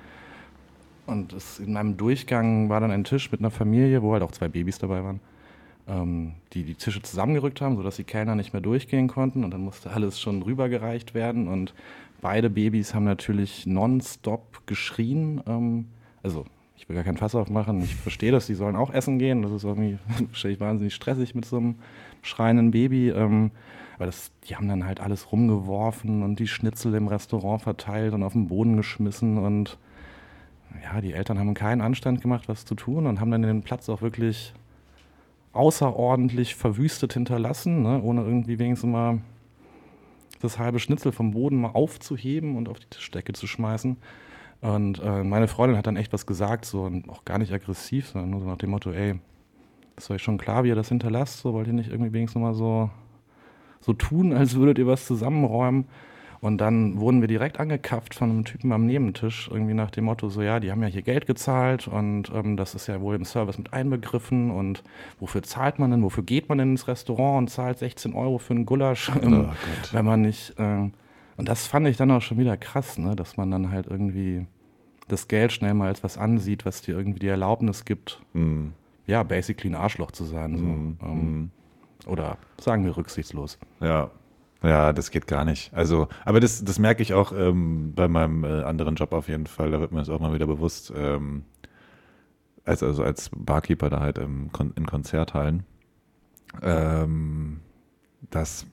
und 1.06 1.34
es, 1.34 1.60
in 1.60 1.74
meinem 1.74 1.98
Durchgang 1.98 2.70
war 2.70 2.80
dann 2.80 2.92
ein 2.92 3.04
Tisch 3.04 3.32
mit 3.32 3.42
einer 3.42 3.52
Familie, 3.52 4.02
wo 4.02 4.14
halt 4.14 4.24
auch 4.24 4.32
zwei 4.32 4.48
Babys 4.48 4.78
dabei 4.78 5.04
waren, 5.04 5.20
ähm, 5.88 6.34
die 6.54 6.64
die 6.64 6.76
Tische 6.76 7.02
zusammengerückt 7.02 7.62
haben, 7.62 7.76
sodass 7.76 7.96
die 7.96 8.04
Kellner 8.04 8.36
nicht 8.36 8.54
mehr 8.54 8.62
durchgehen 8.62 9.08
konnten. 9.08 9.44
Und 9.44 9.52
dann 9.52 9.62
musste 9.62 9.92
alles 9.92 10.20
schon 10.20 10.42
rübergereicht 10.42 11.14
werden. 11.14 11.48
Und 11.48 11.74
beide 12.22 12.50
Babys 12.50 12.94
haben 12.94 13.04
natürlich 13.04 13.66
nonstop 13.66 14.66
geschrien. 14.68 15.42
Ähm, 15.48 15.86
also 16.24 16.46
ich 16.78 16.88
will 16.88 16.96
gar 16.96 17.04
kein 17.04 17.18
Fass 17.18 17.36
aufmachen. 17.36 17.82
Ich 17.84 17.96
verstehe 17.96 18.32
das, 18.32 18.48
die 18.48 18.56
sollen 18.56 18.76
auch 18.76 18.94
essen 18.94 19.20
gehen. 19.20 19.42
Das 19.42 19.52
ist 19.52 19.64
irgendwie 19.64 19.98
wahrscheinlich 20.30 20.60
wahnsinnig 20.60 20.96
stressig 20.96 21.36
mit 21.36 21.46
so 21.46 21.58
einem 21.58 21.76
schreienden 22.22 22.72
Baby. 22.72 23.10
Ähm, 23.10 23.52
aber 23.96 24.06
das, 24.08 24.32
die 24.48 24.56
haben 24.56 24.68
dann 24.68 24.86
halt 24.86 25.00
alles 25.00 25.32
rumgeworfen 25.32 26.24
und 26.24 26.40
die 26.40 26.48
Schnitzel 26.48 26.96
im 26.96 27.08
Restaurant 27.08 27.62
verteilt 27.62 28.14
und 28.14 28.24
auf 28.24 28.34
den 28.34 28.48
Boden 28.48 28.78
geschmissen. 28.78 29.38
Und 29.38 29.78
ja, 30.84 31.02
die 31.02 31.14
Eltern 31.14 31.40
haben 31.40 31.54
keinen 31.54 31.82
Anstand 31.82 32.22
gemacht, 32.22 32.48
was 32.48 32.66
zu 32.66 32.76
tun 32.76 33.08
und 33.08 33.20
haben 33.20 33.32
dann 33.32 33.42
den 33.42 33.64
Platz 33.64 33.90
auch 33.90 34.02
wirklich 34.02 34.54
außerordentlich 35.54 36.56
verwüstet 36.56 37.14
hinterlassen, 37.14 37.84
ne? 37.84 38.02
ohne 38.02 38.22
irgendwie 38.22 38.58
wenigstens 38.60 38.90
mal 38.90 39.20
das 40.42 40.58
halbe 40.58 40.80
Schnitzel 40.80 41.12
vom 41.12 41.32
Boden 41.32 41.60
mal 41.60 41.72
aufzuheben 41.72 42.56
und 42.56 42.70
auf 42.70 42.80
die 42.80 42.88
Tischdecke 42.90 43.34
zu 43.34 43.48
schmeißen. 43.48 43.98
Und 44.62 45.00
äh, 45.00 45.24
meine 45.24 45.48
Freundin 45.48 45.78
hat 45.78 45.88
dann 45.88 45.98
echt 45.98 46.14
was 46.14 46.26
gesagt, 46.26 46.66
so 46.66 46.84
und 46.84 47.10
auch 47.10 47.26
gar 47.26 47.38
nicht 47.38 47.52
aggressiv, 47.52 48.08
sondern 48.08 48.30
nur 48.30 48.42
so 48.42 48.48
nach 48.48 48.58
dem 48.58 48.70
Motto, 48.70 48.92
ey, 48.92 49.20
ist 49.98 50.10
euch 50.10 50.22
schon 50.22 50.38
klar, 50.38 50.64
wie 50.64 50.70
ihr 50.70 50.76
das 50.76 50.90
hinterlasst? 50.90 51.40
So 51.40 51.54
wollt 51.54 51.68
ihr 51.68 51.74
nicht 51.74 51.90
irgendwie 51.90 52.14
wenigstens 52.14 52.42
mal 52.42 52.54
so, 52.54 52.90
so 53.82 53.94
tun, 53.94 54.34
als 54.34 54.56
würdet 54.56 54.78
ihr 54.78 54.88
was 54.88 55.06
zusammenräumen? 55.06 55.86
Und 56.42 56.58
dann 56.58 57.00
wurden 57.00 57.22
wir 57.22 57.28
direkt 57.28 57.60
angekafft 57.60 58.16
von 58.16 58.32
einem 58.32 58.46
Typen 58.46 58.72
am 58.72 58.88
Nebentisch, 58.88 59.48
irgendwie 59.52 59.76
nach 59.76 59.92
dem 59.92 60.06
Motto, 60.06 60.28
so 60.30 60.42
ja, 60.42 60.60
die 60.60 60.72
haben 60.72 60.82
ja 60.82 60.88
hier 60.88 61.04
Geld 61.04 61.28
gezahlt 61.28 61.88
und 61.88 62.32
ähm, 62.34 62.58
das 62.58 62.74
ist 62.74 62.88
ja 62.88 63.00
wohl 63.00 63.14
im 63.16 63.26
Service 63.26 63.60
mit 63.60 63.74
einbegriffen 63.74 64.50
und 64.50 64.82
wofür 65.20 65.44
zahlt 65.44 65.78
man 65.78 65.92
denn, 65.92 66.02
wofür 66.02 66.24
geht 66.24 66.50
man 66.50 66.58
denn 66.58 66.72
ins 66.72 66.88
Restaurant 66.88 67.38
und 67.38 67.48
zahlt 67.50 67.78
16 67.78 68.14
Euro 68.16 68.40
für 68.40 68.56
einen 68.56 68.66
Gulasch, 68.66 69.12
ähm, 69.22 69.44
Gott. 69.50 69.94
wenn 69.94 70.04
man 70.04 70.22
nicht, 70.22 70.56
ähm, 70.58 70.94
und 71.38 71.48
das 71.48 71.68
fand 71.68 71.88
ich 71.88 71.98
dann 71.98 72.10
auch 72.10 72.22
schon 72.24 72.40
wieder 72.40 72.58
krass, 72.58 72.98
ne, 72.98 73.16
dass 73.16 73.38
man 73.38 73.52
dann 73.52 73.70
halt 73.72 73.86
irgendwie 73.86 74.48
das 75.10 75.28
Geld 75.28 75.52
schnell 75.52 75.76
mal 75.76 75.90
als 75.90 76.04
was 76.04 76.18
ansieht, 76.18 76.66
was 76.66 76.82
dir 76.82 76.98
irgendwie 76.98 77.20
die 77.20 77.28
Erlaubnis 77.28 77.86
gibt, 77.86 78.20
Mhm. 78.34 78.74
ja, 79.06 79.22
basically 79.22 79.70
ein 79.72 79.76
Arschloch 79.80 80.10
zu 80.10 80.24
sein, 80.24 80.58
so. 80.58 80.64
Mhm. 80.64 80.98
Ähm, 81.04 81.52
oder 82.08 82.38
sagen 82.60 82.84
wir 82.84 82.98
rücksichtslos. 82.98 83.60
Ja. 83.80 84.10
Ja, 84.64 84.94
das 84.94 85.10
geht 85.10 85.28
gar 85.28 85.44
nicht. 85.44 85.74
Also, 85.74 86.08
aber 86.24 86.40
das, 86.40 86.64
das 86.64 86.78
merke 86.78 87.02
ich 87.02 87.14
auch 87.14 87.32
ähm, 87.36 87.94
bei 87.96 88.08
meinem 88.08 88.44
äh, 88.44 88.64
anderen 88.64 88.96
Job 88.96 89.12
auf 89.14 89.28
jeden 89.28 89.48
Fall. 89.48 89.72
Da 89.72 89.80
wird 89.80 89.92
mir 89.92 90.00
das 90.00 90.10
auch 90.10 90.20
mal 90.20 90.34
wieder 90.34 90.46
bewusst. 90.48 90.94
Ähm, 90.96 91.46
als, 92.66 92.84
also 92.84 93.04
als 93.04 93.30
Barkeeper 93.36 93.90
da 93.90 94.00
halt 94.00 94.18
im 94.18 94.52
Kon 94.52 94.74
in 94.76 94.86
Konzerthallen, 94.86 95.64
ähm, 96.62 97.60
dass 98.30 98.66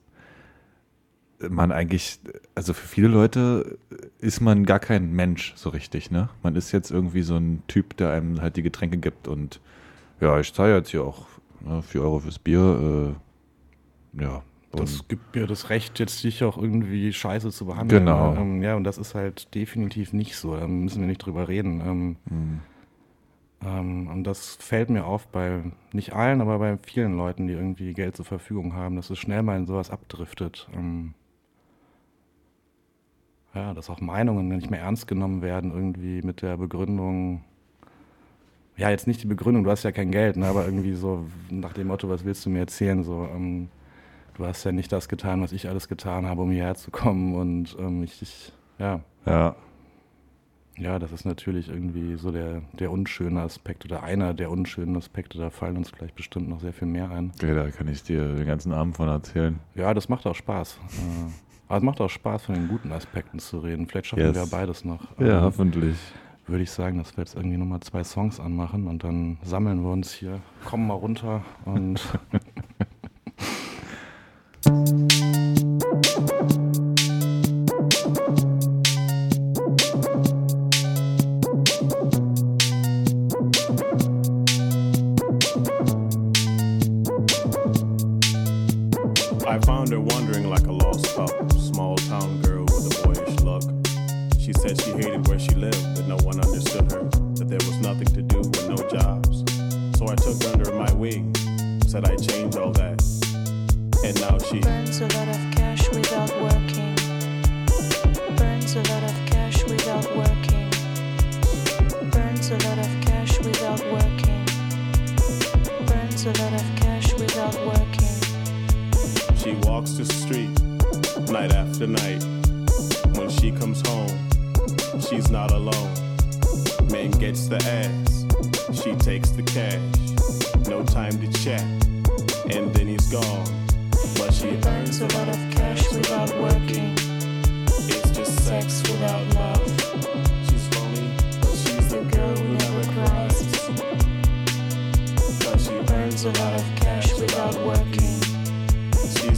man 1.48 1.70
eigentlich, 1.72 2.18
also 2.55 2.72
für 2.74 2.87
viele 2.87 3.09
Leute 3.09 3.79
ist 4.18 4.40
man 4.40 4.64
gar 4.66 4.81
kein 4.81 5.12
Mensch 5.12 5.53
so 5.57 5.70
richtig, 5.70 6.11
ne? 6.11 6.29
Man 6.42 6.57
ist 6.57 6.72
jetzt 6.72 6.90
irgendwie 6.90 7.22
so 7.22 7.37
ein 7.37 7.62
Typ, 7.68 7.96
der 7.96 8.11
einem 8.11 8.40
halt 8.42 8.57
die 8.57 8.62
Getränke 8.62 8.98
gibt 8.98 9.29
und 9.29 9.61
ja, 10.20 10.38
ich 10.40 10.53
zahle 10.53 10.77
jetzt 10.77 10.90
hier 10.90 11.05
auch 11.05 11.27
ne, 11.61 11.83
4 11.83 12.03
Euro 12.03 12.18
fürs 12.20 12.38
Bier, 12.40 13.14
äh, 14.16 14.22
ja. 14.22 14.42
Das 14.72 15.09
gibt 15.09 15.35
mir 15.35 15.46
das 15.46 15.70
Recht, 15.70 15.98
jetzt 15.98 16.22
dich 16.24 16.44
auch 16.44 16.59
irgendwie 16.59 17.12
scheiße 17.12 17.50
zu 17.50 17.64
behandeln. 17.66 18.04
Genau. 18.04 18.35
Ähm, 18.35 18.62
ja, 18.62 18.74
und 18.76 18.85
das 18.85 18.98
ist 18.98 19.14
halt 19.14 19.54
definitiv 19.54 20.12
nicht 20.12 20.37
so. 20.37 20.57
Da 20.57 20.66
müssen 20.68 21.00
wir 21.00 21.07
nicht 21.09 21.24
drüber 21.24 21.48
reden. 21.48 21.81
Ähm, 21.81 22.16
Mhm. 22.28 22.61
ähm, 23.64 24.07
und 24.09 24.24
das 24.24 24.57
fällt 24.57 24.90
mir 24.90 25.04
auf 25.07 25.26
bei 25.28 25.62
nicht 25.92 26.12
allen, 26.12 26.40
aber 26.42 26.59
bei 26.59 26.76
vielen 26.83 27.16
Leuten, 27.16 27.46
die 27.46 27.54
irgendwie 27.54 27.94
Geld 27.94 28.14
zur 28.16 28.26
Verfügung 28.26 28.74
haben, 28.74 28.96
dass 28.96 29.09
es 29.11 29.18
schnell 29.18 29.42
mal 29.42 29.57
in 29.57 29.66
sowas 29.66 29.90
abdriftet. 29.90 30.68
Ähm, 30.76 31.14
ja, 33.54 33.72
dass 33.74 33.88
auch 33.90 34.00
Meinungen 34.00 34.48
nicht 34.48 34.70
mehr 34.70 34.81
ernst 34.81 35.09
genommen 35.09 35.40
werden, 35.42 35.72
irgendwie 35.72 36.20
mit 36.22 36.42
der 36.42 36.59
Begründung. 36.59 37.42
Ja, 38.76 38.90
jetzt 38.90 39.07
nicht 39.09 39.22
die 39.22 39.26
Begründung, 39.26 39.64
du 39.64 39.70
hast 39.70 39.83
ja 39.83 39.90
kein 39.92 40.11
Geld, 40.12 40.37
ne, 40.37 40.46
aber 40.46 40.64
irgendwie 40.66 40.92
so 40.94 41.26
nach 41.50 41.72
dem 41.72 41.88
Motto, 41.88 42.09
was 42.09 42.24
willst 42.24 42.44
du 42.46 42.50
mir 42.50 42.61
erzählen? 42.61 43.02
So, 43.02 43.26
ähm, 43.35 43.68
du 44.38 44.46
hast 44.46 44.64
ja 44.64 44.72
nicht 44.72 44.90
das 44.92 45.09
getan, 45.09 45.42
was 45.42 45.53
ich 45.53 45.68
alles 45.68 45.88
getan 45.88 46.27
habe, 46.27 46.42
um 46.42 46.51
hierher 46.51 46.74
zu 46.77 46.90
kommen. 46.90 47.35
Und 47.35 47.77
ähm, 47.79 48.03
ich, 48.03 48.22
ich, 48.22 48.53
ja. 48.79 49.01
Ja. 49.27 49.55
Ja, 50.77 51.01
das 51.01 51.11
ist 51.11 51.24
natürlich 51.24 51.68
irgendwie 51.68 52.14
so 52.16 52.31
der, 52.31 52.62
der 52.79 52.92
unschöne 52.92 53.40
Aspekt 53.42 53.85
oder 53.85 54.05
einer 54.05 54.33
der 54.33 54.48
unschönen 54.48 54.96
Aspekte. 54.96 55.37
Da 55.37 55.51
fallen 55.51 55.76
uns 55.76 55.91
gleich 55.91 56.14
bestimmt 56.14 56.49
noch 56.49 56.61
sehr 56.61 56.72
viel 56.72 56.86
mehr 56.86 57.11
ein. 57.11 57.32
Ja, 57.43 57.53
da 57.53 57.68
kann 57.70 57.89
ich 57.89 58.05
dir 58.05 58.34
den 58.36 58.47
ganzen 58.47 58.72
Abend 58.72 58.97
von 58.97 59.09
erzählen. 59.09 59.59
Ja, 59.74 59.93
das 59.93 60.09
macht 60.09 60.24
auch 60.26 60.36
Spaß. 60.36 60.78
Äh, 60.93 61.32
aber 61.66 61.78
es 61.78 61.82
macht 61.82 62.01
auch 62.01 62.09
Spaß, 62.09 62.45
von 62.45 62.55
den 62.55 62.68
guten 62.68 62.93
Aspekten 62.93 63.41
zu 63.41 63.59
reden. 63.59 63.89
Vielleicht 63.89 64.07
schaffen 64.07 64.22
Yes. 64.22 64.36
wir 64.36 64.47
beides 64.47 64.84
noch. 64.84 65.01
Ja, 65.18 65.39
Ähm, 65.39 65.43
hoffentlich. 65.43 65.97
Würde 66.47 66.62
ich 66.62 66.70
sagen, 66.70 66.97
dass 66.99 67.14
wir 67.16 67.24
jetzt 67.24 67.34
irgendwie 67.34 67.59
nochmal 67.59 67.80
zwei 67.80 68.05
Songs 68.05 68.39
anmachen 68.41 68.86
und 68.86 69.03
dann 69.05 69.36
sammeln 69.43 69.82
wir 69.82 69.91
uns 69.91 70.12
hier, 70.12 70.41
kommen 70.64 70.86
mal 70.86 70.95
runter 70.95 71.45
und 71.66 72.01
Música 74.66 75.47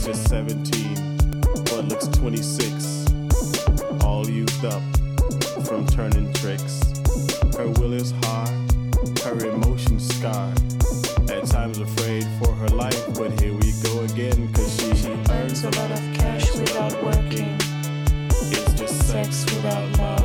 She's 0.01 0.17
just 0.17 0.29
17, 0.29 1.17
but 1.65 1.85
looks 1.85 2.07
26. 2.07 3.05
All 4.03 4.27
used 4.27 4.65
up 4.65 4.81
from 5.63 5.85
turning 5.85 6.33
tricks. 6.33 6.81
Her 7.55 7.69
will 7.77 7.93
is 7.93 8.09
high, 8.23 8.51
her 9.23 9.37
emotions 9.45 10.09
scarred. 10.15 10.59
At 11.29 11.45
times 11.45 11.77
afraid 11.77 12.25
for 12.41 12.51
her 12.51 12.69
life, 12.69 13.13
but 13.13 13.39
here 13.39 13.53
we 13.53 13.73
go 13.83 13.99
again, 13.99 14.51
cause 14.53 14.75
she, 14.81 14.95
she 14.95 15.15
Burns 15.25 15.65
a 15.65 15.69
lot 15.69 15.91
of 15.91 15.99
cash 16.15 16.51
without 16.55 17.03
working. 17.03 17.55
It's 18.49 18.73
just 18.73 19.07
sex 19.07 19.45
without 19.53 19.99
love. 19.99 20.20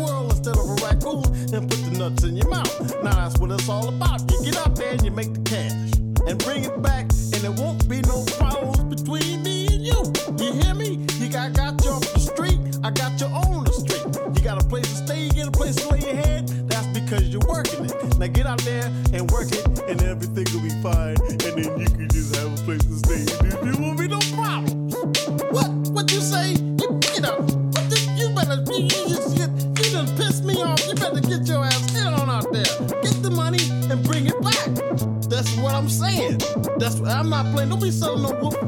squirrel 0.00 0.30
instead 0.30 0.56
of 0.56 0.68
a 0.68 0.74
raccoon 0.84 1.24
and 1.54 1.68
put 1.68 1.78
the 1.84 1.98
nuts 1.98 2.24
in 2.24 2.36
your 2.36 2.48
mouth. 2.48 3.02
Now 3.02 3.14
that's 3.14 3.38
what 3.38 3.50
it's 3.50 3.68
all 3.68 3.88
about. 3.88 4.20
You 4.30 4.44
get 4.44 4.56
out 4.56 4.76
there 4.76 4.92
and 4.92 5.04
you 5.04 5.10
make 5.10 5.32
the 5.32 5.40
cash 5.40 5.72
and 6.26 6.38
bring 6.44 6.64
it 6.64 6.82
back, 6.82 7.06
and 7.32 7.44
it 7.44 7.54
won't 7.60 7.88
be 7.88 8.00
no 8.02 8.24
poplin'. 37.44 37.68
Don't 37.68 37.80
be 37.80 37.90
selling 37.90 38.22
no 38.22 38.30
whoop 38.30 38.59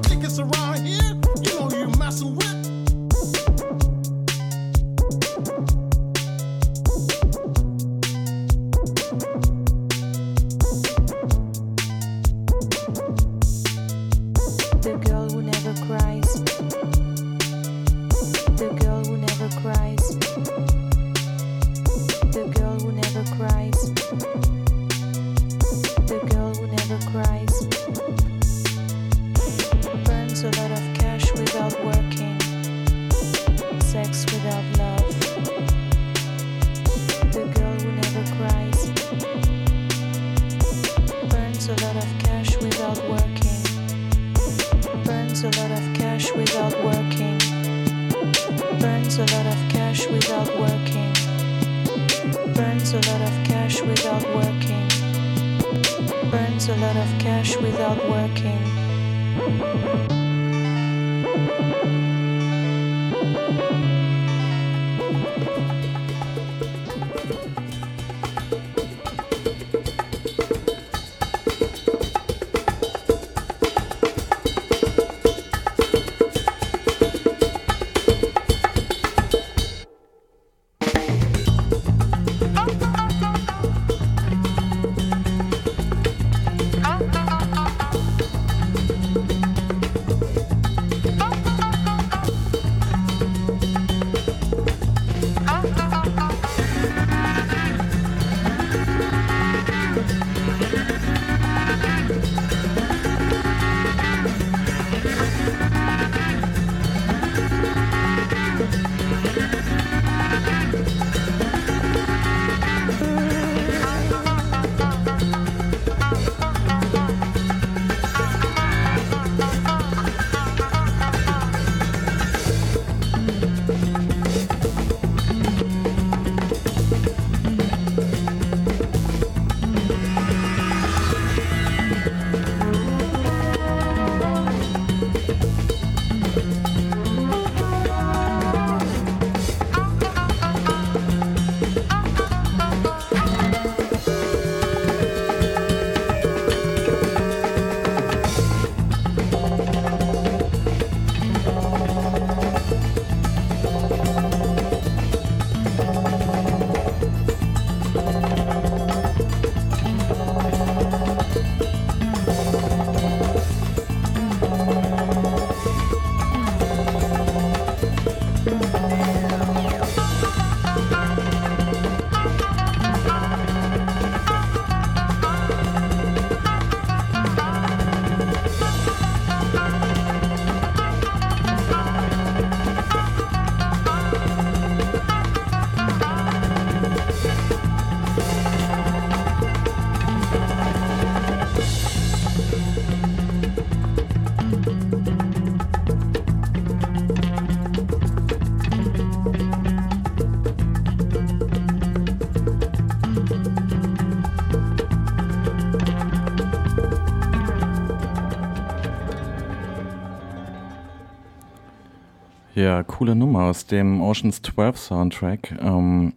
Ja, 212.62 212.84
coole 212.84 213.16
Nummer 213.16 213.46
aus 213.46 213.66
dem 213.66 214.00
Oceans 214.00 214.40
12 214.40 214.78
Soundtrack. 214.78 215.58
Ähm, 215.60 216.12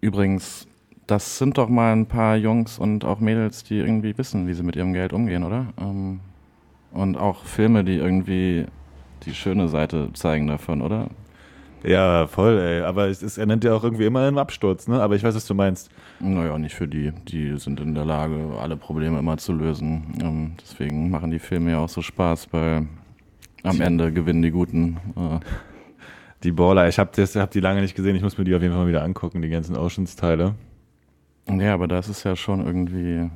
übrigens, 0.00 0.66
das 1.06 1.36
sind 1.36 1.58
doch 1.58 1.68
mal 1.68 1.92
ein 1.92 2.06
paar 2.06 2.36
Jungs 2.36 2.78
und 2.78 3.04
auch 3.04 3.20
Mädels, 3.20 3.64
die 3.64 3.80
irgendwie 3.80 4.16
wissen, 4.16 4.46
wie 4.46 4.54
sie 4.54 4.62
mit 4.62 4.76
ihrem 4.76 4.94
Geld 4.94 5.12
umgehen, 5.12 5.44
oder? 5.44 5.66
Ähm, 5.78 6.20
und 6.90 7.18
auch 7.18 7.44
Filme, 7.44 7.84
die 7.84 7.96
irgendwie 7.96 8.64
die 9.26 9.34
schöne 9.34 9.68
Seite 9.68 10.08
zeigen 10.14 10.46
davon, 10.46 10.80
oder? 10.80 11.08
Ja, 11.82 12.28
voll, 12.28 12.58
ey. 12.60 12.80
Aber 12.80 13.08
es, 13.08 13.36
er 13.36 13.44
nennt 13.44 13.62
ja 13.62 13.74
auch 13.74 13.84
irgendwie 13.84 14.06
immer 14.06 14.26
einen 14.26 14.38
Absturz, 14.38 14.88
ne? 14.88 15.02
Aber 15.02 15.16
ich 15.16 15.22
weiß, 15.22 15.34
was 15.34 15.46
du 15.46 15.54
meinst. 15.54 15.90
Naja, 16.18 16.56
nicht 16.56 16.74
für 16.74 16.88
die. 16.88 17.12
Die 17.28 17.58
sind 17.58 17.78
in 17.78 17.94
der 17.94 18.06
Lage, 18.06 18.54
alle 18.58 18.78
Probleme 18.78 19.18
immer 19.18 19.36
zu 19.36 19.52
lösen. 19.52 20.14
Ähm, 20.22 20.52
deswegen 20.58 21.10
machen 21.10 21.30
die 21.30 21.38
Filme 21.38 21.72
ja 21.72 21.80
auch 21.80 21.90
so 21.90 22.00
Spaß, 22.00 22.54
weil 22.54 22.88
am 23.62 23.82
Ende 23.82 24.12
gewinnen 24.12 24.40
die 24.40 24.50
Guten. 24.50 24.96
Äh, 25.14 25.40
Die 26.44 26.52
Baller, 26.52 26.86
ich 26.88 26.98
habe 26.98 27.10
hab 27.22 27.50
die 27.50 27.60
lange 27.60 27.80
nicht 27.80 27.96
gesehen. 27.96 28.14
Ich 28.16 28.22
muss 28.22 28.36
mir 28.36 28.44
die 28.44 28.54
auf 28.54 28.60
jeden 28.60 28.74
Fall 28.74 28.82
mal 28.82 28.88
wieder 28.88 29.02
angucken, 29.02 29.40
die 29.40 29.48
ganzen 29.48 29.76
Oceans-Teile. 29.76 30.54
Ja, 31.48 31.72
aber 31.72 31.88
das 31.88 32.10
ist 32.10 32.22
ja 32.24 32.36
schon 32.36 32.64
irgendwie 32.64 33.30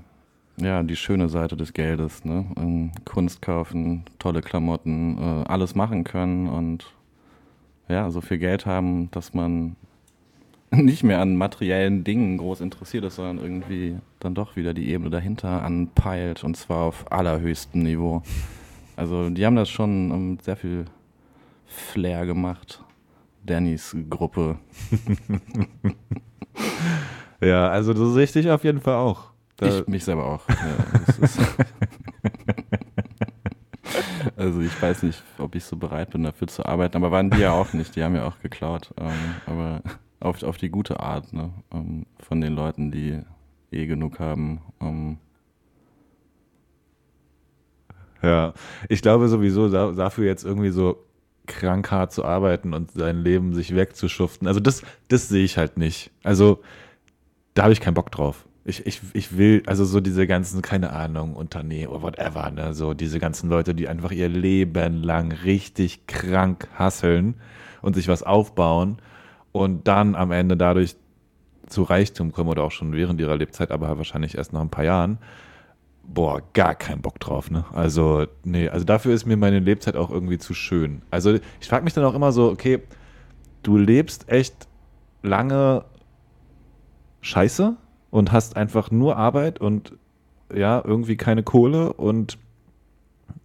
ja 0.59 0.83
die 0.83 0.97
schöne 0.97 1.31
Seite 1.31 1.57
des 1.57 1.73
Geldes, 1.73 2.25
ne? 2.27 2.91
Kunst 3.07 3.41
kaufen, 3.41 4.05
tolle 4.19 4.43
Klamotten, 4.43 5.17
äh, 5.19 5.45
alles 5.49 5.75
machen 5.75 6.05
können 6.05 6.49
und 6.49 6.87
ja, 7.89 8.11
so 8.11 8.21
viel 8.21 8.37
Geld 8.37 8.67
haben, 8.67 9.11
dass 9.11 9.33
man 9.33 9.77
nicht 10.71 11.03
mehr 11.03 11.21
an 11.21 11.37
materiellen 11.37 12.05
Dingen 12.05 12.37
groß 12.37 12.61
interessiert 12.61 13.05
ist, 13.05 13.17
sondern 13.17 13.39
irgendwie 13.39 13.97
dann 14.21 14.35
doch 14.35 14.57
wieder 14.57 14.75
die 14.75 14.91
Ebene 14.91 15.09
dahinter 15.09 15.63
anpeilt 15.63 16.45
und 16.45 16.59
zwar 16.59 16.85
auf 16.85 17.11
allerhöchstem 17.11 17.83
Niveau. 17.83 18.23
Also 18.97 19.31
die 19.31 19.47
haben 19.47 19.57
das 19.57 19.71
schon 19.71 20.11
ähm, 20.11 20.39
sehr 20.43 20.57
viel 20.57 20.85
Flair 21.67 22.27
gemacht. 22.27 22.83
Dannys 23.49 23.97
Gruppe. 24.09 24.59
Ja, 27.41 27.69
also 27.69 27.95
so 27.95 28.11
sehe 28.13 28.25
ich 28.25 28.33
dich 28.33 28.51
auf 28.51 28.65
jeden 28.65 28.81
Fall 28.81 28.97
auch. 28.97 29.31
Da- 29.59 29.67
Ich 29.69 29.87
mich 29.87 30.05
selber 30.05 30.27
auch. 30.27 30.43
Ja, 30.49 31.17
also 34.37 34.61
ich 34.61 34.83
weiß 34.83 35.05
nicht, 35.05 35.23
ob 35.39 35.55
ich 35.55 35.65
so 35.65 35.77
bereit 35.77 36.11
bin, 36.11 36.25
dafür 36.25 36.49
zu 36.49 36.67
arbeiten, 36.67 36.97
aber 36.97 37.11
waren 37.13 37.31
die 37.31 37.39
ja 37.39 37.53
auch 37.53 37.73
nicht. 37.73 37.95
Die 37.97 38.03
haben 38.03 38.15
ja 38.17 38.27
auch 38.27 38.39
geklaut. 38.41 38.93
Ähm, 39.01 39.13
aber 39.47 39.83
auf, 40.21 40.43
auf 40.43 40.57
die 40.59 40.69
gute 40.69 40.99
Art, 41.01 41.33
ne? 41.33 41.51
Ähm, 41.73 42.07
von 42.19 42.41
den 42.41 42.55
Leuten, 42.55 42.91
die 42.91 43.21
eh 43.71 43.87
genug 43.87 44.19
haben. 44.19 44.61
Ähm, 44.81 45.19
Ja, 48.21 48.53
ich 48.89 49.01
glaube 49.01 49.29
sowieso 49.29 49.69
da, 49.69 49.93
dafür 49.93 50.25
jetzt 50.27 50.45
irgendwie 50.45 50.71
so 50.71 51.05
krank 51.49 51.91
hart 51.91 52.13
zu 52.13 52.25
arbeiten 52.25 52.75
und 52.75 52.93
sein 52.93 53.25
Leben 53.25 53.55
sich 53.55 53.75
wegzuschuften. 53.75 54.47
Also 54.47 54.61
das, 54.61 54.83
das 55.09 55.29
sehe 55.29 55.45
ich 55.45 55.59
halt 55.59 55.77
nicht. 55.77 56.11
Also 56.23 56.61
da 57.55 57.65
habe 57.65 57.73
ich 57.73 57.81
keinen 57.81 57.95
Bock 57.95 58.13
drauf. 58.13 58.47
Ich, 58.65 58.87
ich, 58.87 59.01
ich 59.15 59.37
will, 59.37 59.63
also 59.67 59.85
so 59.85 60.01
diese 60.01 60.27
ganzen, 60.27 60.63
keine 60.63 60.93
Ahnung, 60.93 61.35
Unternehmen 61.35 61.89
oder 61.89 62.03
whatever, 62.03 62.51
ne, 62.51 62.75
so 62.75 62.93
diese 62.93 63.19
ganzen 63.19 63.49
Leute, 63.49 63.75
die 63.75 63.89
einfach 63.89 64.13
ihr 64.13 64.29
Leben 64.29 65.03
lang 65.03 65.33
richtig 65.33 66.07
krank 66.07 66.69
hasseln 66.75 67.35
und 67.81 67.95
sich 67.95 68.09
was 68.09 68.23
aufbauen 68.23 68.99
und 69.53 69.89
dann 69.89 70.15
am 70.15 70.33
Ende 70.33 70.57
dadurch 70.57 70.97
zu 71.67 71.83
Reichtum 71.83 72.33
kommen 72.33 72.51
oder 72.51 72.63
auch 72.63 72.71
schon 72.71 72.93
während 72.93 73.21
ihrer 73.21 73.37
Lebzeit, 73.37 73.71
aber 73.71 73.97
wahrscheinlich 73.97 74.37
erst 74.37 74.53
nach 74.53 74.61
ein 74.61 74.71
paar 74.71 74.85
Jahren 74.85 75.19
boah, 76.09 76.43
gar 76.55 76.75
keinen 76.75 77.03
Bock 77.03 77.21
drauf, 77.21 77.51
ne? 77.51 77.65
Also, 77.73 78.27
nee, 78.45 78.69
also 78.69 78.85
dafür 78.85 79.15
ist 79.15 79.27
mir 79.27 79.37
meine 79.37 79.61
Lebzeit 79.61 79.97
auch 79.97 80.11
irgendwie 80.11 80.39
zu 80.39 80.55
schön. 80.55 81.03
Also, 81.11 81.39
ich 81.61 81.69
frage 81.69 81.85
mich 81.85 81.93
dann 81.93 82.05
auch 82.05 82.15
immer 82.15 82.33
so, 82.33 82.51
okay, 82.51 82.81
du 83.63 83.77
lebst 83.77 84.29
echt 84.29 84.67
lange 85.23 85.85
scheiße 87.21 87.77
und 88.11 88.33
hast 88.33 88.57
einfach 88.57 88.91
nur 88.91 89.17
Arbeit 89.17 89.61
und 89.61 89.95
ja, 90.55 90.83
irgendwie 90.85 91.17
keine 91.17 91.43
Kohle 91.43 91.93
und 91.93 92.39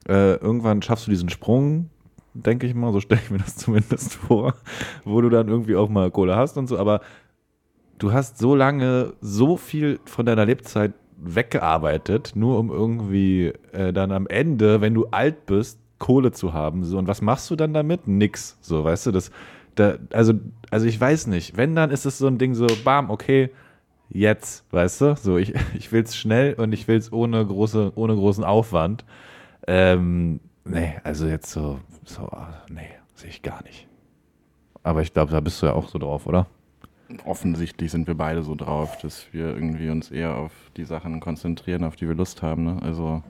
äh, 0.08 0.36
irgendwann 0.36 0.82
schaffst 0.82 1.08
du 1.08 1.12
diesen 1.12 1.30
Sprung, 1.30 1.90
denke 2.34 2.66
ich 2.66 2.74
mal, 2.74 2.94
so 2.94 3.02
stelle 3.02 3.22
ich 3.22 3.30
mir 3.30 3.40
das 3.40 3.56
zumindest 3.58 4.14
vor, 4.16 4.54
wo 5.04 5.20
du 5.20 5.30
dann 5.30 5.50
irgendwie 5.50 5.76
auch 5.76 5.90
mal 5.90 6.12
Kohle 6.12 6.36
hast 6.36 6.58
und 6.58 6.68
so, 6.68 6.78
aber 6.78 7.02
du 7.98 8.14
hast 8.14 8.38
so 8.38 8.56
lange 8.56 9.14
so 9.20 9.58
viel 9.58 10.00
von 10.06 10.26
deiner 10.26 10.46
Lebzeit 10.46 10.94
weggearbeitet, 11.18 12.34
nur 12.36 12.60
um 12.60 12.70
irgendwie 12.70 13.54
äh, 13.72 13.94
dann 13.94 14.12
am 14.12 14.28
Ende, 14.28 14.82
wenn 14.82 14.94
du 14.94 15.08
alt 15.08 15.46
bist, 15.46 15.80
Kohle 16.00 16.32
zu 16.32 16.54
haben. 16.54 16.84
So, 16.84 16.98
und 16.98 17.08
was 17.08 17.22
machst 17.22 17.50
du 17.50 17.56
dann 17.56 17.74
damit? 17.74 18.08
Nix. 18.08 18.58
So, 18.62 18.84
weißt 18.84 19.08
du, 19.08 19.12
das, 19.12 19.32
da, 19.76 19.96
also, 20.12 20.34
also 20.70 20.86
ich 20.86 21.00
weiß 21.00 21.28
nicht. 21.28 21.56
Wenn, 21.56 21.76
dann 21.76 21.92
ist 21.92 22.06
es 22.06 22.18
so 22.18 22.28
ein 22.28 22.38
Ding 22.38 22.56
so, 22.56 22.68
bam, 22.84 23.10
okay, 23.10 23.52
jetzt, 24.10 24.66
weißt 24.72 25.02
du? 25.02 25.16
So, 25.16 25.38
ich, 25.38 25.54
ich 25.76 25.92
will 25.92 26.04
es 26.04 26.16
schnell 26.16 26.56
und 26.56 26.74
ich 26.74 26.88
will 26.88 26.98
es 26.98 27.12
ohne, 27.12 27.46
große, 27.46 27.94
ohne 27.96 28.16
großen 28.16 28.44
Aufwand. 28.44 29.06
Ähm, 29.68 30.40
nee, 30.66 30.96
also 31.04 31.26
jetzt 31.26 31.52
so, 31.52 31.80
so, 32.06 32.24
ah, 32.24 32.54
nee, 32.70 32.90
sehe 33.16 33.30
ich 33.30 33.42
gar 33.42 33.64
nicht. 33.64 33.88
Aber 34.84 35.02
ich 35.02 35.14
glaube, 35.14 35.32
da 35.32 35.40
bist 35.40 35.62
du 35.62 35.68
ja 35.68 35.74
auch 35.74 35.88
so 35.88 35.98
drauf, 35.98 36.28
oder? 36.28 36.48
Offensichtlich 37.26 37.92
sind 37.92 38.08
wir 38.08 38.16
beide 38.16 38.44
so 38.44 38.56
drauf, 38.56 38.98
dass 38.98 39.28
wir 39.32 39.54
irgendwie 39.54 39.90
uns 39.90 40.12
eher 40.12 40.36
auf 40.36 40.52
die 40.78 40.86
Sachen 40.86 41.20
konzentrieren, 41.20 41.84
auf 41.84 41.96
die 41.96 42.08
wir 42.08 42.16
Lust 42.16 42.42
haben. 42.42 42.64
Ne? 42.64 42.80
Also 42.82 43.22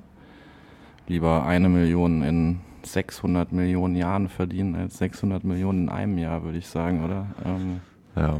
lieber 1.07 1.45
eine 1.45 1.69
Million 1.69 2.23
in 2.23 2.61
600 2.83 3.51
Millionen 3.51 3.95
Jahren 3.95 4.29
verdienen 4.29 4.75
als 4.75 4.97
600 4.97 5.43
Millionen 5.43 5.83
in 5.83 5.89
einem 5.89 6.17
Jahr, 6.17 6.43
würde 6.43 6.57
ich 6.57 6.67
sagen, 6.67 7.03
oder? 7.03 7.27
Ähm, 7.45 7.81
ja. 8.15 8.39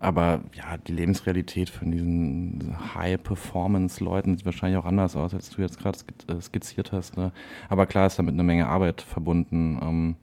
Aber 0.00 0.42
ja, 0.54 0.76
die 0.76 0.92
Lebensrealität 0.92 1.70
von 1.70 1.90
diesen 1.90 2.76
High-Performance-Leuten 2.94 4.36
sieht 4.36 4.46
wahrscheinlich 4.46 4.78
auch 4.78 4.84
anders 4.84 5.16
aus, 5.16 5.34
als 5.34 5.50
du 5.50 5.60
jetzt 5.60 5.78
gerade 5.78 5.98
äh, 6.28 6.40
skizziert 6.40 6.92
hast. 6.92 7.16
Ne? 7.16 7.32
Aber 7.68 7.86
klar 7.86 8.06
ist 8.06 8.18
damit 8.18 8.34
eine 8.34 8.44
Menge 8.44 8.68
Arbeit 8.68 9.02
verbunden. 9.02 9.78
Ähm, 9.82 10.16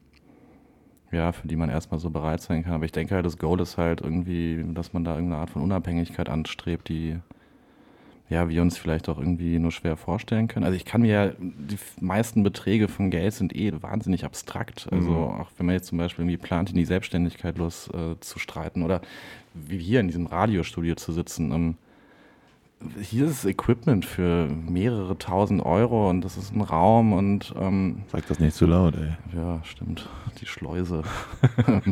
ja, 1.15 1.31
für 1.31 1.47
die 1.47 1.55
man 1.55 1.69
erstmal 1.69 1.99
so 1.99 2.09
bereit 2.09 2.41
sein 2.41 2.63
kann. 2.63 2.73
Aber 2.73 2.85
ich 2.85 2.91
denke 2.91 3.15
halt, 3.15 3.25
das 3.25 3.37
Goal 3.37 3.59
ist 3.61 3.77
halt 3.77 4.01
irgendwie, 4.01 4.63
dass 4.73 4.93
man 4.93 5.03
da 5.03 5.15
irgendeine 5.15 5.41
Art 5.41 5.49
von 5.49 5.61
Unabhängigkeit 5.61 6.29
anstrebt, 6.29 6.89
die 6.89 7.17
ja, 8.27 8.49
wir 8.49 8.63
uns 8.63 8.77
vielleicht 8.77 9.07
auch 9.07 9.19
irgendwie 9.19 9.59
nur 9.59 9.71
schwer 9.71 9.97
vorstellen 9.97 10.47
können. 10.47 10.65
Also 10.65 10.75
ich 10.75 10.83
kann 10.85 11.01
mir 11.01 11.11
ja, 11.11 11.31
die 11.37 11.77
meisten 12.01 12.41
Beträge 12.41 12.87
von 12.87 13.11
Geld 13.11 13.33
sind 13.35 13.55
eh 13.55 13.71
wahnsinnig 13.83 14.25
abstrakt. 14.25 14.87
Also 14.91 15.11
Mhm. 15.11 15.41
auch 15.41 15.51
wenn 15.57 15.67
man 15.67 15.75
jetzt 15.75 15.87
zum 15.87 15.99
Beispiel 15.99 16.23
irgendwie 16.25 16.37
plant, 16.37 16.71
in 16.71 16.75
die 16.75 16.85
Selbstständigkeit 16.85 17.57
los 17.59 17.87
äh, 17.93 18.19
zu 18.21 18.39
streiten 18.39 18.81
oder 18.81 19.01
wie 19.53 19.77
hier 19.77 19.99
in 19.99 20.07
diesem 20.07 20.25
Radiostudio 20.25 20.95
zu 20.95 21.11
sitzen. 21.11 21.51
Ähm, 21.51 21.77
hier 23.01 23.25
ist 23.25 23.45
Equipment 23.45 24.05
für 24.05 24.47
mehrere 24.47 25.17
tausend 25.17 25.65
Euro 25.65 26.09
und 26.09 26.21
das 26.21 26.37
ist 26.37 26.53
ein 26.53 26.61
Raum 26.61 27.13
und 27.13 27.53
ähm, 27.59 28.03
Sag 28.11 28.27
das 28.27 28.39
nicht 28.39 28.55
zu 28.55 28.65
laut, 28.65 28.95
ey. 28.95 29.13
Ja, 29.35 29.61
stimmt. 29.63 30.07
Die 30.39 30.45
Schleuse. 30.45 31.03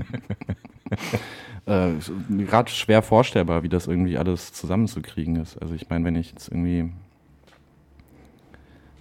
äh, 1.65 1.91
Gerade 2.29 2.69
schwer 2.69 3.01
vorstellbar, 3.01 3.63
wie 3.63 3.69
das 3.69 3.87
irgendwie 3.87 4.17
alles 4.17 4.53
zusammenzukriegen 4.53 5.37
ist. 5.37 5.57
Also 5.61 5.73
ich 5.73 5.89
meine, 5.89 6.05
wenn 6.05 6.15
ich 6.15 6.31
jetzt 6.31 6.49
irgendwie 6.49 6.91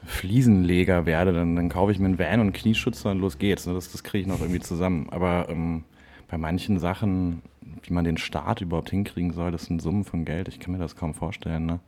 Fliesenleger 0.04 1.06
werde, 1.06 1.32
dann, 1.32 1.56
dann 1.56 1.68
kaufe 1.68 1.92
ich 1.92 1.98
mir 1.98 2.06
einen 2.06 2.18
Van 2.18 2.40
und 2.40 2.52
Knieschützer 2.52 3.10
und 3.10 3.20
los 3.20 3.38
geht's. 3.38 3.66
ne? 3.66 3.74
Das, 3.74 3.90
das 3.92 4.02
kriege 4.02 4.22
ich 4.22 4.28
noch 4.28 4.40
irgendwie 4.40 4.60
zusammen. 4.60 5.08
Aber 5.10 5.48
ähm, 5.48 5.84
bei 6.32 6.38
manchen 6.38 6.78
Sachen, 6.78 7.42
wie 7.82 7.92
man 7.92 8.06
den 8.06 8.16
Staat 8.16 8.62
überhaupt 8.62 8.88
hinkriegen 8.88 9.34
soll, 9.34 9.50
das 9.52 9.66
sind 9.66 9.82
Summen 9.82 10.02
von 10.02 10.24
Geld. 10.24 10.48
Ich 10.48 10.60
kann 10.60 10.72
mir 10.72 10.78
das 10.78 10.96
kaum 10.96 11.12
vorstellen. 11.12 11.66
Ne? 11.66 11.80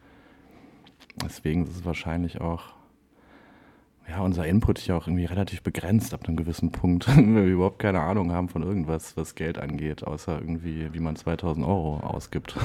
Deswegen 1.25 1.63
ist 1.65 1.75
es 1.75 1.87
wahrscheinlich 1.87 2.43
auch 2.43 2.75
ja, 4.07 4.21
unser 4.21 4.47
Input 4.47 4.79
hier 4.79 4.99
auch 4.99 5.07
irgendwie 5.07 5.25
relativ 5.25 5.63
begrenzt 5.63 6.13
ab 6.13 6.29
einem 6.29 6.37
gewissen 6.37 6.73
Punkt, 6.73 7.09
wenn 7.17 7.35
wir 7.35 7.45
überhaupt 7.45 7.79
keine 7.79 8.01
Ahnung 8.01 8.33
haben 8.33 8.51
von 8.51 8.63
irgendwas, 8.63 9.17
was 9.17 9.35
Geld 9.35 9.59
angeht, 9.59 10.07
außer 10.07 10.39
irgendwie, 10.39 10.93
wie 10.93 11.01
man 11.01 11.17
2000 11.17 11.67
Euro 11.67 12.01
ausgibt. 12.01 12.55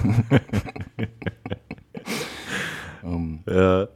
ähm, 3.06 3.40
Ja. 3.48 3.88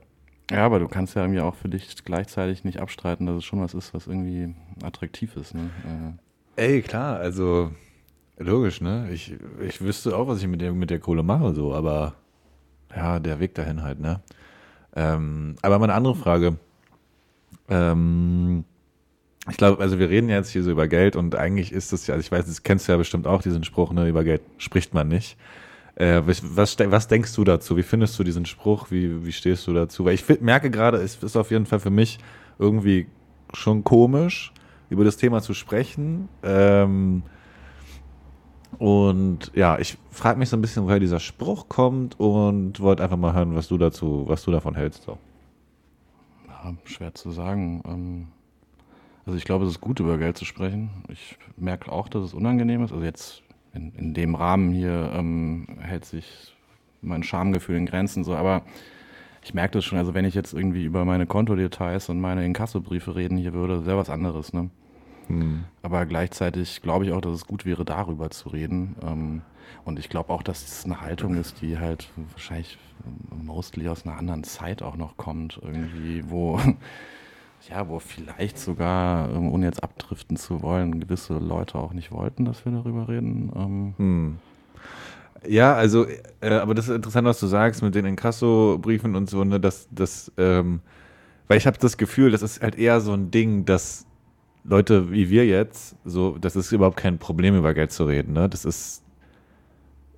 ja, 0.50 0.66
aber 0.66 0.80
du 0.80 0.88
kannst 0.88 1.18
ja 1.18 1.24
irgendwie 1.24 1.42
auch 1.42 1.56
für 1.56 1.68
dich 1.68 2.06
gleichzeitig 2.06 2.64
nicht 2.64 2.80
abstreiten, 2.80 3.26
dass 3.26 3.36
es 3.36 3.44
schon 3.44 3.60
was 3.60 3.74
ist, 3.74 3.94
was 3.94 4.08
irgendwie 4.08 4.56
attraktiv 4.82 5.36
ist. 5.36 5.54
Ne? 5.54 5.70
Ey, 6.56 6.82
klar, 6.84 7.18
also 7.18 7.72
logisch, 8.38 8.80
ne? 8.82 9.10
Ich, 9.12 9.36
ich 9.60 9.82
wüsste 9.82 10.16
auch, 10.16 10.28
was 10.28 10.40
ich 10.40 10.48
mit 10.48 10.62
der, 10.62 10.72
mit 10.74 10.92
der 10.92 11.00
Kohle 11.00 11.24
mache, 11.24 11.54
so, 11.54 11.74
aber 11.74 12.14
ja, 12.96 13.20
der 13.20 13.40
Weg 13.40 13.56
dahin 13.56 13.82
halt, 13.82 14.00
ne? 14.00 14.22
Ähm, 14.96 15.56
aber 15.64 15.80
mal 15.80 15.86
eine 15.86 15.96
andere 15.96 16.16
Frage. 16.16 16.58
Ähm, 17.70 18.66
ich 19.50 19.58
glaube, 19.58 19.82
also 19.82 19.98
wir 19.98 20.10
reden 20.10 20.30
jetzt 20.30 20.52
hier 20.52 20.64
so 20.64 20.72
über 20.72 20.88
Geld 20.88 21.16
und 21.16 21.36
eigentlich 21.36 21.72
ist 21.72 21.92
das 21.92 22.06
ja, 22.06 22.14
also 22.14 22.24
ich 22.24 22.32
weiß, 22.32 22.46
das 22.46 22.62
kennst 22.62 22.88
du 22.88 22.92
ja 22.92 22.98
bestimmt 22.98 23.26
auch, 23.26 23.42
diesen 23.42 23.64
Spruch, 23.64 23.92
ne, 23.92 24.08
über 24.08 24.24
Geld 24.24 24.42
spricht 24.60 24.94
man 24.94 25.08
nicht. 25.08 25.38
Äh, 25.96 26.22
was, 26.26 26.78
was, 26.78 27.08
denkst 27.08 27.36
du 27.36 27.44
dazu? 27.44 27.78
Wie 27.78 27.84
findest 27.84 28.18
du 28.20 28.24
diesen 28.24 28.46
Spruch? 28.46 28.92
Wie, 28.92 29.26
wie 29.26 29.32
stehst 29.32 29.68
du 29.68 29.74
dazu? 29.74 30.06
Weil 30.06 30.14
ich 30.16 30.26
merke 30.42 30.70
gerade, 30.70 30.98
es 30.98 31.22
ist 31.22 31.36
auf 31.36 31.52
jeden 31.52 31.66
Fall 31.66 31.80
für 31.80 31.90
mich 31.90 32.20
irgendwie 32.60 33.08
schon 33.54 33.84
komisch, 33.84 34.54
über 34.94 35.04
das 35.04 35.18
Thema 35.18 35.42
zu 35.42 35.54
sprechen. 35.54 36.30
Ähm, 36.44 37.24
und 38.78 39.52
ja, 39.54 39.78
ich 39.80 39.98
frage 40.10 40.40
mich 40.40 40.50
so 40.50 40.58
ein 40.58 40.62
bisschen, 40.62 40.86
woher 40.86 41.00
dieser 41.00 41.20
Spruch 41.20 41.70
kommt 41.70 42.20
und 42.20 42.80
wollte 42.80 43.04
einfach 43.04 43.18
mal 43.18 43.34
hören, 43.34 43.56
was 43.56 43.68
du 43.68 43.78
dazu, 43.78 44.24
was 44.28 44.44
du 44.44 44.52
davon 44.52 44.76
hältst. 44.76 45.04
So. 45.04 45.18
Ja, 46.48 46.74
schwer 46.86 47.14
zu 47.14 47.32
sagen. 47.32 47.84
Ähm, 47.86 48.28
also 49.26 49.38
ich 49.38 49.46
glaube, 49.46 49.66
es 49.66 49.72
ist 49.72 49.82
gut, 49.82 50.00
über 50.00 50.18
Geld 50.18 50.38
zu 50.38 50.46
sprechen. 50.46 50.90
Ich 51.10 51.38
merke 51.58 51.92
auch, 51.92 52.08
dass 52.08 52.24
es 52.24 52.34
unangenehm 52.34 52.84
ist. 52.84 52.92
Also 52.92 53.04
jetzt 53.04 53.44
in, 53.74 53.94
in 53.96 54.14
dem 54.14 54.36
Rahmen 54.36 54.72
hier 54.72 55.12
ähm, 55.14 55.68
hält 55.80 56.06
sich 56.06 56.56
mein 57.02 57.24
Schamgefühl 57.24 57.76
in 57.78 57.86
Grenzen 57.86 58.24
so, 58.24 58.36
aber 58.36 58.64
ich 59.44 59.54
merke 59.54 59.74
das 59.74 59.86
schon, 59.86 59.98
also 59.98 60.14
wenn 60.14 60.26
ich 60.26 60.36
jetzt 60.36 60.54
irgendwie 60.54 60.86
über 60.86 61.04
meine 61.04 61.26
Kontodetails 61.26 62.10
und 62.10 62.22
meine 62.22 62.46
Inkassobriefe 62.46 63.16
reden 63.16 63.38
hier 63.38 63.54
würde, 63.54 63.86
wäre 63.86 63.98
was 63.98 64.10
anderes, 64.10 64.54
ne? 64.54 64.70
Hm. 65.28 65.64
Aber 65.82 66.06
gleichzeitig 66.06 66.82
glaube 66.82 67.06
ich 67.06 67.12
auch, 67.12 67.22
dass 67.22 67.34
es 67.34 67.48
gut 67.48 67.66
wäre, 67.66 67.86
darüber 67.86 68.30
zu 68.30 68.50
reden. 68.50 68.96
Ähm, 69.04 69.42
und 69.86 70.00
ich 70.00 70.10
glaube 70.10 70.32
auch, 70.32 70.44
dass 70.44 70.64
es 70.64 70.86
eine 70.86 71.02
Haltung 71.02 71.36
ist, 71.36 71.62
die 71.62 71.78
halt 71.78 72.10
wahrscheinlich 72.32 72.78
mostly 73.30 73.90
aus 73.90 74.06
einer 74.06 74.18
anderen 74.18 74.44
Zeit 74.44 74.82
auch 74.82 74.96
noch 74.96 75.18
kommt, 75.18 75.60
irgendwie, 75.62 76.24
wo, 76.30 76.60
ja, 77.70 77.88
wo 77.90 78.00
vielleicht 78.00 78.58
sogar, 78.58 79.30
ähm, 79.30 79.52
ohne 79.52 79.66
jetzt 79.66 79.84
abdriften 79.84 80.38
zu 80.38 80.62
wollen, 80.62 81.00
gewisse 81.02 81.34
Leute 81.34 81.76
auch 81.76 81.94
nicht 81.94 82.12
wollten, 82.12 82.46
dass 82.46 82.66
wir 82.66 82.72
darüber 82.72 83.08
reden. 83.08 83.52
Ähm, 83.56 83.94
Hm. 83.98 84.40
Ja, 85.46 85.74
also, 85.76 86.06
äh, 86.40 86.54
aber 86.54 86.74
das 86.74 86.88
ist 86.88 86.96
interessant, 86.96 87.28
was 87.28 87.40
du 87.40 87.48
sagst 87.48 87.82
mit 87.82 87.96
den 87.96 88.06
Inkasso-Briefen 88.06 89.14
und 89.16 89.30
so, 89.30 89.44
ne, 89.44 89.60
dass 89.60 89.90
das, 89.92 90.32
ähm, 90.38 90.80
weil 91.50 91.58
ich 91.58 91.68
habe 91.68 91.78
das 91.78 91.98
Gefühl, 91.98 92.32
das 92.32 92.42
ist 92.42 92.62
halt 92.62 92.78
eher 92.78 93.02
so 93.02 93.12
ein 93.12 93.30
Ding, 93.30 93.66
dass 93.66 94.06
Leute 94.64 95.12
wie 95.12 95.30
wir 95.30 95.46
jetzt, 95.46 95.96
so, 96.06 96.38
das 96.40 96.56
ist 96.56 96.72
überhaupt 96.72 96.98
kein 96.98 97.18
Problem, 97.18 97.56
über 97.56 97.74
Geld 97.74 97.92
zu 97.92 98.06
reden, 98.06 98.34
ne? 98.34 98.48
Das 98.48 98.64
ist, 98.66 99.04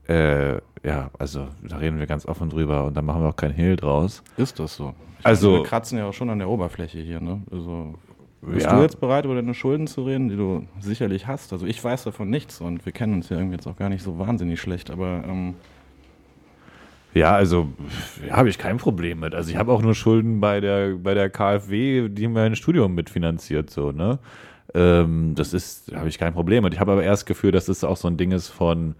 äh, 0.08 0.56
ja, 0.84 1.10
also 1.18 1.48
da 1.68 1.78
reden 1.78 1.98
wir 2.00 2.06
ganz 2.06 2.26
offen 2.28 2.50
drüber 2.50 2.86
und 2.86 2.96
da 2.96 3.02
machen 3.02 3.24
wir 3.24 3.30
auch 3.30 3.36
kein 3.36 3.52
Hehl 3.52 3.76
draus. 3.76 4.22
Ist 4.38 4.60
das 4.60 4.76
so? 4.76 4.94
Ich 5.20 5.26
Also- 5.26 5.50
meine, 5.52 5.64
wir 5.64 5.68
kratzen 5.68 5.98
ja 5.98 6.06
auch 6.08 6.14
schon 6.14 6.30
an 6.30 6.38
der 6.40 6.50
Oberfläche 6.50 7.00
hier, 7.00 7.20
ne? 7.20 7.42
Also, 7.52 7.96
bist 8.42 8.68
Ja. 8.68 8.76
du 8.76 8.84
jetzt 8.84 9.00
bereit, 9.00 9.26
über 9.26 9.34
deine 9.34 9.56
Schulden 9.56 9.88
zu 9.88 10.04
reden, 10.04 10.30
die 10.30 10.36
du 10.36 10.68
sicherlich 10.80 11.26
hast? 11.26 11.52
Also 11.52 11.66
ich 11.66 11.84
weiß 11.84 12.04
davon 12.04 12.30
nichts 12.30 12.62
und 12.62 12.86
wir 12.86 12.92
kennen 12.94 13.16
uns 13.16 13.30
ja 13.30 13.38
irgendwie 13.38 13.56
jetzt 13.56 13.66
auch 13.66 13.76
gar 13.78 13.90
nicht 13.90 14.04
so 14.04 14.20
wahnsinnig 14.20 14.62
schlecht, 14.62 14.92
aber 14.92 15.24
ähm, 15.28 15.56
Ja, 17.16 17.34
also 17.34 17.70
ja, 18.28 18.36
habe 18.36 18.50
ich 18.50 18.58
kein 18.58 18.76
Problem 18.78 19.22
mit. 19.22 19.34
Also 19.34 19.50
ich 19.50 19.56
habe 19.56 19.72
auch 19.72 19.82
nur 19.82 19.96
Schulden 19.96 20.42
bei 20.42 20.60
der 20.60 20.96
bei 20.96 21.14
der 21.14 21.30
KfW, 21.30 22.10
die 22.10 22.28
mein 22.28 22.58
Studium 22.58 22.94
mitfinanziert, 22.94 23.70
so 23.70 23.94
ne. 23.94 24.20
Ähm, 24.74 25.34
das 25.36 25.54
ist 25.54 25.94
habe 25.96 26.10
ich 26.10 26.20
kein 26.20 26.34
Problem 26.34 26.64
mit. 26.66 26.74
Ich 26.74 26.80
habe 26.82 26.92
aber 26.92 27.04
erst 27.04 27.24
das 27.24 27.26
Gefühl, 27.26 27.54
dass 27.54 27.68
das 27.68 27.86
auch 27.86 27.96
so 27.96 28.10
ein 28.10 28.18
Ding 28.18 28.32
ist 28.34 28.50
von, 28.50 28.96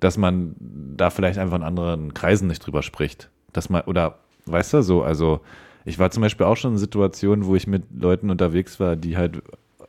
dass 0.00 0.16
man 0.16 0.56
da 0.58 1.10
vielleicht 1.10 1.38
einfach 1.38 1.56
in 1.58 1.62
anderen 1.62 2.14
Kreisen 2.14 2.48
nicht 2.48 2.66
drüber 2.66 2.82
spricht, 2.82 3.28
dass 3.52 3.68
man 3.68 3.82
oder 3.82 4.18
weißt 4.46 4.72
du 4.72 4.82
so, 4.82 5.02
also 5.02 5.40
ich 5.84 5.98
war 5.98 6.10
zum 6.10 6.22
Beispiel 6.22 6.46
auch 6.46 6.56
schon 6.56 6.72
in 6.72 6.78
Situationen, 6.78 7.44
wo 7.44 7.56
ich 7.56 7.66
mit 7.66 7.84
Leuten 7.94 8.30
unterwegs 8.30 8.80
war, 8.80 8.96
die 8.96 9.18
halt 9.18 9.42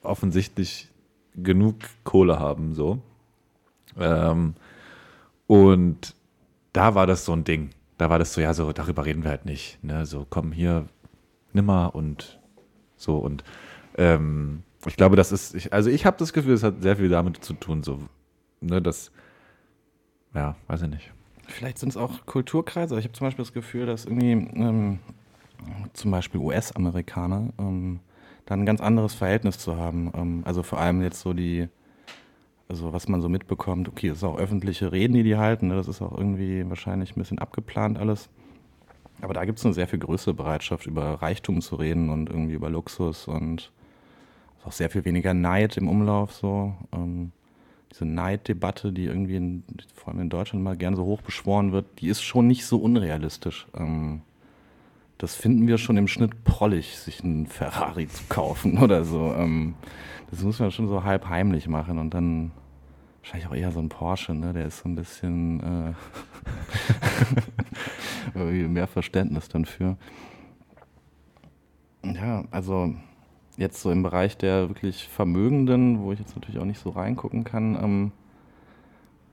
offensichtlich 0.04 0.90
genug 1.36 1.76
Kohle 2.04 2.38
haben, 2.38 2.74
so. 2.74 3.00
Ähm, 3.98 4.56
und 5.48 6.16
da 6.74 6.96
war 6.96 7.08
das 7.08 7.26
so 7.26 7.34
ein 7.34 7.44
Ding. 7.44 7.72
Da 7.98 8.10
war 8.10 8.20
das 8.20 8.34
so, 8.34 8.42
ja, 8.42 8.54
so, 8.54 8.72
darüber 8.74 9.06
reden 9.06 9.24
wir 9.24 9.30
halt 9.30 9.46
nicht. 9.46 9.84
Ne? 9.84 10.06
So, 10.06 10.26
komm 10.30 10.52
hier, 10.52 10.88
nimmer 11.54 11.94
und 11.94 12.40
so. 12.96 13.18
Und 13.18 13.44
ähm, 13.98 14.64
ich 14.86 14.96
glaube, 14.96 15.16
das 15.16 15.32
ist, 15.32 15.54
ich, 15.54 15.74
also 15.74 15.90
ich 15.90 16.06
habe 16.06 16.18
das 16.18 16.34
Gefühl, 16.34 16.54
es 16.54 16.64
hat 16.64 16.82
sehr 16.82 16.96
viel 16.96 17.10
damit 17.10 17.44
zu 17.44 17.54
tun, 17.54 17.84
so, 17.84 18.00
ne, 18.62 18.82
das, 18.82 19.12
ja, 20.34 20.56
weiß 20.68 20.84
ich 20.84 20.90
nicht. 20.90 21.12
vielleicht 21.48 21.78
sind 21.78 21.90
es 21.90 21.98
auch 21.98 22.26
Kulturkreise. 22.26 22.98
Ich 22.98 23.06
habe 23.06 23.14
zum 23.14 23.28
Beispiel 23.28 23.44
das 23.44 23.54
Gefühl, 23.54 23.86
dass 23.86 24.06
irgendwie 24.06 24.32
ähm, 24.32 25.00
zum 25.94 26.12
Beispiel 26.12 26.40
US-Amerikaner 26.40 27.50
ähm, 27.60 28.00
da 28.46 28.56
ein 28.56 28.66
ganz 28.66 28.82
anderes 28.82 29.14
Verhältnis 29.14 29.60
zu 29.60 29.78
haben. 29.78 30.12
Ähm, 30.16 30.42
also 30.46 30.64
vor 30.64 30.80
allem 30.80 31.02
jetzt 31.02 31.22
so 31.22 31.34
die, 31.34 31.68
also 32.72 32.94
was 32.94 33.10
man 33.10 33.22
so 33.22 33.28
mitbekommt, 33.28 33.90
okay, 33.90 34.08
es 34.08 34.20
ist 34.20 34.24
auch 34.24 34.38
öffentliche 34.38 34.94
Reden, 34.94 35.12
die 35.12 35.24
die 35.24 35.36
halten, 35.36 35.68
ne? 35.68 35.76
das 35.76 35.90
ist 35.90 36.02
auch 36.02 36.18
irgendwie 36.18 36.68
wahrscheinlich 36.70 37.12
ein 37.12 37.20
bisschen 37.20 37.38
abgeplant 37.38 38.00
alles. 38.00 38.30
Aber 39.20 39.34
da 39.34 39.44
gibt 39.44 39.60
es 39.60 39.66
eine 39.66 39.74
sehr 39.74 39.90
viel 39.90 40.00
größere 40.00 40.34
Bereitschaft, 40.34 40.86
über 40.86 41.22
Reichtum 41.22 41.60
zu 41.60 41.76
reden 41.76 42.10
und 42.10 42.30
irgendwie 42.30 42.54
über 42.54 42.70
Luxus 42.70 43.28
und 43.28 43.74
auch 44.64 44.72
sehr 44.72 44.90
viel 44.90 45.04
weniger 45.04 45.34
Neid 45.34 45.76
im 45.76 45.90
Umlauf 45.90 46.32
so. 46.32 46.74
Ähm, 46.94 47.34
diese 47.92 48.06
Neiddebatte, 48.06 48.94
die 48.94 49.04
irgendwie 49.04 49.36
in, 49.36 49.64
vor 49.94 50.14
allem 50.14 50.22
in 50.22 50.30
Deutschland 50.30 50.64
mal 50.64 50.78
gern 50.78 50.96
so 50.96 51.04
hoch 51.04 51.22
beschworen 51.22 51.74
wird, 51.74 52.00
die 52.00 52.08
ist 52.08 52.22
schon 52.22 52.48
nicht 52.48 52.66
so 52.66 52.78
unrealistisch. 52.78 53.68
Ähm, 53.76 54.22
das 55.18 55.36
finden 55.36 55.68
wir 55.68 55.78
schon 55.78 55.98
im 55.98 56.08
Schnitt 56.08 56.46
prollig, 56.46 56.98
sich 56.98 57.22
einen 57.22 57.48
Ferrari 57.48 58.08
zu 58.08 58.24
kaufen 58.30 58.78
oder 58.82 59.04
so. 59.04 59.34
Ähm, 59.34 59.76
das 60.30 60.42
muss 60.42 60.60
man 60.60 60.72
schon 60.72 60.88
so 60.88 61.04
halb 61.04 61.28
heimlich 61.28 61.68
machen 61.68 62.00
und 62.00 62.14
dann 62.14 62.52
wahrscheinlich 63.22 63.48
auch 63.48 63.56
eher 63.56 63.72
so 63.72 63.80
ein 63.80 63.90
Porsche, 63.90 64.34
ne? 64.34 64.54
Der 64.54 64.66
ist 64.66 64.80
so 64.80 64.90
ein 64.90 64.96
bisschen 64.96 65.94
äh, 68.36 68.40
mehr 68.68 68.88
Verständnis 68.88 69.48
dann 69.50 69.66
für. 69.66 69.98
Ja, 72.04 72.46
also 72.52 72.94
jetzt 73.58 73.82
so 73.82 73.92
im 73.92 74.04
Bereich 74.04 74.38
der 74.38 74.70
wirklich 74.70 75.08
Vermögenden, 75.08 76.02
wo 76.02 76.12
ich 76.12 76.20
jetzt 76.20 76.36
natürlich 76.36 76.60
auch 76.60 76.66
nicht 76.66 76.80
so 76.80 76.90
reingucken 76.90 77.44
kann, 77.44 77.76
ähm, 77.76 78.12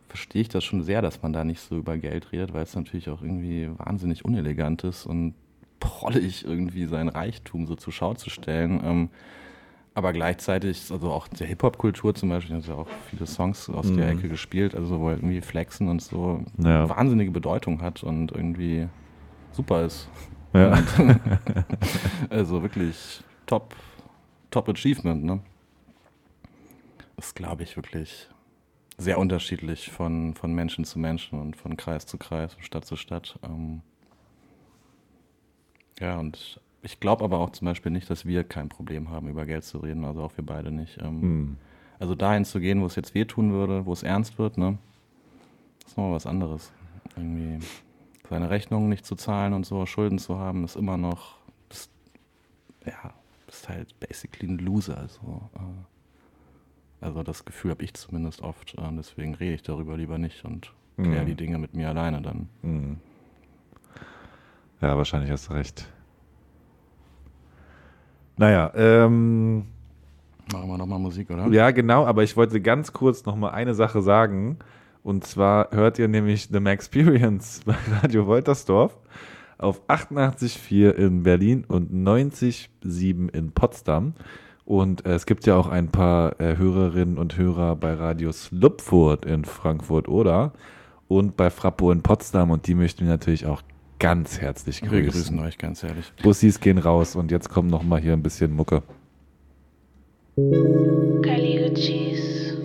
verstehe 0.09 0.43
ich 0.43 0.49
das 0.49 0.65
schon 0.65 0.83
sehr, 0.83 1.03
dass 1.03 1.23
man 1.23 1.33
da 1.33 1.45
nicht 1.45 1.61
so 1.61 1.77
über 1.77 1.97
Geld 1.99 2.33
redet, 2.33 2.53
weil 2.53 2.63
es 2.63 2.75
natürlich 2.75 3.09
auch 3.11 3.23
irgendwie 3.23 3.71
wahnsinnig 3.79 4.25
unelegant 4.25 4.85
ist 4.85 5.07
und 5.07 5.35
prollig 5.81 6.45
irgendwie 6.45 6.87
sein 6.87 7.09
Reichtum 7.09 7.67
so 7.67 7.75
zur 7.75 7.93
Schau 7.93 8.15
zu 8.15 8.31
stellen. 8.31 8.81
Ähm, 8.85 9.11
aber 9.99 10.13
gleichzeitig, 10.13 10.91
also 10.93 11.11
auch 11.11 11.27
der 11.29 11.47
Hip-Hop-Kultur 11.49 12.15
zum 12.15 12.29
Beispiel, 12.29 12.57
hat 12.57 12.67
ja 12.67 12.75
auch 12.75 12.87
viele 13.11 13.27
Songs 13.27 13.69
aus 13.69 13.93
der 13.93 14.07
Mhm. 14.13 14.19
Ecke 14.19 14.29
gespielt, 14.29 14.75
also 14.75 15.01
wo 15.01 15.09
halt 15.09 15.19
irgendwie 15.19 15.41
Flexen 15.41 15.89
und 15.89 16.01
so 16.01 16.45
Ja. 16.57 16.89
wahnsinnige 16.89 17.33
Bedeutung 17.33 17.83
hat 17.83 18.03
und 18.05 18.31
irgendwie 18.33 18.87
super 19.53 19.85
ist. 19.85 20.09
Ja. 20.55 20.79
Also 22.31 22.63
wirklich 22.63 23.23
top, 23.47 23.75
top 24.51 24.69
Achievement, 24.69 25.25
ne? 25.25 25.41
Ist, 27.17 27.35
glaube 27.35 27.65
ich, 27.65 27.77
wirklich 27.77 28.29
sehr 28.99 29.19
unterschiedlich 29.19 29.91
von, 29.91 30.35
von 30.35 30.55
Menschen 30.55 30.85
zu 30.85 30.99
Menschen 31.01 31.41
und 31.41 31.57
von 31.57 31.77
Kreis 31.77 32.07
zu 32.07 32.19
Kreis, 32.19 32.55
von 32.55 32.63
Stadt 32.63 32.85
zu 32.85 32.95
Stadt. 32.97 33.39
Ähm 33.43 33.83
ja, 36.01 36.19
und 36.19 36.61
ich 36.91 37.01
glaube 37.01 37.23
aber 37.23 37.39
auch 37.39 37.51
zum 37.51 37.67
Beispiel 37.67 37.93
nicht, 37.93 38.09
dass 38.09 38.25
wir 38.25 38.45
kein 38.45 38.71
Problem 38.71 39.11
haben, 39.11 39.29
über 39.29 39.45
Geld 39.45 39.63
zu 39.65 39.77
reden, 39.79 40.07
also 40.07 40.23
auch 40.23 40.33
wir 40.39 40.45
beide 40.47 40.71
nicht. 40.71 40.99
Ähm 41.03 41.21
Hm. 41.23 41.57
Also 41.99 42.15
dahin 42.15 42.45
zu 42.47 42.61
gehen, 42.61 42.81
wo 42.81 42.87
es 42.87 42.95
jetzt 42.97 43.15
wehtun 43.15 43.53
würde, 43.53 43.85
wo 43.85 43.93
es 43.93 44.03
ernst 44.03 44.39
wird, 44.39 44.57
ne? 44.57 44.79
Das 45.83 45.91
ist 45.93 45.97
nochmal 45.99 46.15
was 46.15 46.27
anderes. 46.27 46.73
Irgendwie 47.17 47.59
seine 48.31 48.49
Rechnungen 48.49 48.89
nicht 48.89 49.05
zu 49.05 49.17
zahlen 49.17 49.53
und 49.53 49.67
so, 49.67 49.85
Schulden 49.85 50.19
zu 50.19 50.39
haben, 50.39 50.65
ist 50.65 50.77
immer 50.77 50.97
noch, 50.97 51.37
bist, 51.69 51.91
ja, 52.87 53.13
bist 53.47 53.69
halt 53.69 53.99
basically 54.01 54.49
ein 54.51 54.59
Loser. 54.59 55.09
So. 55.09 55.43
äh. 55.57 57.05
Also 57.05 57.23
das 57.23 57.45
Gefühl 57.45 57.73
habe 57.73 57.85
ich 57.85 57.93
zumindest 57.95 58.41
oft. 58.41 58.75
äh, 58.79 58.83
Deswegen 58.97 59.35
rede 59.35 59.55
ich 59.57 59.63
darüber 59.63 59.97
lieber 59.97 60.17
nicht 60.17 60.45
und 60.45 60.73
kläre 60.97 61.23
Mhm. 61.25 61.27
die 61.27 61.35
Dinge 61.35 61.59
mit 61.59 61.75
mir 61.75 61.89
alleine 61.89 62.23
dann. 62.23 62.49
Mhm. 62.63 62.97
Ja, 64.81 64.97
wahrscheinlich 64.97 65.31
hast 65.31 65.49
du 65.49 65.55
recht. 65.55 65.87
Naja, 68.39 68.73
ähm, 68.75 69.65
Machen 70.53 70.69
wir 70.71 70.79
nochmal 70.79 70.99
Musik, 70.99 71.31
oder? 71.31 71.49
Ja, 71.49 71.71
genau, 71.73 72.07
aber 72.07 72.23
ich 72.23 72.37
wollte 72.37 72.61
ganz 72.61 72.93
kurz 72.93 73.27
noch 73.27 73.37
mal 73.37 73.51
eine 73.51 73.75
Sache 73.75 74.01
sagen. 74.01 74.59
Und 75.03 75.25
zwar 75.25 75.69
hört 75.73 75.99
ihr 75.99 76.09
nämlich 76.09 76.49
The 76.51 76.61
Maxperience 76.61 77.61
bei 77.67 77.75
Radio 78.03 78.27
Woltersdorf 78.27 78.97
auf 79.59 79.83
88,4 79.89 80.91
in 80.91 81.23
Berlin 81.23 81.65
und 81.67 81.93
90,7 81.93 83.29
in 83.35 83.53
Potsdam. 83.53 84.15
Und 84.65 85.05
äh, 85.05 85.15
es 85.15 85.27
gibt 85.27 85.47
ja 85.47 85.57
auch 85.57 85.69
ein 85.69 85.89
paar 85.89 86.41
äh, 86.41 86.57
Hörerinnen 86.57 87.19
und 87.19 87.37
Hörer 87.37 87.77
bei 87.77 87.95
Radio 87.95 88.33
Slupfurt 88.33 89.25
in 89.25 89.45
Frankfurt 89.45 90.09
oder 90.09 90.53
und 91.09 91.37
bei 91.37 91.51
Frappo 91.51 91.91
in 91.91 92.03
Potsdam. 92.03 92.51
Und 92.51 92.67
die 92.67 92.75
möchten 92.75 93.01
wir 93.01 93.09
natürlich 93.09 93.47
auch 93.47 93.63
ganz 93.99 94.41
herzlich 94.41 94.81
grüßen. 94.81 94.93
Wir 94.93 95.11
grüßen 95.11 95.41
euch 95.41 95.59
ganz 95.59 95.83
ehrlich. 95.83 96.13
Bussis 96.23 96.61
gehen 96.61 96.79
raus 96.79 97.17
und 97.17 97.31
jetzt 97.31 97.49
kommt 97.49 97.71
noch 97.71 97.83
mal 97.83 98.01
hier 98.01 98.13
ein 98.13 98.23
bisschen 98.23 98.55
Mucke. 98.55 98.83
Kylie 100.37 101.73
cheese. 101.75 102.57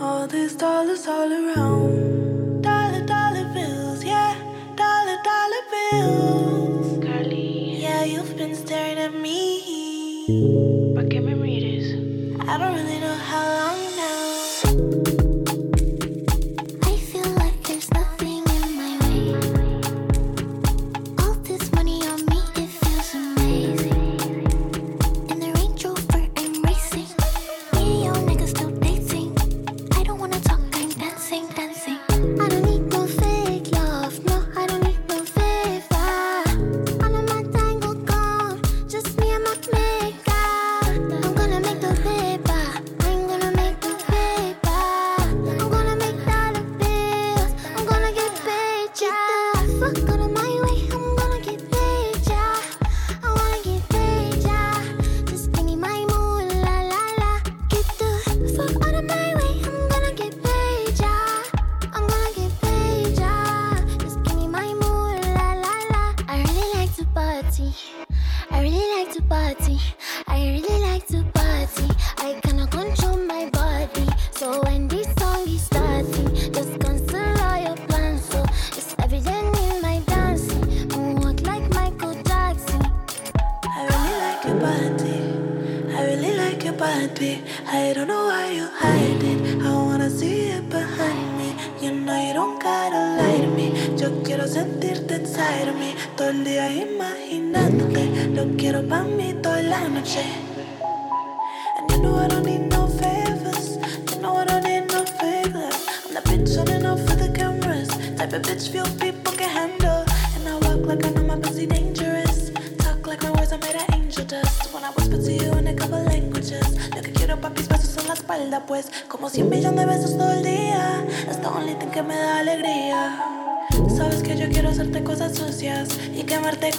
All 0.00 0.26
these 0.26 0.56
dollars 0.56 1.06
all 1.06 1.30
around. 1.30 2.64
Dollar, 2.64 3.04
dollar 3.06 3.52
bills, 3.52 4.02
yeah. 4.04 4.34
Dollar, 4.76 5.18
dollar 5.22 5.64
bills. 5.70 6.29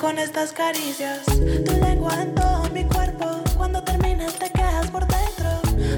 Con 0.02 0.18
estas 0.18 0.52
caricias. 0.52 1.24
Tu 1.26 1.74
lengua 1.80 2.12
en 2.24 2.34
todo 2.34 2.68
mi 2.74 2.84
cuerpo, 2.86 3.28
cuando 3.56 3.84
termines 3.84 4.34
te 4.34 4.50
quedas 4.50 4.90
por 4.90 5.06
dentro. 5.06 5.50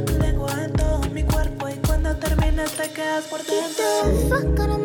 Tu 0.05 0.19
lengua 0.19 0.51
en 0.61 0.73
todo 0.73 0.99
mi 1.13 1.23
cuerpo 1.23 1.69
y 1.69 1.75
cuando 1.87 2.13
termines 2.17 2.71
te 2.73 2.91
quedas 2.91 3.23
por 3.23 3.39
dentro. 3.45 4.82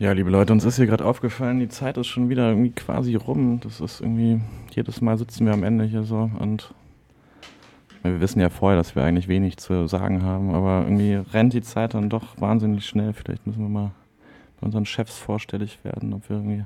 Ja, 0.00 0.12
liebe 0.12 0.30
Leute, 0.30 0.54
uns 0.54 0.64
ist 0.64 0.76
hier 0.76 0.86
gerade 0.86 1.04
aufgefallen, 1.04 1.60
die 1.60 1.68
Zeit 1.68 1.98
ist 1.98 2.06
schon 2.06 2.30
wieder 2.30 2.48
irgendwie 2.48 2.70
quasi 2.70 3.16
rum. 3.16 3.60
Das 3.62 3.82
ist 3.82 4.00
irgendwie, 4.00 4.40
jedes 4.70 5.02
Mal 5.02 5.18
sitzen 5.18 5.44
wir 5.44 5.52
am 5.52 5.62
Ende 5.62 5.84
hier 5.84 6.04
so 6.04 6.30
und 6.38 6.72
wir 8.02 8.18
wissen 8.18 8.40
ja 8.40 8.48
vorher, 8.48 8.78
dass 8.78 8.96
wir 8.96 9.04
eigentlich 9.04 9.28
wenig 9.28 9.58
zu 9.58 9.86
sagen 9.88 10.22
haben, 10.22 10.54
aber 10.54 10.84
irgendwie 10.84 11.16
rennt 11.34 11.52
die 11.52 11.60
Zeit 11.60 11.92
dann 11.92 12.08
doch 12.08 12.40
wahnsinnig 12.40 12.86
schnell. 12.86 13.12
Vielleicht 13.12 13.46
müssen 13.46 13.60
wir 13.60 13.68
mal 13.68 13.90
bei 14.58 14.64
unseren 14.64 14.86
Chefs 14.86 15.18
vorstellig 15.18 15.78
werden, 15.82 16.14
ob 16.14 16.30
wir 16.30 16.36
irgendwie 16.36 16.64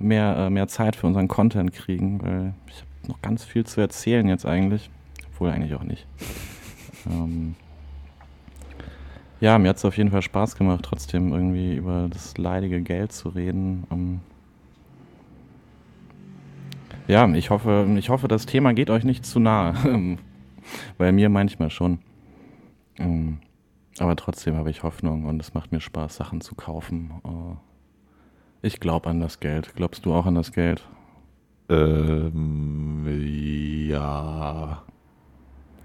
mehr, 0.00 0.36
äh, 0.36 0.50
mehr 0.50 0.66
Zeit 0.66 0.96
für 0.96 1.06
unseren 1.06 1.28
Content 1.28 1.72
kriegen, 1.72 2.20
weil 2.24 2.54
ich 2.66 2.78
habe 2.78 3.12
noch 3.12 3.22
ganz 3.22 3.44
viel 3.44 3.64
zu 3.66 3.80
erzählen 3.80 4.26
jetzt 4.26 4.46
eigentlich, 4.46 4.90
obwohl 5.28 5.50
eigentlich 5.50 5.76
auch 5.76 5.84
nicht. 5.84 6.08
Ähm, 7.04 7.56
ja, 9.42 9.58
mir 9.58 9.70
hat 9.70 9.76
es 9.78 9.84
auf 9.84 9.96
jeden 9.96 10.12
Fall 10.12 10.22
Spaß 10.22 10.54
gemacht, 10.54 10.84
trotzdem 10.84 11.32
irgendwie 11.32 11.74
über 11.74 12.06
das 12.08 12.38
leidige 12.38 12.80
Geld 12.80 13.10
zu 13.10 13.28
reden. 13.28 13.84
Ähm 13.90 14.20
ja, 17.08 17.28
ich 17.34 17.50
hoffe, 17.50 17.92
ich 17.98 18.08
hoffe, 18.08 18.28
das 18.28 18.46
Thema 18.46 18.72
geht 18.72 18.88
euch 18.88 19.02
nicht 19.02 19.26
zu 19.26 19.40
nahe. 19.40 19.74
Bei 20.96 21.10
mir 21.10 21.28
manchmal 21.28 21.70
schon. 21.70 21.98
Ähm, 22.98 23.38
aber 23.98 24.14
trotzdem 24.14 24.54
habe 24.54 24.70
ich 24.70 24.84
Hoffnung 24.84 25.24
und 25.24 25.40
es 25.40 25.54
macht 25.54 25.72
mir 25.72 25.80
Spaß, 25.80 26.14
Sachen 26.14 26.40
zu 26.40 26.54
kaufen. 26.54 27.10
Äh, 27.24 27.56
ich 28.64 28.78
glaube 28.78 29.10
an 29.10 29.18
das 29.18 29.40
Geld. 29.40 29.74
Glaubst 29.74 30.06
du 30.06 30.14
auch 30.14 30.26
an 30.26 30.36
das 30.36 30.52
Geld? 30.52 30.88
Ähm, 31.68 33.08
ja. 33.88 34.84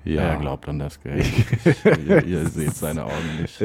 Ja. 0.08 0.22
Er 0.22 0.38
glaubt 0.38 0.70
an 0.70 0.80
das 0.80 1.02
Geld. 1.02 1.26
ihr, 2.08 2.24
ihr 2.26 2.46
seht 2.48 2.74
seine 2.76 3.06
Augen 3.06 3.42
nicht. 3.42 3.62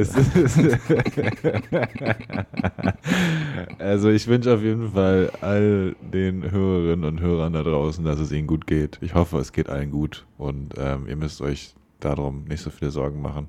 Also 3.78 4.10
ich 4.10 4.26
wünsche 4.26 4.54
auf 4.54 4.62
jeden 4.62 4.90
Fall 4.90 5.30
all 5.40 5.94
den 6.00 6.50
Hörerinnen 6.50 7.04
und 7.04 7.20
Hörern 7.20 7.52
da 7.52 7.62
draußen, 7.62 8.04
dass 8.04 8.18
es 8.18 8.32
ihnen 8.32 8.46
gut 8.46 8.66
geht. 8.66 8.98
Ich 9.02 9.14
hoffe, 9.14 9.38
es 9.38 9.52
geht 9.52 9.68
allen 9.68 9.90
gut 9.90 10.26
und 10.36 10.74
ähm, 10.78 11.06
ihr 11.06 11.16
müsst 11.16 11.40
euch 11.40 11.74
darum 12.00 12.44
nicht 12.44 12.62
so 12.62 12.70
viele 12.70 12.90
Sorgen 12.90 13.22
machen. 13.22 13.48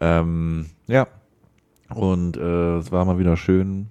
Ähm, 0.00 0.66
ja, 0.88 1.06
und 1.94 2.36
äh, 2.36 2.76
es 2.76 2.92
war 2.92 3.04
mal 3.04 3.18
wieder 3.18 3.36
schön. 3.36 3.88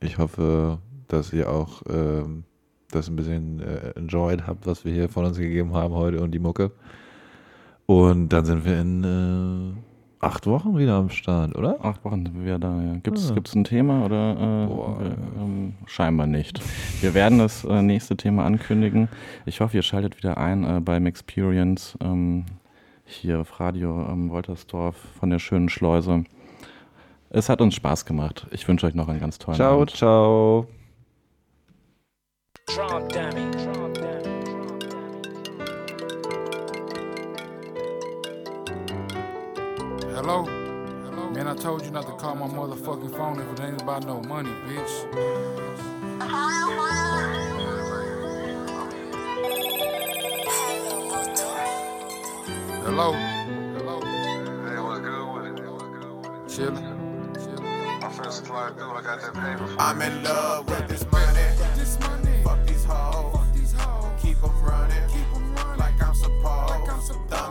Ich 0.00 0.18
hoffe, 0.18 0.78
dass 1.08 1.32
ihr 1.32 1.50
auch 1.50 1.82
ähm, 1.88 2.44
das 2.90 3.08
ein 3.08 3.16
bisschen 3.16 3.60
äh, 3.60 3.90
enjoyed 3.96 4.46
habt, 4.46 4.66
was 4.66 4.84
wir 4.84 4.92
hier 4.92 5.08
von 5.08 5.24
uns 5.24 5.38
gegeben 5.38 5.72
haben 5.74 5.94
heute 5.94 6.20
und 6.20 6.30
die 6.30 6.38
Mucke. 6.38 6.70
Und 7.86 8.28
dann 8.30 8.44
sind 8.44 8.64
wir 8.64 8.80
in 8.80 9.04
äh, 9.04 10.24
acht 10.24 10.46
Wochen 10.46 10.76
wieder 10.76 10.94
am 10.94 11.08
Start, 11.10 11.54
oder? 11.56 11.84
Acht 11.84 12.04
Wochen 12.04 12.24
sind 12.24 12.34
wir 12.36 12.44
wieder 12.44 12.58
da, 12.58 12.82
ja. 12.82 12.94
Gibt 13.02 13.18
es 13.18 13.30
Ah. 13.30 13.34
ein 13.54 13.64
Thema 13.64 14.04
oder 14.04 14.32
äh, 14.32 14.68
wir, 14.68 15.16
ähm, 15.40 15.74
scheinbar 15.86 16.26
nicht? 16.26 16.60
Wir 17.00 17.14
werden 17.14 17.38
das 17.38 17.64
äh, 17.64 17.82
nächste 17.82 18.16
Thema 18.16 18.44
ankündigen. 18.44 19.08
Ich 19.44 19.60
hoffe, 19.60 19.76
ihr 19.76 19.82
schaltet 19.82 20.16
wieder 20.16 20.36
ein 20.36 20.64
äh, 20.64 20.80
beim 20.80 21.06
Experience 21.06 21.96
ähm, 22.02 22.44
hier 23.04 23.40
auf 23.40 23.60
Radio 23.60 24.04
ähm, 24.10 24.30
Woltersdorf 24.30 24.96
von 25.20 25.30
der 25.30 25.38
schönen 25.38 25.68
Schleuse. 25.68 26.24
Es 27.30 27.48
hat 27.48 27.60
uns 27.60 27.74
Spaß 27.76 28.04
gemacht. 28.04 28.46
Ich 28.50 28.66
wünsche 28.66 28.86
euch 28.86 28.94
noch 28.94 29.08
einen 29.08 29.20
ganz 29.20 29.38
tollen 29.38 29.56
Ciao, 29.56 29.74
Abend. 29.82 29.90
ciao. 29.90 30.66
Trump 32.66 33.12
dummy. 40.26 40.48
Hello? 41.08 41.30
Man, 41.30 41.46
I 41.46 41.54
told 41.54 41.84
you 41.84 41.90
not 41.90 42.06
to 42.06 42.12
call 42.12 42.34
my 42.34 42.46
motherfucking 42.48 43.16
phone 43.16 43.40
if 43.40 43.58
it 43.58 43.62
ain't 43.62 43.82
about 43.82 44.04
no 44.06 44.20
money, 44.22 44.50
bitch. 44.66 44.94
Hello? 52.84 53.12
Hello? 53.76 54.00
Hey, 54.66 54.80
what's 54.80 55.00
good 55.00 55.26
with 55.34 55.46
it? 55.46 55.56
Chillin'. 56.50 56.96
I'm 58.02 58.12
finna 58.12 58.32
slide 58.32 58.74
through. 58.76 58.92
I 58.92 59.02
got 59.02 59.20
that 59.20 59.34
paper. 59.34 59.76
I'm 59.78 60.00
in 60.02 60.22
love 60.22 60.68
with 60.68 60.88
this 60.88 61.04
money. 61.10 61.40
This 61.76 61.98
money. 62.00 62.42
Fuck 62.44 62.66
these 62.66 62.84
hoes. 62.84 63.32
Fuck 63.32 63.52
these 63.54 63.72
hoes. 63.72 64.22
Keep 64.22 64.42
'em 64.42 64.62
running. 64.62 65.08
Keep 65.08 65.34
'em 65.34 65.54
running. 65.56 65.78
Like 65.78 66.02
I'm 66.02 66.14
supposed. 66.14 66.70
Like 66.70 66.88
I'm 66.88 67.00
supposed. 67.00 67.45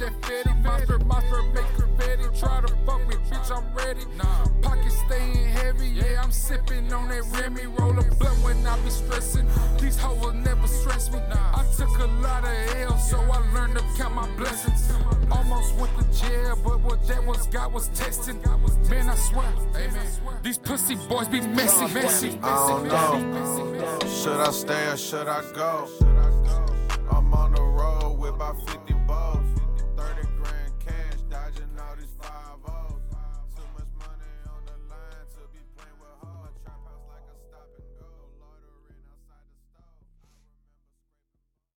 That 0.00 0.12
fatty. 0.22 0.50
Monster, 0.62 0.98
monster, 1.00 1.42
make 1.54 1.74
confetti. 1.76 2.38
Try 2.38 2.60
to 2.62 2.68
fuck 2.86 3.08
me, 3.08 3.16
bitch, 3.30 3.50
I'm 3.50 3.74
ready. 3.74 4.00
Pockets 4.62 4.98
staying 5.06 5.48
heavy. 5.48 5.88
Yeah, 5.88 6.22
I'm 6.22 6.32
sipping 6.32 6.92
on 6.92 7.08
that 7.08 7.22
Remy. 7.32 7.66
Roll 7.78 7.98
a 7.98 8.02
blunt 8.16 8.42
when 8.42 8.66
I 8.66 8.78
be 8.80 8.90
stressing. 8.90 9.46
These 9.80 9.98
hoes 9.98 10.20
will 10.20 10.32
never 10.32 10.66
stress 10.66 11.10
me. 11.12 11.18
I 11.18 11.64
took 11.76 11.98
a 11.98 12.06
lot 12.22 12.44
of 12.44 12.76
L, 12.76 12.98
so 12.98 13.18
I 13.20 13.38
learned 13.54 13.76
to 13.78 13.84
count 13.96 14.14
my 14.14 14.28
blessings. 14.36 14.90
Almost 15.30 15.76
went 15.76 15.96
to 15.98 16.20
jail, 16.20 16.58
but 16.64 16.80
what 16.80 17.06
that 17.08 17.24
was 17.24 17.46
God 17.46 17.72
was 17.72 17.88
testing. 17.88 18.40
Man, 18.88 19.08
I 19.08 19.14
swear, 19.14 19.52
amen. 19.76 20.06
These 20.42 20.58
pussy 20.58 20.96
boys 21.08 21.28
be 21.28 21.40
messy, 21.40 21.92
messy, 21.94 22.38
I 22.42 22.68
don't 22.68 22.88
know. 22.88 24.08
Should 24.08 24.40
I 24.40 24.50
stay 24.50 24.88
or 24.88 24.96
should 24.96 25.28
I 25.28 25.42
go? 25.54 25.88
I'm 27.10 27.32
on 27.34 27.54
the 27.54 27.62
road 27.62 28.18
with 28.18 28.36
my 28.36 28.52
50 28.66 28.89